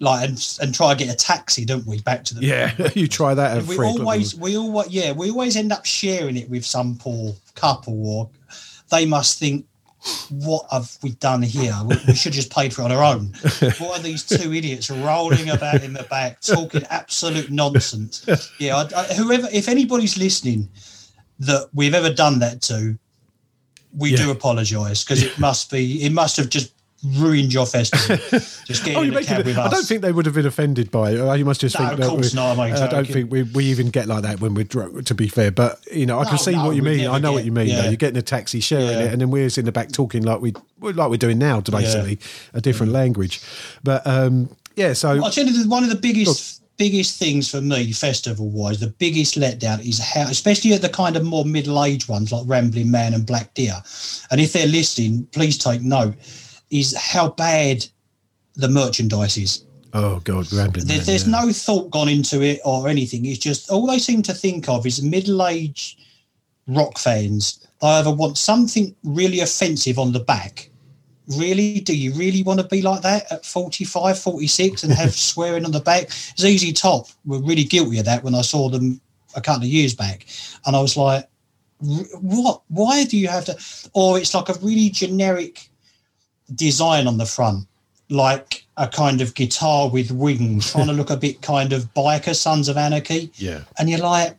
like 0.00 0.28
and, 0.28 0.56
and 0.60 0.74
try 0.74 0.94
to 0.94 1.04
get 1.04 1.12
a 1.12 1.16
taxi, 1.16 1.64
don't 1.64 1.86
we, 1.86 2.00
back 2.00 2.24
to 2.24 2.34
the 2.34 2.44
yeah, 2.44 2.72
you 2.94 3.08
try 3.08 3.34
that 3.34 3.58
at 3.58 3.64
we 3.64 3.78
always 3.78 4.34
we 4.34 4.56
always 4.56 4.88
yeah 4.88 5.12
we 5.12 5.30
always 5.30 5.56
end 5.56 5.72
up 5.72 5.84
sharing 5.84 6.36
it 6.36 6.48
with 6.48 6.64
some 6.64 6.96
poor 6.96 7.34
couple 7.54 8.06
or 8.06 8.30
they 8.90 9.04
must 9.04 9.38
think 9.38 9.66
what 10.30 10.64
have 10.70 10.96
we 11.02 11.10
done 11.14 11.42
here? 11.42 11.74
We, 11.84 11.96
we 12.06 12.14
should 12.14 12.32
have 12.32 12.34
just 12.34 12.52
paid 12.52 12.72
for 12.72 12.82
it 12.82 12.84
on 12.84 12.92
our 12.92 13.02
own. 13.02 13.32
What 13.78 13.98
are 13.98 14.02
these 14.02 14.24
two 14.24 14.54
idiots 14.54 14.90
rolling 14.90 15.50
about 15.50 15.82
in 15.82 15.92
the 15.92 16.04
back 16.04 16.40
talking 16.40 16.84
absolute 16.90 17.50
nonsense? 17.50 18.24
Yeah 18.58 18.76
I, 18.76 18.88
I, 18.96 19.04
whoever 19.14 19.48
if 19.52 19.68
anybody's 19.68 20.16
listening 20.16 20.68
that 21.40 21.68
we've 21.74 21.94
ever 21.94 22.12
done 22.12 22.38
that 22.40 22.62
to 22.62 22.98
we 23.96 24.14
do 24.14 24.30
apologize 24.30 25.02
because 25.02 25.22
it 25.22 25.38
must 25.38 25.70
be 25.70 26.02
it 26.04 26.12
must 26.12 26.36
have 26.36 26.48
just 26.50 26.72
ruined 27.16 27.52
your 27.52 27.64
festival 27.64 28.16
just 28.66 28.84
getting 28.84 28.96
Oh, 28.96 29.02
in 29.02 29.14
make 29.14 29.26
cab 29.26 29.40
it, 29.40 29.46
with 29.46 29.56
I 29.56 29.68
don't 29.68 29.86
think 29.86 30.02
they 30.02 30.10
would 30.10 30.26
have 30.26 30.34
been 30.34 30.46
offended 30.46 30.90
by 30.90 31.12
it. 31.12 31.38
You 31.38 31.44
must 31.44 31.60
just 31.60 31.78
No, 31.78 31.86
think 31.88 32.00
of 32.00 32.08
course 32.08 32.34
not, 32.34 32.58
I'm 32.58 32.90
don't 32.90 33.06
think 33.06 33.30
we, 33.30 33.44
we 33.44 33.66
even 33.66 33.90
get 33.90 34.08
like 34.08 34.22
that 34.22 34.40
when 34.40 34.54
we're 34.54 34.64
drunk. 34.64 35.06
To 35.06 35.14
be 35.14 35.28
fair, 35.28 35.52
but 35.52 35.78
you 35.92 36.06
know, 36.06 36.18
I 36.18 36.24
No, 36.24 36.30
can 36.30 36.38
see 36.38 36.52
no, 36.52 36.66
what 36.66 36.74
you 36.76 36.82
mean. 36.82 37.06
I 37.06 37.18
know 37.18 37.32
what 37.32 37.44
you 37.44 37.52
mean. 37.52 37.68
yeah. 37.68 37.82
Though. 37.82 37.88
You're 37.88 37.96
getting 37.96 38.18
a 38.18 38.22
taxi, 38.22 38.58
sharing 38.60 38.86
Yeah. 38.88 39.04
it, 39.04 39.12
and 39.12 39.20
then 39.20 39.30
we're 39.30 39.48
in 39.56 39.64
the 39.64 39.72
back 39.72 39.92
talking 39.92 40.22
like 40.24 40.40
we 40.40 40.52
like 40.80 41.08
we're 41.08 41.16
doing 41.16 41.38
now, 41.38 41.60
to 41.60 41.70
basically 41.70 42.18
a 42.52 42.60
different 42.60 42.92
language. 42.92 43.40
But 43.84 44.04
um, 44.04 44.54
yeah, 44.74 44.92
so 44.92 45.10
I'll 45.22 45.30
tell 45.30 45.46
you, 45.46 45.68
one 45.68 45.84
of 45.84 45.90
the 45.90 45.96
biggest 45.96 46.57
biggest 46.78 47.18
things 47.18 47.50
for 47.50 47.60
me, 47.60 47.92
festival 47.92 48.48
wise, 48.48 48.80
the 48.80 48.86
biggest 48.86 49.34
letdown 49.34 49.84
is 49.86 49.98
how, 49.98 50.22
especially 50.22 50.72
at 50.72 50.80
the 50.80 50.88
kind 50.88 51.16
of 51.16 51.24
more 51.24 51.44
middle 51.44 51.84
aged 51.84 52.08
ones 52.08 52.32
like 52.32 52.44
Rambling 52.46 52.90
Man 52.90 53.12
and 53.12 53.26
Black 53.26 53.52
Deer, 53.54 53.82
and 54.30 54.40
if 54.40 54.52
they're 54.52 54.66
listening, 54.66 55.26
please 55.32 55.58
take 55.58 55.82
note, 55.82 56.14
is 56.70 56.96
how 56.96 57.30
bad 57.30 57.84
the 58.54 58.68
merchandise 58.68 59.36
is. 59.36 59.64
oh 59.92 60.20
god, 60.20 60.50
rambling. 60.52 60.86
There, 60.86 60.96
man, 60.96 61.06
there's 61.06 61.26
yeah. 61.26 61.40
no 61.40 61.52
thought 61.52 61.90
gone 61.90 62.08
into 62.08 62.42
it 62.42 62.60
or 62.64 62.88
anything. 62.88 63.26
It's 63.26 63.38
just 63.38 63.70
all 63.70 63.86
they 63.86 63.98
seem 63.98 64.22
to 64.22 64.32
think 64.32 64.68
of 64.68 64.86
is 64.86 65.02
middle 65.02 65.46
aged 65.46 66.00
rock 66.68 66.98
fans. 66.98 67.66
They 67.80 67.88
either 67.88 68.14
want 68.14 68.38
something 68.38 68.94
really 69.04 69.40
offensive 69.40 69.98
on 69.98 70.12
the 70.12 70.20
back. 70.20 70.70
Really? 71.36 71.80
Do 71.80 71.96
you 71.96 72.12
really 72.14 72.42
want 72.42 72.60
to 72.60 72.66
be 72.66 72.80
like 72.82 73.02
that 73.02 73.30
at 73.30 73.44
45, 73.44 74.18
46 74.18 74.82
and 74.84 74.92
have 74.92 75.12
swearing 75.30 75.64
on 75.64 75.72
the 75.72 75.80
back? 75.80 76.10
ZZ 76.38 76.72
Top 76.72 77.08
were 77.26 77.40
really 77.40 77.64
guilty 77.64 77.98
of 77.98 78.06
that 78.06 78.24
when 78.24 78.34
I 78.34 78.42
saw 78.42 78.68
them 78.68 79.00
a 79.36 79.40
couple 79.40 79.64
of 79.64 79.68
years 79.68 79.94
back. 79.94 80.26
And 80.66 80.74
I 80.74 80.80
was 80.80 80.96
like, 80.96 81.28
what? 81.80 82.62
Why 82.68 83.04
do 83.04 83.16
you 83.16 83.28
have 83.28 83.44
to? 83.46 83.56
Or 83.94 84.18
it's 84.18 84.34
like 84.34 84.48
a 84.48 84.54
really 84.62 84.90
generic 84.90 85.68
design 86.54 87.06
on 87.06 87.18
the 87.18 87.26
front, 87.26 87.66
like 88.08 88.64
a 88.76 88.88
kind 88.88 89.20
of 89.20 89.34
guitar 89.34 89.88
with 89.88 90.10
wings, 90.10 90.72
trying 90.72 90.86
to 90.86 90.92
look 90.92 91.10
a 91.10 91.16
bit 91.16 91.42
kind 91.42 91.72
of 91.72 91.92
biker 91.94 92.34
Sons 92.34 92.68
of 92.68 92.76
Anarchy. 92.76 93.30
Yeah. 93.34 93.60
And 93.78 93.90
you're 93.90 93.98
like, 94.00 94.36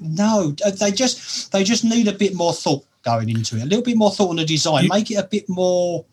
no, 0.00 0.50
they 0.80 0.90
just 0.90 1.52
they 1.52 1.62
just 1.62 1.84
need 1.84 2.08
a 2.08 2.12
bit 2.12 2.34
more 2.34 2.52
thought 2.52 2.84
going 3.04 3.28
into 3.28 3.56
it, 3.56 3.62
a 3.62 3.66
little 3.66 3.82
bit 3.84 3.96
more 3.96 4.10
thought 4.10 4.30
on 4.30 4.36
the 4.36 4.44
design, 4.44 4.84
You- 4.84 4.88
make 4.88 5.10
it 5.10 5.16
a 5.16 5.24
bit 5.24 5.48
more. 5.48 6.04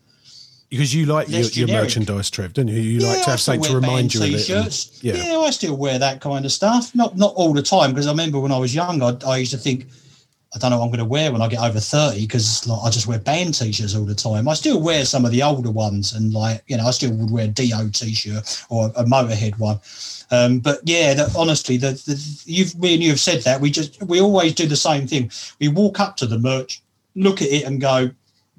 Because 0.70 0.94
you 0.94 1.06
like 1.06 1.28
your, 1.28 1.40
your 1.40 1.66
merchandise, 1.82 2.30
Trev, 2.30 2.52
don't 2.52 2.68
you? 2.68 2.80
You 2.80 3.00
like 3.00 3.24
to 3.24 3.30
have 3.30 3.40
something 3.40 3.62
to 3.70 3.74
remind 3.74 4.14
you 4.14 4.20
of 4.22 4.26
it. 4.40 4.48
and- 4.50 4.90
yeah. 5.02 5.14
yeah, 5.32 5.38
I 5.38 5.50
still 5.50 5.76
wear 5.76 5.98
that 5.98 6.20
kind 6.20 6.44
of 6.44 6.52
stuff. 6.52 6.94
Not 6.94 7.16
not 7.16 7.34
all 7.34 7.52
the 7.52 7.62
time 7.62 7.90
because 7.90 8.06
I 8.06 8.10
remember 8.10 8.38
when 8.38 8.52
I 8.52 8.58
was 8.58 8.72
young, 8.74 9.02
I, 9.02 9.16
I 9.26 9.38
used 9.38 9.50
to 9.52 9.58
think. 9.58 9.86
I 10.52 10.58
don't 10.58 10.72
know 10.72 10.78
what 10.78 10.86
I'm 10.86 10.90
going 10.90 10.98
to 10.98 11.04
wear 11.04 11.30
when 11.30 11.42
I 11.42 11.46
get 11.46 11.60
over 11.60 11.78
30 11.78 12.22
because 12.22 12.66
like 12.66 12.80
I 12.84 12.90
just 12.90 13.06
wear 13.06 13.20
band 13.20 13.54
t-shirts 13.54 13.94
all 13.94 14.04
the 14.04 14.16
time. 14.16 14.48
I 14.48 14.54
still 14.54 14.80
wear 14.80 15.04
some 15.04 15.24
of 15.24 15.30
the 15.30 15.44
older 15.44 15.70
ones 15.70 16.12
and 16.12 16.32
like, 16.34 16.64
you 16.66 16.76
know, 16.76 16.86
I 16.88 16.90
still 16.90 17.12
would 17.12 17.30
wear 17.30 17.44
a 17.44 17.48
Dio 17.48 17.88
t-shirt 17.88 18.64
or 18.68 18.86
a 18.96 19.04
Motorhead 19.04 19.56
one. 19.60 19.78
Um, 20.32 20.58
but 20.58 20.80
yeah, 20.82 21.14
the, 21.14 21.32
honestly, 21.38 21.76
the, 21.76 21.92
the, 21.92 22.42
you've 22.46 22.76
me 22.80 22.94
and 22.94 23.02
you 23.02 23.10
have 23.10 23.20
said 23.20 23.42
that 23.42 23.60
we 23.60 23.70
just 23.70 24.02
we 24.02 24.20
always 24.20 24.52
do 24.52 24.66
the 24.66 24.74
same 24.74 25.06
thing. 25.06 25.30
We 25.60 25.68
walk 25.68 26.00
up 26.00 26.16
to 26.16 26.26
the 26.26 26.36
merch, 26.40 26.82
look 27.14 27.40
at 27.42 27.48
it, 27.48 27.62
and 27.62 27.80
go, 27.80 28.08
"Mm, 28.08 28.14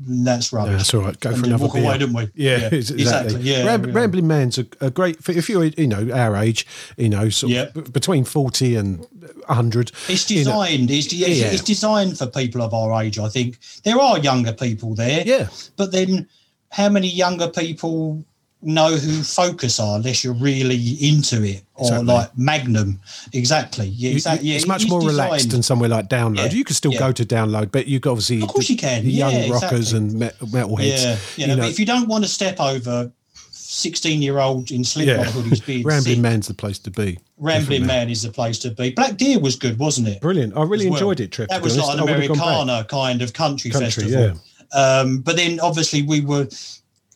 "That's 0.08 0.52
Yeah, 0.52 0.60
rubbish." 0.60 0.78
that's 0.78 0.94
all 0.94 1.02
right. 1.02 1.20
Go 1.20 1.30
and 1.30 1.40
for 1.40 1.46
another 1.46 1.64
walk 1.66 1.74
beer. 1.74 1.84
away, 1.86 1.98
don't 1.98 2.14
we? 2.14 2.30
Yeah, 2.36 2.70
exactly. 2.72 3.42
Yeah, 3.42 3.66
Ram- 3.66 3.86
yeah. 3.86 3.92
Rambling 3.94 4.28
Man's 4.28 4.58
a, 4.58 4.66
a 4.80 4.90
great. 4.92 5.18
If 5.30 5.50
you're, 5.50 5.66
you 5.66 5.88
know, 5.88 6.10
our 6.14 6.36
age, 6.36 6.66
you 6.98 7.10
know, 7.10 7.30
sort 7.30 7.52
Yeah. 7.52 7.66
b- 7.74 7.82
between 7.82 8.24
forty 8.24 8.76
and 8.76 9.06
hundred. 9.48 9.92
It's 10.08 10.30
you 10.32 10.44
know, 10.46 10.64
designed. 10.64 10.92
it's, 10.92 11.08
it's, 11.08 11.14
Yeah. 11.14 11.48
it's 11.48 11.64
designed 11.64 12.18
for 12.18 12.26
people 12.28 12.62
of 12.62 12.74
our 12.74 13.02
age. 13.04 13.20
I 13.20 13.30
think 13.30 13.58
there 13.84 14.00
are 14.00 14.18
younger 14.20 14.54
people 14.54 14.96
there. 14.96 15.24
Yeah. 15.26 15.48
But 15.78 15.92
then, 15.92 16.28
how 16.70 16.90
many 16.90 17.08
younger 17.08 17.48
people 17.50 18.24
know 18.63 18.95
who 18.95 19.24
Focus 19.24 19.80
are 19.80 19.95
unless 19.97 20.24
you're 20.24 20.34
really 20.34 20.76
into 21.02 21.43
it, 21.43 21.63
or 21.76 21.86
Exactly. 21.88 22.06
like 22.08 22.38
Magnum? 22.38 23.00
Exactly. 23.34 23.88
Yeah. 23.88 24.10
You- 24.10 24.15
Exactly. 24.17 24.52
It's 24.52 24.65
Yeah, 24.65 24.67
much 24.67 24.88
more 24.88 25.02
relaxed 25.02 25.34
designed- 25.34 25.52
than 25.52 25.63
somewhere 25.63 25.89
like 25.89 26.10
Download. 26.10 26.38
Yeah, 26.52 26.52
You 26.52 26.63
can 26.63 26.76
still 26.76 26.93
yeah. 26.93 27.00
go 27.00 27.12
to 27.12 27.26
Download, 27.26 27.71
but 27.71 27.88
you've 27.88 28.02
got 28.02 28.12
obviously 28.12 28.41
Of 28.41 28.50
course 28.50 28.67
the, 28.67 28.74
you 28.74 28.80
can. 28.80 29.06
young 29.10 29.34
Yeah, 29.34 29.50
rockers 29.50 29.93
exactly. 29.93 29.97
and 29.97 30.13
met, 30.13 30.39
metalheads. 30.39 31.04
Yeah. 31.04 31.17
You 31.38 31.47
know, 31.47 31.58
but 31.58 31.69
if 31.69 31.80
you 31.80 31.86
don't 31.86 32.08
want 32.08 32.24
to 32.24 32.30
step 32.30 32.60
over. 32.60 33.12
16 33.54 34.21
year 34.21 34.38
old 34.39 34.69
in 34.69 34.84
Slipknot 34.84 35.17
yeah, 35.28 35.32
hoodies 35.32 35.65
being 35.65 35.84
Rambling 35.86 36.15
sick, 36.15 36.19
Man's 36.21 36.47
the 36.47 36.54
place 36.54 36.78
to 36.80 36.91
be. 36.91 37.17
Rambling. 37.38 37.86
Man 37.86 38.10
is 38.10 38.21
the 38.21 38.30
place 38.30 38.60
to 38.60 38.71
be. 38.71 38.89
Black 38.89 39.15
Deer 39.15 39.39
was 39.39 39.56
good, 39.56 39.80
wasn't 39.80 40.10
it? 40.10 40.19
Brilliant. 40.19 40.58
I 40.58 40.63
really 40.63 40.88
well. 40.89 40.95
enjoyed 40.97 41.21
it, 41.21 41.32
Trev. 41.32 41.47
That 41.47 41.62
was 41.62 41.78
like 41.78 41.97
an 41.97 42.04
would've 42.04 42.28
gone 42.28 42.38
back. 42.38 42.45
Americana 42.47 42.84
kind 42.89 43.21
of 43.21 43.32
country, 43.32 43.71
Country, 43.71 43.89
festival. 44.04 44.38
Um, 44.74 45.19
but 45.19 45.38
then 45.38 45.62
obviously 45.62 46.02
we 46.02 46.19
were 46.19 46.50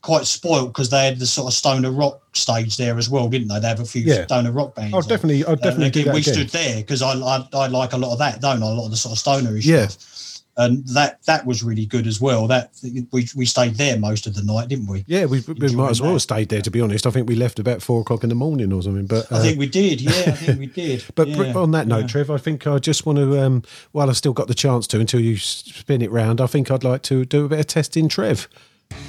quite 0.06 0.26
spoilt 0.28 0.68
because 0.72 0.89
they 0.91 1.06
had 1.06 1.18
the 1.20 1.26
sort 1.26 1.48
of 1.48 1.54
stoner 1.54 1.91
rock 1.91 2.22
stage 2.34 2.78
there 2.78 2.98
as 2.98 3.10
well, 3.10 3.28
didn't 3.28 3.48
they? 3.48 3.60
They 3.60 3.68
have 3.68 3.80
a 3.80 3.86
few 3.86 4.04
Yeah. 4.04 4.26
stoner 4.26 4.52
rock 4.52 4.76
bands. 4.76 4.94
I'll 4.94 5.02
definitely, 5.02 5.44
I'll 5.46 5.56
definitely 5.56 5.89
do 5.89 6.02
again, 6.02 6.13
we 6.13 6.20
again. 6.22 6.34
stood 6.36 6.50
there 6.50 6.76
because 6.78 7.02
I, 7.02 7.13
I 7.13 7.48
I 7.54 7.68
like 7.68 7.94
a 7.94 7.98
lot 7.98 8.13
of 8.13 8.20
that, 8.20 8.39
don't 8.39 8.62
I? 8.62 8.68
A 8.68 8.70
lot 8.70 8.86
of 8.86 8.91
the 8.91 8.98
sort 8.98 9.13
of 9.13 9.20
stoner 9.20 9.58
Yeah. 9.58 9.88
stuff. 9.88 10.12
And 10.58 10.88
that 10.89 11.20
that 11.26 11.46
was 11.46 11.63
really 11.63 11.86
good 11.86 12.08
as 12.08 12.22
well. 12.22 12.48
That 12.48 12.72
we 13.12 13.28
we 13.36 13.46
stayed 13.46 13.76
there 13.76 13.98
most 14.00 14.26
of 14.26 14.36
the 14.36 14.44
night, 14.44 14.70
didn't 14.70 14.88
we? 14.88 15.04
Yeah, 15.06 15.26
we, 15.26 15.41
we 15.41 15.76
might 15.76 15.89
as 15.91 16.02
well 16.02 16.13
have 16.13 16.22
stayed 16.22 16.48
there. 16.48 16.62
To 16.62 16.72
be 16.72 16.80
honest, 16.80 17.06
I 17.06 17.10
think 17.10 17.28
we 17.28 17.36
left 17.36 17.60
about 17.60 17.82
four 17.82 18.00
o'clock 18.00 18.24
in 18.24 18.30
the 18.30 18.36
morning 18.36 18.72
or 18.72 18.82
something. 18.82 19.06
But 19.06 19.30
uh, 19.30 19.38
I 19.38 19.41
think 19.41 19.60
we 19.60 19.68
did. 19.68 20.00
Yeah, 20.00 20.12
I 20.12 20.32
think 20.32 20.60
we 20.60 20.68
did. 20.68 21.04
But 21.15 21.28
yeah. 21.28 21.54
on 21.56 21.72
that 21.72 21.88
note, 21.88 22.02
yeah. 22.04 22.08
Trev, 22.08 22.30
I 22.32 22.38
think 22.38 22.65
I 22.68 22.78
just 22.80 23.06
want 23.06 23.18
to, 23.20 23.38
um, 23.44 23.63
while 23.91 24.10
I've 24.10 24.15
still 24.15 24.32
got 24.32 24.48
the 24.48 24.54
chance 24.54 24.88
to, 24.88 25.00
until 25.02 25.20
you 25.20 25.36
spin 25.38 26.02
it 26.02 26.10
round, 26.12 26.39
I 26.39 26.48
think 26.48 26.72
I'd 26.72 26.86
like 26.86 27.02
to 27.04 27.26
do 27.26 27.44
a 27.46 27.50
bit 27.50 27.60
of 27.60 27.68
testing, 27.68 28.08
Trev. 28.08 28.48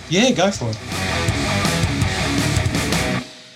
Yeah, 0.08 0.30
go 0.32 0.50
for 0.50 0.70
it. 0.70 0.78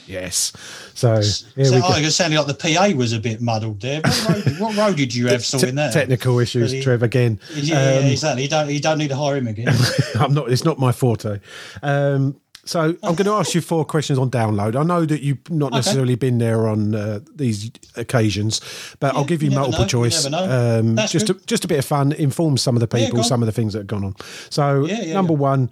Yes. 0.06 0.52
So 0.94 1.14
here 1.14 1.22
So, 1.22 1.74
we 1.76 1.80
go. 1.80 1.87
oh, 1.88 1.96
it 1.96 2.11
sounded 2.11 2.37
like 2.40 2.48
the 2.48 2.74
PA 2.74 2.90
was 2.96 3.12
a 3.12 3.20
bit 3.20 3.40
muddled 3.40 3.80
there. 3.80 4.00
What 4.02 4.28
road, 4.28 4.54
what 4.59 4.76
road 4.76 4.96
did 4.96 5.14
you 5.14 5.28
have 5.28 5.44
sorting 5.44 5.76
that? 5.76 5.92
Technical 5.92 6.38
issues, 6.40 6.72
Really? 6.72 6.83
Trev. 6.83 7.02
Again, 7.04 7.38
Yeah, 7.54 7.76
Um, 7.76 8.04
yeah, 8.06 8.11
exactly. 8.11 8.42
You 8.42 8.48
don't, 8.48 8.70
you 8.70 8.80
don't 8.80 8.98
need 8.98 9.09
to 9.09 9.16
hire 9.16 9.37
him 9.37 9.46
again. 9.46 9.72
I'm 10.16 10.35
not. 10.35 10.50
It's 10.50 10.64
not 10.64 10.78
my 10.78 10.90
forte. 10.92 11.38
Um, 11.83 12.40
so 12.64 12.80
I'm 13.02 13.14
going 13.14 13.24
to 13.24 13.33
ask 13.33 13.54
you 13.54 13.61
four 13.62 13.85
questions 13.85 14.18
on 14.18 14.30
download. 14.30 14.76
I 14.76 14.83
know 14.83 15.06
that 15.06 15.22
you've 15.22 15.48
not 15.48 15.72
necessarily 15.72 16.14
been 16.16 16.38
there 16.38 16.66
on 16.68 16.94
uh, 16.94 17.20
these 17.35 17.70
occasions, 17.96 18.61
but 19.00 19.14
I'll 19.14 19.24
give 19.24 19.42
you 19.42 19.48
you 19.50 19.56
never 19.56 19.70
multiple 19.70 20.00
know, 20.00 20.04
you 20.04 20.11
choice. 20.11 20.24
never 20.28 20.46
know. 20.46 20.78
Um, 20.80 20.96
just 21.09 21.30
a, 21.30 21.35
just 21.46 21.64
a 21.64 21.68
bit 21.68 21.78
of 21.78 21.85
fun, 21.87 22.12
inform 22.12 22.59
some 22.59 22.76
of 22.76 22.80
the 22.80 22.87
people, 22.88 23.12
go 23.14 23.18
on. 23.18 23.24
some 23.24 23.42
of 23.42 23.46
the 23.46 23.52
things 23.52 23.72
that 23.72 23.78
have 23.80 23.87
gone 23.87 24.04
on. 24.04 24.14
So 24.50 24.85
Yeah, 24.85 25.00
yeah, 25.02 25.14
number 25.14 25.33
yeah. 25.33 25.38
one, 25.38 25.70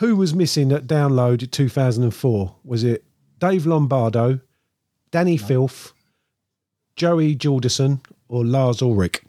who 0.00 0.16
was 0.16 0.34
missing 0.34 0.72
at 0.72 0.86
download 0.86 1.50
2004? 1.50 2.56
Was 2.64 2.84
it 2.84 3.04
Dave 3.38 3.66
Lombardo, 3.66 4.40
Dani 5.12 5.38
Filth, 5.38 5.92
Joey 6.96 7.36
Jordison, 7.36 8.00
or 8.26 8.44
Lars 8.44 8.80
Ulrich? 8.80 9.22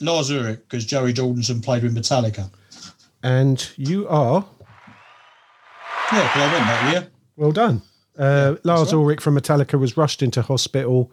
Lars 0.00 0.32
Ulrich, 0.32 0.58
because 0.60 0.84
Joey 0.84 1.12
Jordison 1.14 1.64
played 1.64 1.84
with 1.84 1.96
Metallica. 1.96 2.50
And 3.22 3.70
you 3.76 4.08
are 4.08 4.44
Yeah, 6.12 6.30
I 6.34 6.52
went 6.52 6.66
that 6.66 6.92
year. 6.92 7.08
Well 7.36 7.52
done. 7.52 7.82
Uh, 8.18 8.56
Lars 8.64 8.92
right. 8.92 8.98
Ulrich 8.98 9.20
from 9.20 9.36
Metallica 9.38 9.78
was 9.78 9.96
rushed 9.96 10.22
into 10.22 10.42
hospital, 10.42 11.12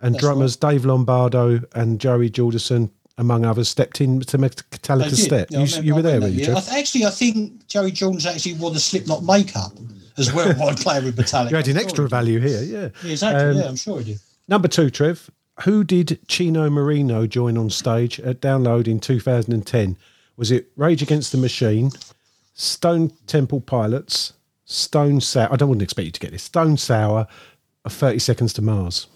and 0.00 0.16
drummers 0.16 0.56
Dave 0.56 0.86
Lombardo 0.86 1.60
and 1.74 2.00
Joey 2.00 2.30
Jordison, 2.30 2.90
among 3.18 3.44
others, 3.44 3.68
stepped 3.68 4.00
in 4.00 4.20
to 4.20 4.38
Metallica's 4.38 5.22
step. 5.22 5.48
Yeah, 5.50 5.60
you, 5.60 5.82
you 5.82 5.94
were 5.94 6.02
there, 6.02 6.20
were 6.20 6.28
you. 6.28 6.46
Jeff? 6.46 6.56
I 6.56 6.60
th- 6.60 6.78
actually, 6.78 7.06
I 7.06 7.10
think 7.10 7.66
Jerry 7.68 7.90
Jones 7.90 8.26
actually 8.26 8.54
wore 8.54 8.70
the 8.70 8.80
Slipknot 8.80 9.22
makeup 9.22 9.72
as 10.18 10.32
well 10.32 10.52
while 10.54 10.74
playing 10.76 11.04
with 11.04 11.16
Metallica. 11.16 11.50
You 11.50 11.56
had 11.56 11.68
an 11.68 11.76
I'm 11.76 11.82
extra 11.84 12.02
sure 12.02 12.08
value 12.08 12.40
here, 12.40 12.62
yeah. 12.62 12.88
Yeah, 13.02 13.12
exactly. 13.12 13.50
Um, 13.50 13.56
yeah, 13.56 13.68
I'm 13.68 13.76
sure 13.76 13.98
he 13.98 14.04
did. 14.12 14.20
Number 14.48 14.68
two, 14.68 14.90
Trev. 14.90 15.30
Who 15.62 15.84
did 15.84 16.18
Chino 16.26 16.68
Moreno 16.68 17.26
join 17.28 17.56
on 17.56 17.70
stage 17.70 18.18
at 18.20 18.40
Download 18.40 18.88
in 18.88 18.98
2010? 18.98 19.96
Was 20.36 20.50
it 20.50 20.68
Rage 20.76 21.00
Against 21.00 21.30
the 21.30 21.38
Machine, 21.38 21.92
Stone 22.54 23.12
Temple 23.28 23.60
Pilots, 23.60 24.32
Stone 24.64 25.20
Sour? 25.20 25.52
I 25.52 25.56
don't 25.56 25.68
want 25.68 25.78
to 25.78 25.84
expect 25.84 26.06
you 26.06 26.10
to 26.10 26.20
get 26.20 26.32
this. 26.32 26.42
Stone 26.42 26.76
Sour, 26.78 27.28
or 27.84 27.90
30 27.90 28.18
Seconds 28.18 28.52
to 28.54 28.62
Mars? 28.62 29.06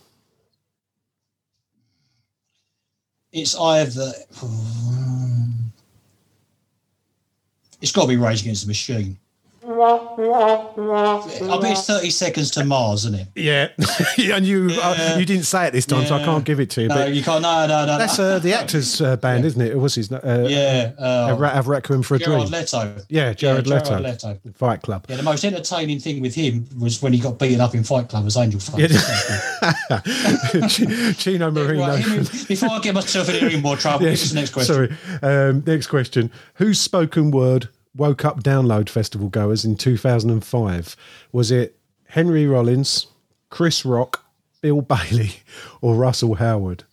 It's 3.32 3.54
either. 3.54 4.12
It's 7.80 7.92
got 7.92 8.02
to 8.02 8.08
be 8.08 8.16
Rage 8.16 8.40
Against 8.42 8.62
the 8.62 8.68
Machine. 8.68 9.16
I 9.70 11.58
bet 11.60 11.72
it's 11.72 11.86
30 11.86 12.10
seconds 12.10 12.50
to 12.52 12.64
Mars, 12.64 13.04
isn't 13.04 13.20
it? 13.20 13.28
Yeah, 13.34 13.68
and 14.36 14.46
you 14.46 14.70
uh, 14.80 15.16
you 15.18 15.24
didn't 15.26 15.44
say 15.44 15.66
it 15.66 15.72
this 15.72 15.84
time, 15.84 16.06
so 16.06 16.16
I 16.16 16.24
can't 16.24 16.44
give 16.44 16.58
it 16.60 16.70
to 16.70 16.82
you. 16.82 16.88
No, 16.88 16.94
but 16.94 17.14
you 17.14 17.22
can't. 17.22 17.42
No, 17.42 17.66
no, 17.66 17.84
no. 17.86 17.98
that's 17.98 18.18
uh, 18.18 18.38
the 18.38 18.54
actors' 18.54 19.00
uh, 19.00 19.16
band, 19.16 19.44
isn't 19.44 19.60
it? 19.60 19.72
It 19.72 19.78
was 19.78 19.94
his. 19.96 20.10
Uh, 20.10 20.46
yeah. 20.48 20.92
uh, 20.98 21.02
Uh, 21.32 21.36
Ra- 21.38 21.50
have 21.50 21.68
Requiem 21.68 22.02
for 22.02 22.14
a 22.14 22.18
Gerard 22.18 22.48
Dream. 22.48 22.52
Leto. 22.52 22.96
Yeah, 23.08 23.32
Jared 23.34 23.66
yeah, 23.66 23.74
Leto. 23.74 23.88
Jared 24.00 24.04
Leto. 24.04 24.38
Fight 24.54 24.82
Club. 24.82 25.04
Yeah, 25.08 25.16
the 25.16 25.22
most 25.22 25.44
entertaining 25.44 26.00
thing 26.00 26.20
with 26.22 26.34
him 26.34 26.66
was 26.78 27.02
when 27.02 27.12
he 27.12 27.18
got 27.18 27.38
beaten 27.38 27.60
up 27.60 27.74
in 27.74 27.84
Fight 27.84 28.08
Club 28.08 28.26
as 28.26 28.36
Angel 28.36 28.60
Face. 28.60 28.92
Chino 31.18 31.50
Marino. 31.50 31.86
Right, 31.88 32.04
here 32.04 32.18
before 32.48 32.70
I 32.70 32.78
get 32.80 32.94
myself 32.94 33.28
in 33.28 33.44
any 33.44 33.60
more 33.60 33.76
trouble, 33.76 34.04
Yeah, 34.04 34.10
this 34.12 34.24
is 34.24 34.30
the 34.32 34.40
next 34.40 34.52
question. 34.52 34.74
Sorry. 35.20 35.48
Um, 35.50 35.62
next 35.66 35.88
question. 35.88 36.30
Whose 36.54 36.80
spoken 36.80 37.30
word 37.30 37.68
woke 37.98 38.24
up 38.24 38.42
Download 38.42 38.88
Festival 38.88 39.28
goers 39.28 39.64
in 39.64 39.76
2005? 39.76 40.96
Was 41.32 41.50
it 41.50 41.76
Henry 42.06 42.46
Rollins, 42.46 43.08
Chris 43.50 43.84
Rock, 43.84 44.24
Bill 44.62 44.80
Bailey, 44.80 45.32
or 45.82 45.94
Russell 45.96 46.36
Howard? 46.36 46.84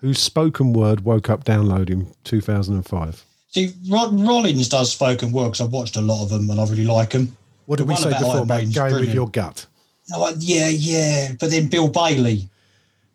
Whose 0.00 0.20
spoken 0.20 0.72
word 0.72 1.00
woke 1.04 1.28
up 1.28 1.44
Download 1.44 1.90
in 1.90 2.06
2005? 2.24 3.24
See, 3.48 3.72
Rod 3.88 4.18
Rollins 4.20 4.68
does 4.68 4.92
spoken 4.92 5.32
words. 5.32 5.60
I've 5.60 5.72
watched 5.72 5.96
a 5.96 6.00
lot 6.00 6.22
of 6.22 6.28
them 6.30 6.48
and 6.50 6.60
I 6.60 6.64
really 6.64 6.84
like 6.84 7.10
them. 7.10 7.36
What 7.66 7.76
did 7.78 7.86
The 7.88 7.92
we 7.92 7.96
say 7.96 8.08
about 8.08 8.20
before 8.20 8.38
about 8.42 8.72
going 8.72 8.94
with 8.94 9.14
your 9.14 9.28
gut? 9.28 9.66
Oh, 10.14 10.32
yeah, 10.38 10.68
yeah. 10.68 11.32
But 11.40 11.50
then 11.50 11.68
Bill 11.68 11.88
Bailey. 11.88 12.48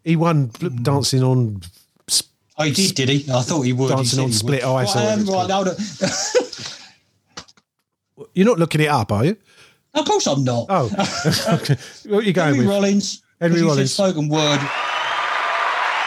He 0.04 0.16
won 0.16 0.48
Hmm. 0.60 0.84
dancing 0.84 1.24
on. 1.24 1.62
Oh, 2.58 2.64
he 2.64 2.72
did, 2.72 2.96
did 2.96 3.10
he? 3.10 3.32
I 3.32 3.42
thought 3.42 3.62
he 3.62 3.74
would. 3.74 3.90
He 3.90 3.96
Dancing 3.96 4.18
said 4.18 4.24
on 4.24 4.28
he 4.30 4.34
split 4.34 4.64
would. 4.64 4.70
ice 4.72 4.96
Right, 4.96 5.08
um, 5.14 5.26
right, 5.26 5.50
hold 5.50 5.68
on. 5.70 5.76
You're 8.34 8.46
not 8.46 8.60
looking 8.60 8.82
it 8.82 8.88
up, 8.88 9.12
are 9.12 9.26
you? 9.26 9.38
Of 9.94 10.06
course 10.06 10.28
I'm 10.28 10.44
not. 10.44 10.68
Oh, 10.70 10.86
okay. 11.62 11.76
what 12.08 12.24
are 12.24 12.28
you 12.28 12.34
going 12.34 12.48
Henry 12.54 12.60
with? 12.60 12.68
Rollins. 12.68 13.24
Henry 13.40 13.60
he 13.60 13.66
Rollins. 13.66 13.94
spoken 13.94 14.30
word. 14.30 14.60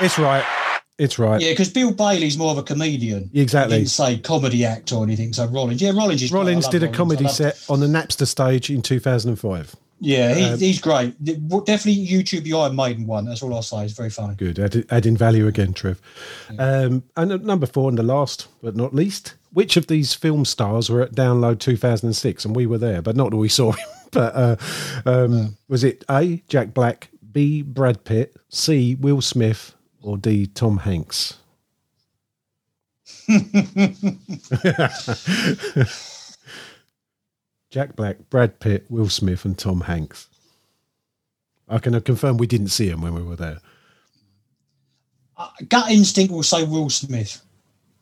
It's 0.01 0.19
right. 0.19 0.45
It's 0.97 1.19
right. 1.19 1.41
Yeah, 1.41 1.51
because 1.51 1.71
Bill 1.71 1.93
Bailey's 1.93 2.39
more 2.39 2.53
of 2.53 2.59
a 2.59 2.63
comedian. 2.63 3.29
Exactly. 3.35 3.77
He 3.79 3.81
didn't 3.83 3.91
say 3.91 4.19
comedy 4.19 4.65
act 4.65 4.93
or 4.93 5.03
anything. 5.03 5.33
So 5.33 5.47
Rollins. 5.47 5.83
Yeah, 5.83 5.91
Rollins 5.91 6.23
is 6.23 6.31
Rollins 6.33 6.69
did 6.69 6.83
a 6.83 6.87
Rollins. 6.87 6.97
Comedy 6.97 7.29
set 7.29 7.65
on 7.69 7.81
the 7.81 7.87
Napster 7.87 8.27
stage 8.27 8.71
in 8.71 8.81
2005. 8.81 9.75
Yeah, 10.05 10.35
he, 10.35 10.45
Um, 10.45 10.59
he's 10.59 10.81
great. 10.81 11.23
Definitely 11.25 12.07
YouTube 12.07 12.43
the 12.43 12.53
Iron 12.53 12.77
Maiden 12.77 13.07
one. 13.07 13.25
That's 13.25 13.43
all 13.43 13.55
I'll 13.55 13.63
say. 13.63 13.85
It's 13.85 13.95
very 13.95 14.11
funny. 14.11 14.35
Good, 14.35 14.59
add, 14.59 14.85
adding 14.91 15.17
value 15.17 15.47
again, 15.47 15.73
Trev. 15.73 16.01
Um, 16.59 17.05
and 17.17 17.45
number 17.45 17.67
four, 17.67 17.89
and 17.89 17.97
the 17.97 18.03
last 18.03 18.49
but 18.63 18.77
not 18.77 18.95
least, 18.95 19.35
which 19.53 19.79
of 19.79 19.87
these 19.87 20.13
film 20.13 20.45
stars 20.45 20.91
were 20.91 21.01
at 21.01 21.13
Download 21.13 21.59
2006? 21.59 22.45
And 22.45 22.55
we 22.55 22.67
were 22.67 22.79
there, 22.79 23.01
but 23.01 23.17
not 23.17 23.31
that 23.31 23.39
we 23.39 23.49
saw 23.49 23.73
him. 23.73 23.89
But 24.13 24.37
uh, 24.37 24.57
um, 25.07 25.57
was 25.69 25.83
it 25.83 26.05
A, 26.11 26.43
Jack 26.49 26.75
Black, 26.75 27.09
B, 27.33 27.63
Brad 27.63 28.05
Pitt, 28.05 28.37
C, 28.51 28.97
Will 28.97 29.23
Smith, 29.23 29.75
or 30.03 30.19
D, 30.19 30.47
Tom 30.47 30.79
Hanks? 30.79 31.39
Jack 37.75 37.97
Black, 37.97 38.31
Brad 38.31 38.61
Pitt, 38.61 38.87
Will 38.89 39.09
Smith, 39.09 39.45
and 39.45 39.59
Tom 39.59 39.81
Hanks. 39.81 40.29
I 41.69 41.79
can 41.79 42.01
confirm 42.03 42.37
we 42.37 42.47
didn't 42.47 42.69
see 42.69 42.89
him 42.89 43.01
when 43.01 43.17
we 43.17 43.23
were 43.23 43.35
there. 43.35 43.59
Uh, 45.37 45.49
gut 45.69 45.91
instinct 45.91 46.33
will 46.33 46.45
say 46.45 46.63
Will 46.63 46.89
Smith. 46.89 47.43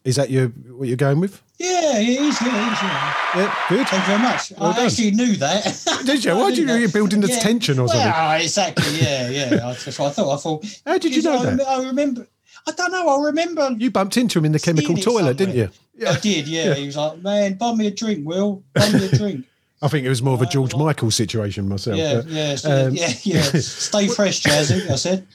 Is 0.05 0.17
that 0.17 0.29
your 0.29 0.49
what 0.49 0.89
you're 0.89 0.99
going 0.99 1.21
with? 1.21 1.43
Yeah, 1.59 1.99
he 2.01 2.19
is. 2.19 2.39
Yeah, 2.43 2.51
he 2.51 2.73
is. 2.73 2.83
Yeah. 2.83 3.15
Yeah, 3.35 3.55
good. 3.71 3.89
Thank 3.89 4.03
you 4.03 4.07
very 4.09 4.19
much. 4.23 4.53
Well 4.59 4.73
I 4.73 4.77
done. 4.77 4.87
actually 4.89 5.11
knew 5.13 5.37
that. 5.37 6.03
Did 6.05 6.23
you? 6.23 6.37
Why 6.37 6.51
did 6.51 6.69
you? 6.69 6.75
You're 6.75 6.89
building 6.91 7.23
the 7.23 7.29
Yeah. 7.29 7.39
tension 7.39 7.79
or 7.79 7.89
something. 7.89 8.07
Well, 8.11 8.41
exactly. 8.43 9.01
Yeah, 9.01 9.31
yeah. 9.31 9.49
That's 9.49 9.87
what 9.99 10.01
I 10.01 10.11
thought. 10.11 10.35
I 10.35 10.37
thought. 10.37 10.81
How 10.85 10.99
did 10.99 11.17
you 11.17 11.23
know 11.23 11.39
I, 11.39 11.47
that? 11.55 11.67
I 11.67 11.83
remember. 11.87 12.27
I 12.67 12.73
don't 12.73 12.93
know. 12.93 13.09
I 13.09 13.25
remember. 13.25 13.71
You 13.79 13.91
bumped 13.91 14.19
into 14.19 14.39
him 14.39 14.45
in 14.45 14.53
the 14.53 14.59
chemical 14.61 14.99
it 14.99 15.03
toilet, 15.03 15.39
didn't 15.39 15.55
you? 15.55 15.71
somewhere. 15.99 16.19
I 16.19 16.21
did. 16.21 16.47
Yeah. 16.47 16.75
He 16.75 16.85
was 16.85 16.97
like, 16.99 17.23
"Man, 17.23 17.55
buy 17.55 17.73
me 17.75 17.87
a 17.87 17.91
drink, 17.91 18.27
Will. 18.27 18.63
Buy 18.75 18.93
me 18.93 19.07
a 19.07 19.09
drink." 19.17 19.47
I 19.83 19.89
think 19.89 20.07
it 20.07 20.09
was 20.09 20.23
more 20.23 20.35
of 20.35 20.43
a 20.43 20.47
George 20.47 20.77
Michael 20.77 21.11
situation 21.11 21.69
myself. 21.69 21.97
Yeah, 21.97 22.23
but, 22.23 22.27
yeah, 22.27 22.57
um, 22.65 22.95
yeah, 22.95 23.13
yeah. 23.25 23.43
Stay 23.55 24.07
fresh, 24.07 24.41
Jazzy. 24.43 24.89
I 24.89 24.95
said. 24.95 25.27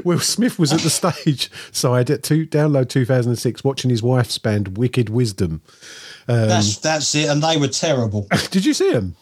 Will 0.04 0.20
Smith 0.20 0.58
was 0.58 0.72
at 0.72 0.80
the 0.80 0.88
stage 0.88 1.50
side 1.70 2.10
at 2.10 2.22
two, 2.22 2.46
Download 2.46 2.88
2006 2.88 3.62
watching 3.62 3.90
his 3.90 4.02
wife's 4.02 4.38
band 4.38 4.78
Wicked 4.78 5.10
Wisdom. 5.10 5.60
Um, 6.28 6.48
That's 6.48 6.78
that's 6.78 7.14
it. 7.14 7.28
And 7.28 7.42
they 7.42 7.56
were 7.56 7.68
terrible. 7.68 8.26
Did 8.50 8.64
you 8.64 8.72
see 8.72 8.90
him? 8.92 9.16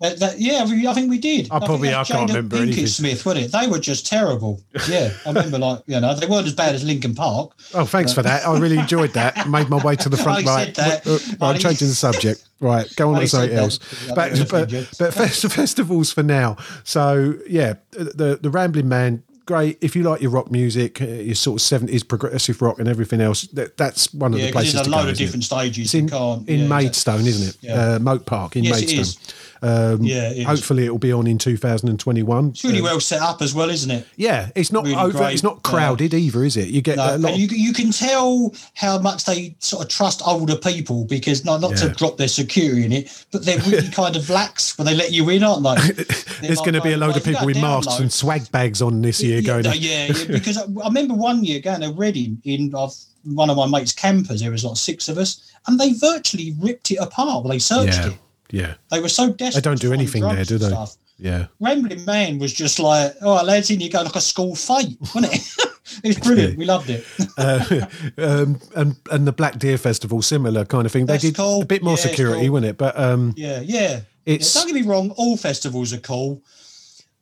That, 0.00 0.18
that, 0.18 0.38
yeah, 0.38 0.62
I 0.90 0.92
think 0.94 1.08
we 1.08 1.16
did. 1.16 1.46
I 1.50 1.58
probably- 1.58 1.88
think 1.88 1.98
I 1.98 2.04
can't 2.04 2.28
remember 2.28 2.56
Pinkett 2.58 2.62
anything. 2.62 2.86
Smith, 2.86 3.24
wasn't 3.24 3.46
it? 3.46 3.52
They 3.52 3.66
were 3.66 3.78
just 3.78 4.06
terrible. 4.06 4.60
Yeah, 4.88 5.10
I 5.24 5.30
remember. 5.30 5.58
Like 5.58 5.82
you 5.86 5.98
know, 5.98 6.14
they 6.14 6.26
weren't 6.26 6.46
as 6.46 6.54
bad 6.54 6.74
as 6.74 6.84
Linkin 6.84 7.14
Park. 7.14 7.52
Oh, 7.72 7.86
thanks 7.86 8.12
for 8.12 8.20
that. 8.22 8.46
I 8.46 8.58
really 8.58 8.76
enjoyed 8.78 9.14
that. 9.14 9.48
Made 9.48 9.70
my 9.70 9.82
way 9.82 9.96
to 9.96 10.08
the 10.10 10.18
front. 10.18 10.46
I 10.46 10.54
right. 10.54 10.76
said 10.76 11.02
that. 11.04 11.40
Uh, 11.40 11.46
I'm 11.46 11.58
changing 11.58 11.88
the 11.88 11.94
subject. 11.94 12.46
Right. 12.60 12.86
Go 12.96 13.10
on 13.10 13.16
I 13.16 13.20
to 13.20 13.28
something 13.28 13.56
else. 13.56 13.78
But, 14.14 14.32
but, 14.50 14.70
but 14.98 15.14
fest- 15.14 15.46
festivals 15.52 16.12
for 16.12 16.22
now. 16.22 16.56
So, 16.84 17.34
yeah, 17.48 17.74
the, 17.92 18.38
the 18.40 18.50
Ramblin 18.50 18.88
Man, 18.88 19.22
great. 19.44 19.76
If 19.82 19.94
you 19.94 20.02
like 20.02 20.20
your 20.22 20.30
rock 20.30 20.50
music, 20.50 21.00
uh, 21.02 21.06
your 21.06 21.34
sort 21.34 21.60
of 21.60 21.80
70s 21.88 22.06
progressive 22.06 22.60
rock 22.62 22.78
and 22.78 22.88
everything 22.88 23.20
else, 23.20 23.42
that, 23.48 23.76
that's 23.76 24.12
one 24.14 24.32
of 24.34 24.40
Yeah, 24.40 24.46
the 24.46 24.52
places 24.52 24.72
there's 24.74 24.86
a 24.86 24.90
to 24.90 24.90
go. 24.90 24.96
load 24.96 25.06
of 25.08 25.12
isn't 25.12 25.22
it? 25.22 25.26
different 25.26 25.44
stages. 25.44 25.94
It's 25.94 26.12
in, 26.12 26.44
in 26.48 26.60
yeah, 26.60 26.66
Maidstone, 26.68 27.26
isn't 27.26 27.48
it? 27.48 27.56
Yeah. 27.60 27.74
Uh, 27.74 27.98
Mote 27.98 28.24
Park 28.26 28.56
in 28.56 28.64
Yes, 28.64 28.80
Maidstone. 28.80 29.22
Um, 29.62 30.02
Yeah, 30.02 30.30
it 30.30 30.44
hopefully 30.44 30.84
it'll 30.84 30.98
be 30.98 31.12
on 31.12 31.26
in 31.26 31.38
2021. 31.38 32.48
It's 32.50 32.64
really 32.64 32.80
Uh, 32.80 32.84
well 32.84 33.00
set 33.00 33.20
up 33.20 33.42
as 33.42 33.54
well, 33.54 33.70
isn't 33.70 33.90
it? 33.90 34.06
yeah, 34.16 34.50
it's 34.54 34.70
not 34.72 34.84
really 34.84 34.96
over. 34.96 35.18
great. 35.18 35.34
It's 35.34 35.42
not 35.42 35.62
crowded 35.62 36.12
either, 36.14 36.44
is 36.44 36.56
it? 36.56 36.68
You 36.68 36.82
get 36.82 36.96
No, 36.96 37.16
a 37.16 37.18
lot. 37.18 37.32
of- 37.32 37.38
you, 37.38 37.48
you 37.48 37.72
can 37.72 37.90
tell 37.90 38.52
how 38.74 38.98
much 38.98 39.24
they 39.24 39.56
sort 39.60 39.82
of 39.84 39.88
trust 39.88 40.22
older 40.26 40.56
people 40.56 41.04
because 41.04 41.44
not 41.44 41.60
not 41.60 41.70
Yeah. 41.72 41.76
to 41.76 41.88
drop 41.90 42.16
their 42.18 42.28
security 42.28 42.84
in 42.84 42.92
it, 42.92 43.24
but 43.32 43.44
they're 43.44 43.58
really 43.60 43.88
kind 43.92 44.16
of 44.16 44.28
lax 44.30 44.76
when 44.78 44.86
they 44.86 44.94
let 44.94 45.12
you 45.12 45.28
in, 45.30 45.42
aren't 45.42 45.62
they? 45.64 46.04
There's 46.42 46.58
going 46.60 46.74
to 46.74 46.80
be 46.82 46.92
a 46.92 46.96
load 46.98 47.16
of 47.16 47.24
people 47.24 47.46
with 47.46 47.56
masks 47.60 47.98
and 47.98 48.12
swag 48.12 48.50
bags 48.52 48.82
on 48.82 49.00
this 49.02 49.22
year 49.22 49.36
yeah, 49.40 49.46
going. 49.46 49.62
no, 49.64 49.72
yeah, 49.72 50.06
yeah, 50.06 50.24
because 50.28 50.56
I, 50.58 50.62
I 50.82 50.88
remember 50.88 51.14
one 51.14 51.44
year 51.44 51.60
going 51.60 51.80
to 51.80 51.92
Reading 51.92 52.40
in 52.44 52.74
of 52.74 52.94
one 53.24 53.48
of 53.50 53.56
my 53.56 53.66
mates' 53.66 53.92
campers. 53.92 54.40
There 54.40 54.50
was 54.50 54.64
like 54.64 54.76
six 54.76 55.08
of 55.08 55.18
us, 55.18 55.40
and 55.66 55.80
they 55.80 55.92
virtually 55.94 56.54
ripped 56.60 56.90
it 56.90 56.96
apart. 56.96 57.42
Well, 57.42 57.52
they 57.52 57.58
searched 57.58 57.98
yeah, 57.98 58.08
it. 58.08 58.18
Yeah, 58.50 58.74
They 58.90 59.00
were 59.00 59.08
so 59.08 59.32
desperate. 59.32 59.62
They 59.64 59.68
don't 59.70 59.80
do 59.80 59.92
anything 59.92 60.22
there, 60.22 60.44
do 60.44 60.58
they? 60.58 60.68
Stuff. 60.68 60.96
yeah. 61.18 61.46
Ramblin 61.60 62.04
Man 62.04 62.38
was 62.38 62.52
just 62.52 62.78
like, 62.78 63.14
oh, 63.22 63.42
lads, 63.44 63.70
in 63.70 63.80
you 63.80 63.90
go 63.90 64.02
like 64.02 64.14
a 64.16 64.20
school 64.20 64.54
fight, 64.54 64.96
wasn't 65.14 65.34
it? 65.34 65.54
it 66.04 66.08
was 66.08 66.18
brilliant. 66.18 66.56
We 66.58 66.64
loved 66.64 66.90
it. 66.90 67.04
Uh, 67.38 67.86
um, 68.16 68.58
and 68.74 68.96
and 69.10 69.26
the 69.26 69.32
Black 69.32 69.58
Deer 69.58 69.76
Festival, 69.76 70.22
similar 70.22 70.64
kind 70.64 70.86
of 70.86 70.92
thing. 70.92 71.04
They 71.06 71.18
did 71.18 71.36
cool. 71.36 71.60
a 71.62 71.66
bit 71.66 71.82
more 71.82 71.96
Yeah, 71.96 72.02
security, 72.08 72.44
cool. 72.46 72.52
wasn't 72.52 72.70
it? 72.70 72.78
But 72.78 72.98
um, 72.98 73.34
Yeah, 73.36 73.60
yeah. 73.60 74.00
It's- 74.24 74.54
Yeah, 74.54 74.62
don't 74.62 74.72
get 74.72 74.80
me 74.82 74.88
wrong, 74.90 75.10
all 75.16 75.36
festivals 75.36 75.92
are 75.92 75.98
cool, 75.98 76.42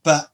but 0.05 0.31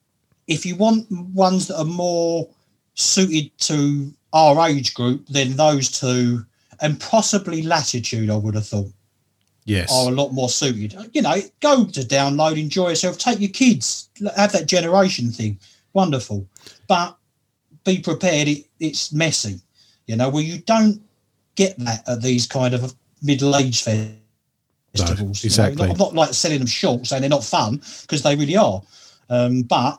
if 0.46 0.66
you 0.66 0.76
want 0.76 1.11
ones 1.11 1.68
that 1.68 1.79
are 1.79 1.85
more 1.85 2.48
suited 2.94 3.57
to 3.61 4.12
our 4.35 4.68
age 4.68 4.92
group, 4.94 5.26
then 5.29 5.57
those 5.57 5.90
two 5.90 6.44
and 6.83 7.00
possibly 7.00 7.62
Latitude, 7.62 8.29
I 8.31 8.37
would 8.37 8.55
have 8.55 8.66
thought, 8.66 8.92
yes, 9.64 9.92
are 9.92 10.10
a 10.10 10.14
lot 10.14 10.32
more 10.32 10.48
suited. 10.48 10.94
You 11.12 11.22
know, 11.22 11.36
go 11.60 11.84
to 11.86 12.00
download, 12.00 12.58
enjoy 12.58 12.90
yourself, 12.90 13.18
take 13.18 13.40
your 13.40 13.50
kids, 13.50 14.08
have 14.36 14.52
that 14.52 14.66
generation 14.66 15.30
thing, 15.30 15.58
wonderful. 15.92 16.46
But 16.88 17.16
be 17.84 17.98
prepared, 18.00 18.48
it, 18.48 18.66
it's 18.78 19.12
messy. 19.12 19.60
You 20.06 20.16
know, 20.16 20.28
where 20.28 20.42
you 20.42 20.58
don't 20.58 21.00
get 21.54 21.78
that 21.78 22.08
at 22.08 22.22
these 22.22 22.46
kind 22.46 22.74
of 22.74 22.94
middle-aged 23.22 23.84
festivals. 23.84 25.44
you 25.44 25.48
know. 25.48 25.66
exactly. 25.66 25.88
I'm 25.88 25.96
not 25.96 26.14
like 26.14 26.34
selling 26.34 26.58
them 26.58 26.66
short, 26.66 27.06
saying 27.06 27.22
they're 27.22 27.30
not 27.30 27.44
fun 27.44 27.82
because 28.02 28.22
they 28.22 28.36
really 28.36 28.56
are. 28.56 28.82
Um, 29.28 29.62
but 29.62 29.98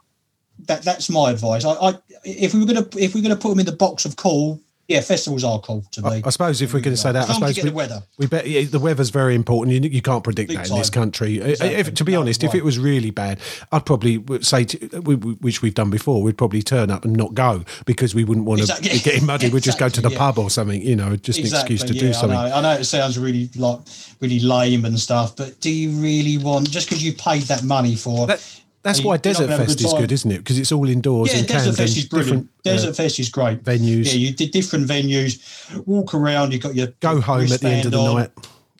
that 0.67 0.83
that's 0.83 1.09
my 1.09 1.31
advice. 1.31 1.65
I, 1.65 1.71
I 1.71 1.93
if 2.23 2.53
we 2.53 2.59
were 2.59 2.65
gonna 2.65 2.87
if 2.97 3.13
we 3.13 3.21
are 3.21 3.23
gonna 3.23 3.35
put 3.35 3.49
them 3.49 3.59
in 3.59 3.65
the 3.65 3.71
box 3.71 4.05
of 4.05 4.15
cool, 4.15 4.59
yeah, 4.91 5.01
festivals 5.01 5.43
are 5.43 5.59
cool 5.59 5.83
to 5.91 6.01
me. 6.01 6.09
I, 6.09 6.21
I 6.25 6.29
suppose 6.29 6.61
if 6.61 6.73
we're 6.73 6.81
going 6.81 6.95
to 6.95 7.01
say 7.01 7.11
that, 7.11 7.27
I 7.27 7.31
As 7.31 7.39
long 7.39 7.49
as 7.49 7.55
suppose 7.55 7.55
get 7.55 7.63
we, 7.63 7.69
the 7.69 7.75
weather. 7.75 8.03
we 8.17 8.27
bet 8.27 8.47
yeah, 8.47 8.63
the 8.63 8.79
weather's 8.79 9.09
very 9.09 9.35
important. 9.35 9.83
You, 9.83 9.89
you 9.89 10.01
can't 10.01 10.23
predict 10.23 10.49
Big 10.49 10.57
that 10.57 10.69
in 10.69 10.77
this 10.77 10.89
country. 10.89 11.39
Exactly. 11.41 11.75
If, 11.75 11.93
to 11.93 12.03
be 12.03 12.11
No, 12.13 12.21
honest, 12.21 12.43
if 12.43 12.53
it 12.53 12.63
was 12.63 12.77
really 12.77 13.11
bad, 13.11 13.39
I'd 13.71 13.85
probably 13.85 14.23
say, 14.41 14.65
to, 14.65 14.77
which 15.01 15.61
we've 15.61 15.73
done 15.73 15.89
before, 15.89 16.21
we'd 16.21 16.37
probably 16.37 16.61
turn 16.61 16.91
up 16.91 17.05
and 17.05 17.15
not 17.15 17.33
go 17.33 17.63
because 17.85 18.13
we 18.13 18.23
wouldn't 18.23 18.45
want 18.45 18.59
to 18.59 18.63
Exactly. 18.63 18.89
be 18.91 18.99
getting 18.99 19.25
muddy. 19.25 19.49
We'd 19.49 19.63
just 19.63 19.79
go 19.79 19.89
to 19.89 20.01
the 20.01 20.11
yeah. 20.11 20.17
pub 20.17 20.37
or 20.37 20.49
something, 20.49 20.81
you 20.81 20.95
know, 20.95 21.15
just 21.15 21.39
an 21.39 21.45
excuse 21.45 21.83
to 21.83 21.93
do 21.93 22.13
something. 22.13 22.37
I 22.37 22.49
know. 22.49 22.55
I 22.55 22.61
know 22.61 22.71
it 22.73 22.83
sounds 22.85 23.17
really 23.17 23.49
like 23.55 23.79
really 24.19 24.39
lame 24.39 24.85
and 24.85 24.99
stuff, 24.99 25.35
but 25.35 25.59
do 25.61 25.71
you 25.71 25.91
really 26.01 26.37
want 26.37 26.69
just 26.69 26.87
because 26.89 27.03
you 27.03 27.13
paid 27.13 27.43
that 27.43 27.63
money 27.63 27.95
for? 27.95 28.27
That, 28.27 28.60
that's 28.83 28.99
you- 28.99 29.07
why 29.07 29.17
Desert 29.17 29.43
gonna 29.43 29.51
have 29.53 29.61
a 29.61 29.65
Fest 29.65 29.77
good 29.79 29.85
is 29.87 29.93
good, 29.93 30.11
isn't 30.11 30.31
it? 30.31 30.37
Because 30.39 30.57
it's 30.59 30.71
all 30.71 30.87
indoors 30.87 31.31
yeah, 31.31 31.39
and 31.39 31.47
Desert 31.47 31.75
Fest 31.75 31.97
is 31.97 32.05
brilliant. 32.05 32.27
different 32.27 32.49
uh, 32.65 32.69
Desert 32.77 32.95
Fest 32.95 33.19
is 33.19 33.29
great. 33.29 33.63
venues. 33.63 34.05
Yeah, 34.07 34.13
you 34.13 34.31
did 34.33 34.51
different 34.51 34.87
venues. 34.87 35.39
Walk 35.85 36.13
around. 36.13 36.53
You 36.53 36.59
got 36.59 36.75
your 36.75 36.87
go 36.99 37.21
home 37.21 37.51
at 37.51 37.59
the 37.61 37.69
end 37.69 37.85
of 37.85 37.91
the 37.91 37.99
on. 37.99 38.17
night. 38.17 38.31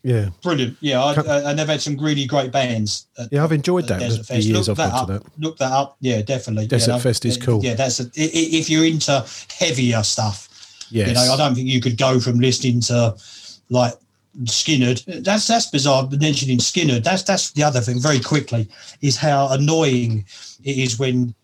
Yeah, 0.03 0.29
Brilliant. 0.41 0.77
Yeah, 0.81 1.03
I, 1.03 1.13
I, 1.13 1.49
and 1.51 1.59
they've 1.59 1.67
had 1.67 1.79
some 1.79 1.95
really 1.95 2.25
great 2.25 2.51
bands. 2.51 3.05
At, 3.19 3.31
yeah, 3.31 3.43
I've 3.43 3.51
enjoyed 3.51 3.87
that. 3.87 3.99
Desert 3.99 4.25
Fest. 4.25 4.47
years 4.47 4.67
Look 4.67 4.79
I've 4.79 4.89
that 4.89 4.93
up. 4.95 5.07
that. 5.09 5.23
Look 5.37 5.57
that 5.59 5.71
up. 5.71 5.97
Yeah, 6.01 6.23
definitely. 6.23 6.65
Desert 6.65 6.93
Yeah, 6.93 6.97
Fest 6.97 7.23
is 7.25 7.37
cool. 7.37 7.63
Yeah, 7.63 7.75
that's 7.75 7.99
a, 7.99 8.09
if 8.15 8.67
you're 8.67 8.85
into 8.85 9.23
heavier 9.55 10.01
stuff. 10.01 10.47
Yes. 10.89 11.09
You 11.09 11.13
know, 11.13 11.33
I 11.33 11.37
don't 11.37 11.53
think 11.53 11.67
you 11.67 11.79
could 11.81 11.97
go 11.97 12.19
from 12.19 12.39
listening 12.39 12.81
to 12.81 13.15
like 13.69 13.93
Skynyrd. 14.43 15.23
That's 15.23 15.47
that's 15.47 15.69
bizarre. 15.69 16.07
Mentioning 16.09 16.59
Skynyrd, 16.59 17.03
that's 17.03 17.23
that's 17.23 17.51
the 17.51 17.63
other 17.63 17.81
thing. 17.81 17.99
Very 17.99 18.19
quickly, 18.19 18.69
is 19.01 19.17
how 19.17 19.49
annoying 19.49 20.25
it 20.63 20.77
is 20.77 20.97
when 20.97 21.35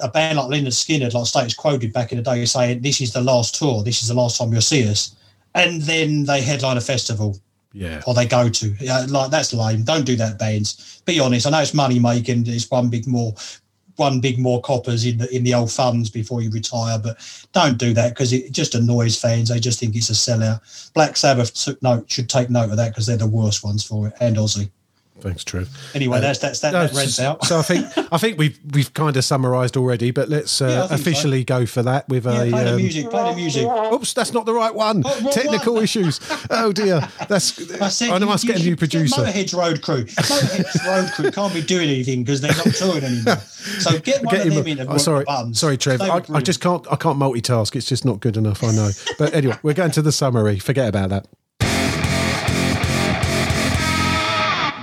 a 0.00 0.08
band 0.08 0.38
like 0.38 0.48
Lynyrd 0.48 0.68
Skynyrd, 0.68 1.14
like 1.14 1.26
Status 1.26 1.54
quoted 1.54 1.92
back 1.92 2.12
in 2.12 2.18
the 2.18 2.24
day, 2.24 2.44
saying, 2.44 2.82
"This 2.82 3.00
is 3.00 3.12
the 3.12 3.20
last 3.20 3.54
tour. 3.54 3.82
This 3.82 4.02
is 4.02 4.08
the 4.08 4.14
last 4.14 4.38
time 4.38 4.52
you'll 4.52 4.62
see 4.62 4.86
us," 4.88 5.14
and 5.54 5.82
then 5.82 6.24
they 6.24 6.42
headline 6.42 6.76
a 6.76 6.80
festival 6.80 7.38
yeah. 7.72 8.02
or 8.06 8.14
they 8.14 8.26
go 8.26 8.48
to. 8.48 8.74
Yeah, 8.80 9.06
like 9.08 9.30
that's 9.30 9.52
lame. 9.52 9.84
Don't 9.84 10.04
do 10.04 10.16
that, 10.16 10.38
bands. 10.38 11.02
Be 11.04 11.20
honest. 11.20 11.46
I 11.46 11.50
know 11.50 11.60
it's 11.60 11.74
money 11.74 11.98
making. 11.98 12.46
It's 12.46 12.70
one 12.70 12.88
big 12.88 13.06
more, 13.06 13.34
one 13.96 14.20
big 14.20 14.38
more 14.38 14.60
coppers 14.60 15.04
in 15.04 15.18
the 15.18 15.34
in 15.34 15.44
the 15.44 15.54
old 15.54 15.70
funds 15.70 16.10
before 16.10 16.42
you 16.42 16.50
retire. 16.50 16.98
But 16.98 17.18
don't 17.52 17.78
do 17.78 17.92
that 17.94 18.10
because 18.10 18.32
it 18.32 18.52
just 18.52 18.74
annoys 18.74 19.18
fans. 19.18 19.48
They 19.48 19.60
just 19.60 19.80
think 19.80 19.94
it's 19.96 20.10
a 20.10 20.12
sellout. 20.12 20.92
Black 20.92 21.16
Sabbath 21.16 21.54
took 21.54 21.82
note 21.82 22.10
should 22.10 22.28
take 22.28 22.50
note 22.50 22.70
of 22.70 22.76
that 22.76 22.90
because 22.90 23.06
they're 23.06 23.16
the 23.16 23.26
worst 23.26 23.64
ones 23.64 23.84
for 23.84 24.08
it. 24.08 24.14
And 24.20 24.36
Ozzy. 24.36 24.70
Thanks, 25.20 25.44
Trev. 25.44 25.68
Anyway, 25.94 26.20
that's 26.20 26.40
that's 26.40 26.58
that, 26.60 26.72
No, 26.72 26.84
that 26.86 26.96
rents 26.96 27.14
so, 27.14 27.24
out. 27.24 27.44
so 27.44 27.58
I 27.58 27.62
think 27.62 27.86
I 28.12 28.18
think 28.18 28.38
we've 28.38 28.58
we've 28.72 28.92
kind 28.92 29.16
of 29.16 29.24
summarised 29.24 29.76
already, 29.76 30.10
but 30.10 30.28
let's 30.28 30.60
uh, 30.60 30.66
Yeah, 30.66 30.78
think 30.80 30.88
so. 30.88 30.94
officially 30.96 31.44
go 31.44 31.64
for 31.64 31.80
that 31.84 32.08
with 32.08 32.24
Yeah, 32.24 32.42
a. 32.42 32.50
play 32.50 32.64
the 32.64 32.70
um, 32.72 32.76
music. 32.78 33.10
Play 33.10 33.30
the 33.30 33.36
music. 33.36 33.68
Oops, 33.92 34.12
that's 34.14 34.32
not 34.32 34.46
the 34.46 34.52
right 34.54 34.74
one. 34.74 35.02
Oh, 35.06 35.30
Technical 35.30 35.74
one. 35.74 35.84
issues. 35.84 36.18
Oh 36.50 36.72
dear, 36.72 37.08
that's. 37.28 37.70
I 37.80 37.88
said 37.88 38.10
I 38.10 38.18
must 38.18 38.46
get 38.46 38.60
a 38.60 38.64
new 38.64 38.74
producer. 38.74 39.22
Motorhead's 39.22 39.54
road 39.54 39.80
crew. 39.82 40.04
Motorhead's 40.06 40.84
road 40.86 41.12
crew 41.14 41.30
can't 41.30 41.54
be 41.54 41.62
doing 41.62 41.88
anything 41.88 42.24
because 42.24 42.40
they're 42.40 42.56
not 42.56 42.74
touring 42.74 43.04
anymore. 43.04 43.36
So 43.36 43.98
get 44.00 44.24
one 44.24 44.34
Get 44.34 44.46
of 44.48 44.52
him- 44.54 44.64
them 44.64 44.78
in. 44.78 44.88
oh, 44.88 44.96
sorry, 44.98 45.24
the 45.24 45.52
sorry, 45.54 45.76
Trev. 45.76 46.00
I, 46.00 46.20
I 46.34 46.40
just 46.40 46.60
can't. 46.60 46.84
I 46.90 46.96
can't 46.96 47.18
multitask. 47.18 47.76
It's 47.76 47.86
just 47.86 48.04
not 48.04 48.18
good 48.18 48.36
enough. 48.36 48.64
I 48.64 48.72
know. 48.72 48.90
But 49.18 49.34
anyway, 49.34 49.56
we're 49.62 49.74
going 49.74 49.92
to 49.92 50.02
the 50.02 50.10
summary. 50.10 50.58
Forget 50.58 50.88
about 50.88 51.10
that. 51.10 51.28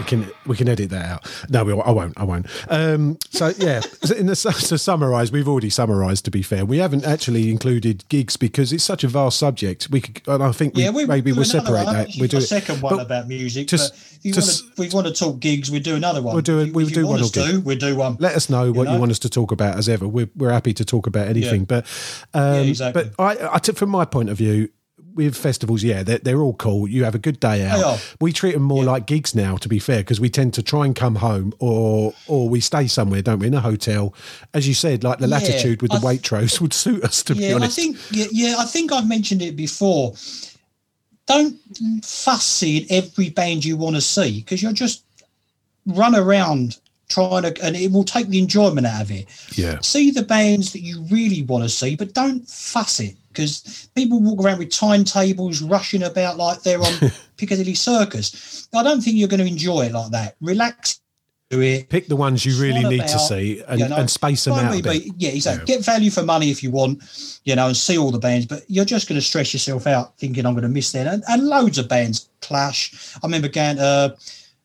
Can 0.10 0.30
we 0.46 0.58
can 0.58 0.68
edit 0.68 0.90
that 0.90 1.06
out. 1.06 1.32
No, 1.50 1.64
we, 1.64 1.74
I 1.74 1.92
won't. 1.92 2.20
I 2.20 2.24
won't. 2.24 2.48
Um, 2.68 3.18
so 3.30 3.54
yeah, 3.58 3.82
in 4.18 4.26
the, 4.26 4.36
to 4.68 4.78
summarise, 4.78 5.32
we've 5.32 5.48
already 5.48 5.70
summarised. 5.70 6.26
To 6.26 6.32
be 6.32 6.42
fair, 6.42 6.66
we 6.66 6.80
haven't 6.80 7.06
actually 7.06 7.50
included 7.50 8.04
gigs 8.10 8.36
because 8.36 8.74
it's 8.74 8.84
such 8.84 9.04
a 9.04 9.08
vast 9.08 9.38
subject. 9.38 9.90
We 9.90 10.02
could, 10.02 10.22
and 10.28 10.44
I 10.44 10.52
think 10.52 10.76
we, 10.76 10.84
Yeah, 10.84 10.90
we, 10.90 11.06
maybe 11.06 11.32
we'll 11.32 11.46
separate 11.46 11.86
one. 11.86 11.96
that. 11.96 12.10
We 12.20 12.28
do 12.28 12.38
a 12.38 12.42
second 12.42 12.82
one 12.82 12.98
But 12.98 13.06
about 13.06 13.28
music. 13.28 13.68
to 13.70 13.76
if 13.76 14.26
you 14.26 14.34
to 14.34 14.42
wanna, 14.42 14.74
we 14.78 14.90
want 14.90 15.08
to 15.08 15.14
talk 15.14 15.40
gigs, 15.40 15.72
we 15.72 15.80
do 15.80 15.96
another 15.96 16.22
one. 16.22 16.34
We'll 16.34 16.42
do 16.42 16.60
If 16.60 16.74
we'll 16.74 16.90
you 16.90 16.96
do 16.96 17.08
one 17.08 17.22
to, 17.22 17.62
we'll 17.64 17.78
do 17.78 17.96
one. 17.96 18.18
Let 18.20 18.36
us 18.36 18.50
know 18.50 18.72
what 18.72 18.88
you, 18.88 18.94
know? 18.94 19.00
want 19.00 19.12
us 19.12 19.20
to 19.20 19.30
talk 19.30 19.52
about. 19.52 19.78
As 19.78 19.88
ever, 19.88 20.08
we're 20.08 20.30
we're 20.36 20.52
happy 20.52 20.74
to 20.74 20.84
talk 20.84 21.08
about 21.08 21.28
anything. 21.28 21.62
Yeah. 21.62 21.66
But 21.82 21.86
um, 22.34 22.68
exactly. 22.68 23.12
but 23.18 23.24
I, 23.24 23.56
I 23.56 23.60
took 23.60 23.78
from 23.78 23.90
my 23.90 24.06
point 24.06 24.30
of 24.30 24.38
view. 24.38 24.70
With 25.20 25.36
festivals, 25.36 25.84
yeah, 25.84 26.02
they're, 26.04 26.20
they're 26.20 26.40
all 26.42 26.54
cool. 26.54 26.88
You 26.88 27.04
have 27.04 27.14
a 27.14 27.20
good 27.20 27.42
day 27.42 27.66
out. 27.66 28.00
We 28.22 28.32
treat 28.32 28.54
them 28.54 28.64
more 28.64 28.86
like 28.86 29.06
gigs 29.06 29.36
now, 29.36 29.58
to 29.58 29.68
be 29.68 29.78
fair, 29.78 29.98
because 29.98 30.22
we 30.22 30.30
tend 30.30 30.54
to 30.54 30.64
try 30.64 30.86
and 30.86 30.96
come 30.96 31.16
home, 31.16 31.54
or 31.60 32.14
or 32.28 32.48
we 32.48 32.62
stay 32.62 32.88
somewhere, 32.88 33.22
don't 33.22 33.40
we, 33.40 33.48
in 33.48 33.54
a 33.54 33.60
hotel. 33.60 34.14
As 34.54 34.66
you 34.68 34.74
said, 34.74 35.04
like 35.04 35.20
the 35.20 35.28
Yeah, 35.28 35.36
latitude 35.36 35.82
with 35.82 35.92
the 35.92 35.98
I- 35.98 36.02
Waitrose 36.16 36.62
would 36.62 36.74
suit 36.74 37.04
us. 37.04 37.22
To 37.24 37.36
be 37.36 37.42
Yeah, 37.44 37.50
I 37.52 37.54
honest, 37.56 37.76
think 37.76 37.98
yeah, 38.12 38.28
yeah, 38.32 38.56
I 38.58 38.66
think 38.66 38.94
I've 38.94 39.08
mentioned 39.10 39.42
it 39.42 39.56
before. 39.58 40.14
Don't 41.28 41.58
fussy 42.04 42.78
in 42.78 42.86
every 42.90 43.30
band 43.30 43.64
you 43.66 43.78
want 43.78 43.96
to 43.96 44.02
see 44.02 44.40
because 44.40 44.64
you'll 44.64 44.74
just 44.74 45.04
run 45.86 46.16
around 46.16 46.78
trying 47.10 47.44
to, 47.44 47.64
and 47.64 47.76
it 47.76 47.92
will 47.92 48.04
take 48.04 48.30
the 48.30 48.40
enjoyment 48.40 48.88
out 48.88 49.02
of 49.02 49.12
it. 49.12 49.28
yeah, 49.58 49.80
See 49.82 50.12
the 50.12 50.24
bands 50.24 50.74
that 50.74 50.82
you 50.82 51.04
really 51.12 51.44
want 51.44 51.64
to 51.64 51.70
see, 51.70 51.96
but 51.96 52.14
don't 52.14 52.48
fuss 52.48 53.00
it 53.00 53.16
because 53.40 53.90
people 53.96 54.20
walk 54.20 54.44
around 54.44 54.60
with 54.60 54.70
timetables 54.70 55.62
rushing 55.62 56.04
about 56.04 56.38
like 56.38 56.62
they're 56.62 56.82
on 56.82 57.12
Piccadilly 57.38 57.74
Circus. 57.74 58.68
I 58.76 58.84
don't 58.84 59.02
think 59.02 59.16
you're 59.16 59.30
going 59.30 59.40
to 59.40 59.48
enjoy 59.48 59.86
it 59.86 59.94
like 59.94 60.12
that. 60.12 60.36
Relax, 60.42 61.00
do 61.50 61.62
it. 61.62 61.88
pick 61.90 62.08
the 62.08 62.18
ones 62.18 62.46
you 62.46 62.62
really 62.62 62.84
need 62.84 63.08
to 63.08 63.20
see 63.20 63.64
and, 63.68 63.80
you 63.80 63.88
know, 63.88 63.96
and 63.96 64.10
space 64.10 64.44
them 64.44 64.54
out 64.56 64.84
bit. 64.84 65.04
yeah, 65.18 65.30
exactly. 65.30 65.66
Get 65.66 65.86
value 65.86 66.12
for 66.12 66.22
money 66.22 66.52
if 66.52 66.62
you 66.62 66.70
want, 66.70 67.02
you 67.46 67.56
know, 67.56 67.68
and 67.68 67.78
see 67.78 67.98
all 67.98 68.12
the 68.12 68.20
bands, 68.20 68.46
but 68.46 68.64
you're 68.68 68.86
just 68.86 69.08
going 69.08 69.20
to 69.20 69.26
stress 69.26 69.54
yourself 69.54 69.88
out 69.88 70.18
thinking 70.18 70.46
I'm 70.46 70.54
going 70.54 70.64
to 70.64 70.70
miss 70.70 70.92
that. 70.92 71.08
And, 71.08 71.24
and 71.30 71.48
loads 71.48 71.78
of 71.78 71.88
bands 71.88 72.30
clash. 72.42 73.16
I 73.16 73.20
remember 73.26 73.48
going, 73.48 73.80
uh, 73.80 74.16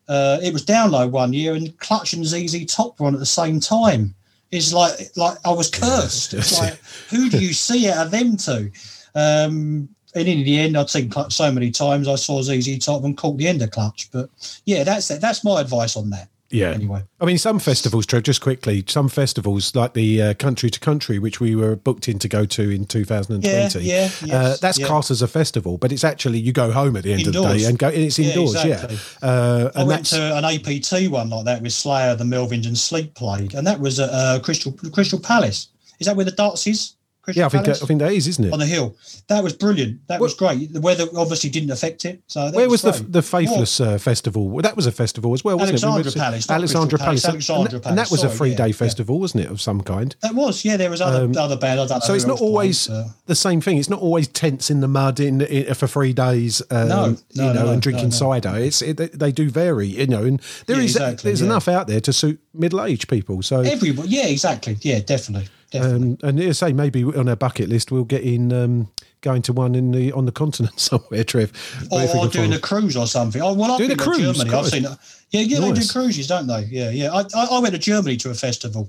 uh, 0.08 0.38
it 0.42 0.52
was 0.52 0.66
download 0.66 1.12
one 1.12 1.32
year 1.32 1.54
and 1.54 1.78
Clutch 1.78 2.12
and 2.12 2.26
ZZ 2.26 2.66
Top 2.66 2.98
were 2.98 3.06
on 3.06 3.14
at 3.14 3.20
the 3.20 3.26
same 3.26 3.60
time. 3.60 4.16
It's 4.54 4.72
like, 4.72 5.10
like 5.16 5.38
I 5.44 5.50
was 5.50 5.68
cursed. 5.68 6.32
It's 6.34 6.58
like, 6.58 6.78
who 7.10 7.28
do 7.28 7.38
you 7.38 7.52
see 7.52 7.90
out 7.90 8.06
of 8.06 8.12
them 8.12 8.36
two? 8.36 8.70
Um, 9.14 9.88
and 10.14 10.28
in 10.28 10.44
the 10.44 10.60
end, 10.60 10.76
I'd 10.76 10.88
seen 10.88 11.10
Clutch 11.10 11.32
so 11.32 11.50
many 11.50 11.72
times. 11.72 12.06
I 12.06 12.14
saw 12.14 12.40
ZZ 12.40 12.78
Top 12.84 13.02
and 13.02 13.16
caught 13.16 13.36
the 13.36 13.48
end 13.48 13.62
of 13.62 13.72
Clutch. 13.72 14.10
But 14.12 14.30
yeah, 14.64 14.84
that's 14.84 15.10
it. 15.10 15.20
That's 15.20 15.42
my 15.42 15.60
advice 15.60 15.96
on 15.96 16.10
that. 16.10 16.28
Yeah. 16.50 16.70
Anyway. 16.70 17.02
I 17.20 17.24
mean, 17.24 17.38
some 17.38 17.58
festivals, 17.58 18.06
Trev, 18.06 18.22
just 18.22 18.40
quickly, 18.40 18.84
some 18.86 19.08
festivals 19.08 19.74
like 19.74 19.94
the 19.94 20.22
uh, 20.22 20.34
Country 20.34 20.70
to 20.70 20.78
Country, 20.78 21.18
which 21.18 21.40
we 21.40 21.56
were 21.56 21.74
booked 21.74 22.08
in 22.08 22.18
to 22.20 22.28
go 22.28 22.44
to 22.44 22.70
in 22.70 22.84
2020, 22.84 23.80
Yeah, 23.80 23.92
yeah, 24.22 24.36
uh, 24.36 24.48
yes, 24.48 24.60
that's 24.60 24.78
yeah. 24.78 24.86
classed 24.86 25.10
as 25.10 25.22
a 25.22 25.28
festival, 25.28 25.78
but 25.78 25.90
it's 25.90 26.04
actually, 26.04 26.38
you 26.38 26.52
go 26.52 26.70
home 26.70 26.96
at 26.96 27.04
the 27.04 27.12
end 27.12 27.26
of 27.26 27.32
the 27.32 27.42
day 27.42 27.64
and 27.64 27.78
go, 27.78 27.88
and 27.88 27.96
it's 27.96 28.18
indoors, 28.18 28.54
yeah. 28.54 28.74
exactly. 28.74 28.98
Uh, 29.22 29.70
I 29.74 29.84
went 29.84 30.06
to 30.06 30.36
an 30.36 30.44
APT 30.44 31.10
one 31.10 31.30
like 31.30 31.44
that 31.46 31.62
with 31.62 31.72
Slayer, 31.72 32.14
the 32.14 32.24
Melvins, 32.24 32.66
and 32.66 32.78
Sleep 32.78 33.14
played, 33.14 33.54
and 33.54 33.66
that 33.66 33.80
was 33.80 33.98
at 33.98 34.10
uh, 34.10 34.38
Crystal 34.40 34.72
Crystal 34.92 35.18
Palace. 35.18 35.68
Is 35.98 36.06
that 36.06 36.16
where 36.16 36.24
the 36.24 36.32
darts 36.32 36.66
is? 36.66 36.93
Crystal 37.24 37.40
yeah, 37.40 37.46
I 37.46 37.48
think, 37.48 37.64
Palace? 37.64 37.82
I 37.82 37.86
think 37.86 38.00
that 38.00 38.12
is, 38.12 38.28
isn't 38.28 38.44
it? 38.44 38.52
on 38.52 38.58
the 38.58 38.66
hill. 38.66 38.94
That 39.28 39.42
was 39.42 39.54
brilliant. 39.54 40.06
That 40.08 40.20
was 40.20 40.34
great. 40.34 40.72
The 40.72 40.80
weather 40.80 41.06
obviously 41.16 41.48
didn't 41.48 41.70
affect 41.70 42.04
it. 42.04 42.22
So 42.26 42.50
Where 42.52 42.68
was 42.68 42.82
the 42.82 42.92
the 42.92 43.22
Faithless 43.22 43.80
uh, 43.80 43.96
festival? 43.96 44.50
Well, 44.50 44.62
that 44.62 44.76
was 44.76 44.86
a 44.86 44.92
festival 44.92 45.32
as 45.32 45.42
well, 45.42 45.56
wasn't 45.56 45.82
Alexandra 45.82 46.00
it? 46.00 46.04
We 46.04 46.04
went 46.04 46.12
to- 46.12 46.18
Palace, 46.18 46.50
Alexandra 46.50 46.98
Palace, 46.98 47.22
Palace. 47.24 47.48
And- 47.48 47.56
Alexandra 47.58 47.88
and, 47.88 47.98
that 47.98 48.08
Palace, 48.08 48.10
was 48.10 48.20
a 48.20 48.26
sorry, 48.26 48.36
three 48.36 48.50
yeah, 48.50 48.56
day 48.56 48.66
yeah. 48.66 48.72
festival, 48.74 49.20
wasn't 49.20 49.44
it, 49.44 49.50
of 49.50 49.60
some 49.60 49.80
kind? 49.80 50.14
That 50.20 50.34
was 50.34 50.64
yeah. 50.64 50.76
There 50.76 50.90
was 50.90 51.00
other 51.00 51.32
other 51.38 51.56
band. 51.56 51.80
I 51.80 51.86
don't 51.86 51.88
know. 51.88 51.94
Um, 51.96 52.00
So 52.02 52.12
it's 52.14 52.26
not 52.26 52.40
always 52.42 52.90
uh, 52.90 53.08
the 53.24 53.34
same 53.34 53.60
thing. 53.62 53.78
It's 53.78 53.88
not 53.88 54.00
always 54.00 54.28
tents 54.28 54.70
in 54.70 54.80
the 54.80 54.88
mud 54.88 55.18
in, 55.18 55.40
in 55.40 55.72
for 55.74 55.86
three 55.86 56.12
days, 56.12 56.60
um, 56.70 56.88
No, 56.88 57.06
no, 57.06 57.16
you 57.48 57.54
know, 57.54 57.64
no, 57.64 57.72
and 57.72 57.80
drinking 57.80 58.10
cider. 58.10 58.54
It's 58.56 58.82
it, 58.82 58.96
they 59.18 59.32
do 59.32 59.48
vary, 59.48 59.86
you 59.86 60.06
know, 60.06 60.24
and 60.24 60.40
there 60.66 60.76
Yeah, 60.76 60.82
is 60.84 60.96
exactly, 60.96 61.30
there's 61.30 61.40
enough 61.40 61.68
out 61.68 61.86
there 61.86 62.00
to 62.02 62.12
suit 62.12 62.38
middle 62.52 62.82
aged 62.84 63.08
people. 63.08 63.42
So 63.42 63.60
everybody. 63.60 64.08
Yeah, 64.08 64.26
exactly. 64.26 64.76
Yeah, 64.82 65.00
definitely. 65.00 65.48
Um, 65.74 66.18
and 66.22 66.38
as 66.40 66.62
I 66.62 66.68
say 66.68 66.72
maybe 66.72 67.04
on 67.04 67.28
our 67.28 67.36
bucket 67.36 67.68
list 67.68 67.90
we'll 67.90 68.04
get 68.04 68.22
in 68.22 68.52
um, 68.52 68.88
going 69.22 69.42
to 69.42 69.52
one 69.52 69.74
in 69.74 69.90
the 69.90 70.12
on 70.12 70.26
the 70.26 70.32
continent 70.32 70.78
somewhere, 70.80 71.24
Trev. 71.24 71.52
or, 71.90 72.02
or 72.02 72.28
doing 72.28 72.50
find- 72.50 72.54
a 72.54 72.58
cruise 72.60 72.96
or 72.96 73.06
something. 73.06 73.42
Oh, 73.42 73.54
well, 73.54 73.72
I've 73.72 73.78
Doing 73.78 73.88
been 73.90 73.98
to 73.98 74.04
cruise, 74.04 74.18
Germany. 74.38 74.54
I've 74.54 74.66
seen 74.66 74.84
it. 74.84 74.92
Yeah, 75.30 75.40
yeah, 75.40 75.60
they 75.60 75.72
do 75.72 75.88
cruises, 75.88 76.26
don't 76.28 76.46
they? 76.46 76.62
Yeah, 76.70 76.90
yeah. 76.90 77.12
I, 77.12 77.22
I, 77.34 77.46
I 77.52 77.58
went 77.58 77.74
to 77.74 77.78
Germany 77.80 78.16
to 78.18 78.30
a 78.30 78.34
festival, 78.34 78.88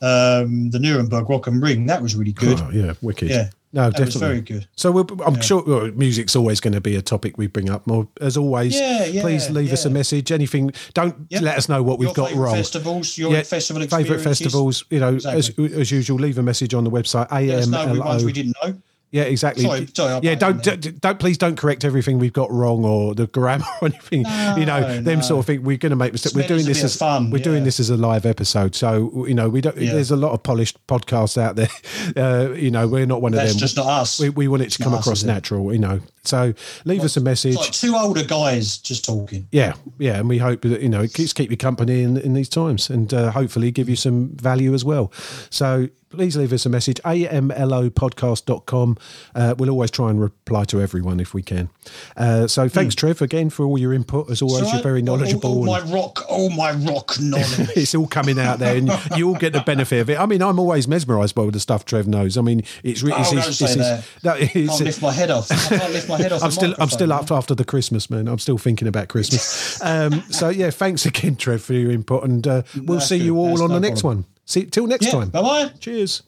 um, 0.00 0.70
the 0.70 0.78
Nuremberg 0.78 1.28
Rock 1.28 1.48
am 1.48 1.60
Ring. 1.62 1.86
That 1.86 2.00
was 2.00 2.14
really 2.16 2.32
good. 2.32 2.58
Oh, 2.60 2.70
yeah, 2.72 2.94
wicked. 3.02 3.28
Yeah, 3.28 3.50
no, 3.72 3.84
that 3.84 3.96
definitely 3.96 4.20
very 4.20 4.40
good. 4.42 4.68
So 4.76 4.98
I'm 5.24 5.40
sure 5.40 5.62
well, 5.66 5.86
music's 5.92 6.36
always 6.36 6.60
going 6.60 6.74
to 6.74 6.80
be 6.80 6.94
a 6.96 7.02
topic 7.02 7.38
we 7.38 7.46
bring 7.46 7.70
up 7.70 7.86
more. 7.86 8.06
As 8.20 8.36
always, 8.36 8.74
Yeah, 8.78 9.06
yeah, 9.06 9.22
please 9.22 9.48
leave 9.50 9.72
us 9.72 9.84
a 9.84 9.90
message. 9.90 10.30
Anything, 10.30 10.72
don't 10.94 11.16
Yep. 11.30 11.42
let 11.42 11.56
us 11.58 11.68
know 11.68 11.82
what 11.82 11.98
we've 11.98 12.12
got 12.14 12.32
wrong. 12.34 12.54
festivals, 12.54 13.16
your 13.16 13.42
festival 13.44 13.86
favourite 13.86 14.20
festivals. 14.22 14.84
You 14.90 15.00
know, 15.00 15.14
Exactly. 15.14 15.66
as, 15.66 15.72
as 15.72 15.90
usual, 15.90 16.18
leave 16.18 16.38
a 16.38 16.42
message 16.42 16.74
on 16.74 16.84
the 16.84 16.90
website. 16.90 17.30
Let 17.30 17.58
us 17.60 17.66
know 17.66 17.94
ones 18.00 18.24
we 18.24 18.32
didn't 18.32 18.56
know. 18.62 18.74
Yeah, 19.12 19.24
exactly. 19.24 19.64
Sorry, 19.64 19.86
sorry, 19.94 20.20
yeah, 20.22 20.34
don't, 20.34 20.62
don't 20.62 21.00
don't 21.00 21.18
please 21.18 21.36
don't 21.36 21.56
correct 21.56 21.84
everything 21.84 22.18
we've 22.18 22.32
got 22.32 22.50
wrong 22.50 22.82
or 22.82 23.14
the 23.14 23.26
grammar 23.26 23.66
or 23.82 23.88
anything. 23.88 24.24
you 24.58 24.64
know, 24.64 24.80
No, 24.80 25.00
them 25.02 25.22
sort 25.22 25.40
of 25.40 25.46
thing. 25.46 25.62
We're 25.62 25.76
going 25.76 25.90
to 25.90 25.96
make 25.96 26.12
mistakes. 26.12 26.34
We're 26.34 26.48
doing 26.48 26.64
this 26.64 26.82
as 26.82 26.96
fun, 26.96 27.30
we're 27.30 27.42
doing 27.42 27.62
this 27.64 27.78
as 27.78 27.90
a 27.90 27.96
live 27.98 28.24
episode, 28.24 28.74
so 28.74 29.26
you 29.26 29.34
know 29.34 29.50
we 29.50 29.60
don't. 29.60 29.76
Yeah. 29.76 29.92
There's 29.92 30.10
a 30.10 30.16
lot 30.16 30.32
of 30.32 30.42
polished 30.42 30.84
podcasts 30.86 31.38
out 31.38 31.56
there. 31.56 31.68
Uh, 32.16 32.52
you 32.56 32.70
know, 32.70 32.88
we're 32.88 33.06
not 33.06 33.22
one 33.22 33.32
of 33.32 33.38
them. 33.38 33.56
just 33.56 33.76
not 33.76 33.86
us. 33.86 34.18
We, 34.18 34.28
we 34.30 34.48
want 34.48 34.62
it 34.62 34.70
to 34.70 34.82
come 34.82 34.92
across 34.92 35.22
it? 35.22 35.26
natural, 35.26 35.72
you 35.72 35.78
know. 35.78 36.00
So 36.24 36.52
leave 36.84 37.02
us 37.02 37.16
a 37.16 37.20
message. 37.20 37.56
Like 37.56 37.70
two 37.70 37.94
older 37.96 38.24
guys 38.24 38.78
just 38.78 39.04
talking. 39.04 39.46
Yeah, 39.52 39.74
yeah, 39.98 40.18
and 40.18 40.28
we 40.28 40.38
hope 40.38 40.62
that 40.62 40.80
you 40.80 40.88
know 40.88 41.02
it 41.02 41.14
keeps 41.14 41.32
keep 41.32 41.50
you 41.50 41.56
company 41.56 42.02
in, 42.02 42.16
in 42.16 42.34
these 42.34 42.48
times, 42.48 42.90
and 42.90 43.12
uh, 43.14 43.30
hopefully 43.30 43.70
give 43.70 43.88
you 43.88 43.96
some 43.96 44.30
value 44.36 44.74
as 44.74 44.84
well. 44.84 45.12
So 45.50 45.88
please 46.12 46.36
leave 46.36 46.52
us 46.52 46.64
a 46.66 46.68
message. 46.68 47.00
amlopodcast.com. 47.04 48.98
Uh, 49.34 49.54
we'll 49.58 49.70
always 49.70 49.90
try 49.90 50.10
and 50.10 50.20
reply 50.20 50.64
to 50.64 50.80
everyone 50.80 51.20
if 51.20 51.34
we 51.34 51.42
can. 51.42 51.70
Uh, 52.16 52.46
so 52.46 52.68
thanks, 52.68 52.94
Trev, 52.94 53.20
again 53.22 53.50
for 53.50 53.64
all 53.64 53.78
your 53.78 53.92
input. 53.92 54.30
As 54.30 54.42
always. 54.42 54.64
So 54.66 54.72
you're 54.74 54.82
very 54.82 55.00
all- 55.00 55.06
knowledgeable. 55.06 55.58
All, 55.58 55.64
my 55.66 55.80
rock, 55.80 56.24
all 56.28 56.50
my 56.50 56.72
rock 56.72 57.18
knowledge. 57.20 57.70
it's 57.76 57.94
all 57.94 58.06
coming 58.06 58.38
out 58.38 58.58
there, 58.58 58.76
and 58.76 58.90
you 59.16 59.28
all 59.28 59.38
get 59.38 59.52
the 59.52 59.60
benefit 59.60 60.00
of 60.00 60.10
it. 60.10 60.18
I 60.18 60.26
mean, 60.26 60.42
I'm 60.42 60.58
always 60.58 60.86
mesmerised 60.86 61.34
by 61.34 61.46
the 61.50 61.60
stuff 61.60 61.84
Trev 61.84 62.06
knows. 62.06 62.36
I 62.36 62.42
mean, 62.42 62.62
it's 62.82 63.02
really. 63.02 63.16
Oh, 63.18 63.36
it's, 63.38 63.60
it's, 63.60 63.76
it's, 63.76 64.24
no, 64.24 64.36
it's- 64.36 64.52
can't 64.52 64.80
lift 64.80 65.02
my 65.02 65.12
head 65.12 65.30
off. 65.30 65.50
I 65.50 65.78
can't 65.78 65.92
lift 65.92 66.08
my 66.08 66.18
head 66.18 66.32
off. 66.32 66.42
I'm 66.42 66.50
still, 66.50 66.74
I'm 66.78 66.90
still 66.90 67.12
up 67.12 67.30
after 67.30 67.54
the 67.54 67.64
Christmas, 67.64 68.10
man. 68.10 68.28
I'm 68.28 68.38
still 68.38 68.58
thinking 68.58 68.88
about 68.88 69.08
Christmas. 69.08 69.80
um, 69.84 70.22
so 70.30 70.48
yeah, 70.48 70.70
thanks 70.70 71.06
again, 71.06 71.36
Trev, 71.36 71.62
for 71.62 71.72
your 71.74 71.90
input, 71.90 72.24
and 72.24 72.46
uh, 72.46 72.62
we'll 72.76 72.98
That's 72.98 73.08
see 73.08 73.16
you 73.16 73.36
all 73.36 73.48
That's 73.48 73.60
on 73.62 73.68
no 73.70 73.74
the 73.74 73.80
next 73.80 74.02
problem. 74.02 74.18
one. 74.18 74.26
See, 74.44 74.66
till 74.66 74.86
next 74.86 75.06
Yeah, 75.06 75.12
time. 75.12 75.30
bye 75.30 75.40
bye. 75.42 75.70
Cheers. 75.80 76.22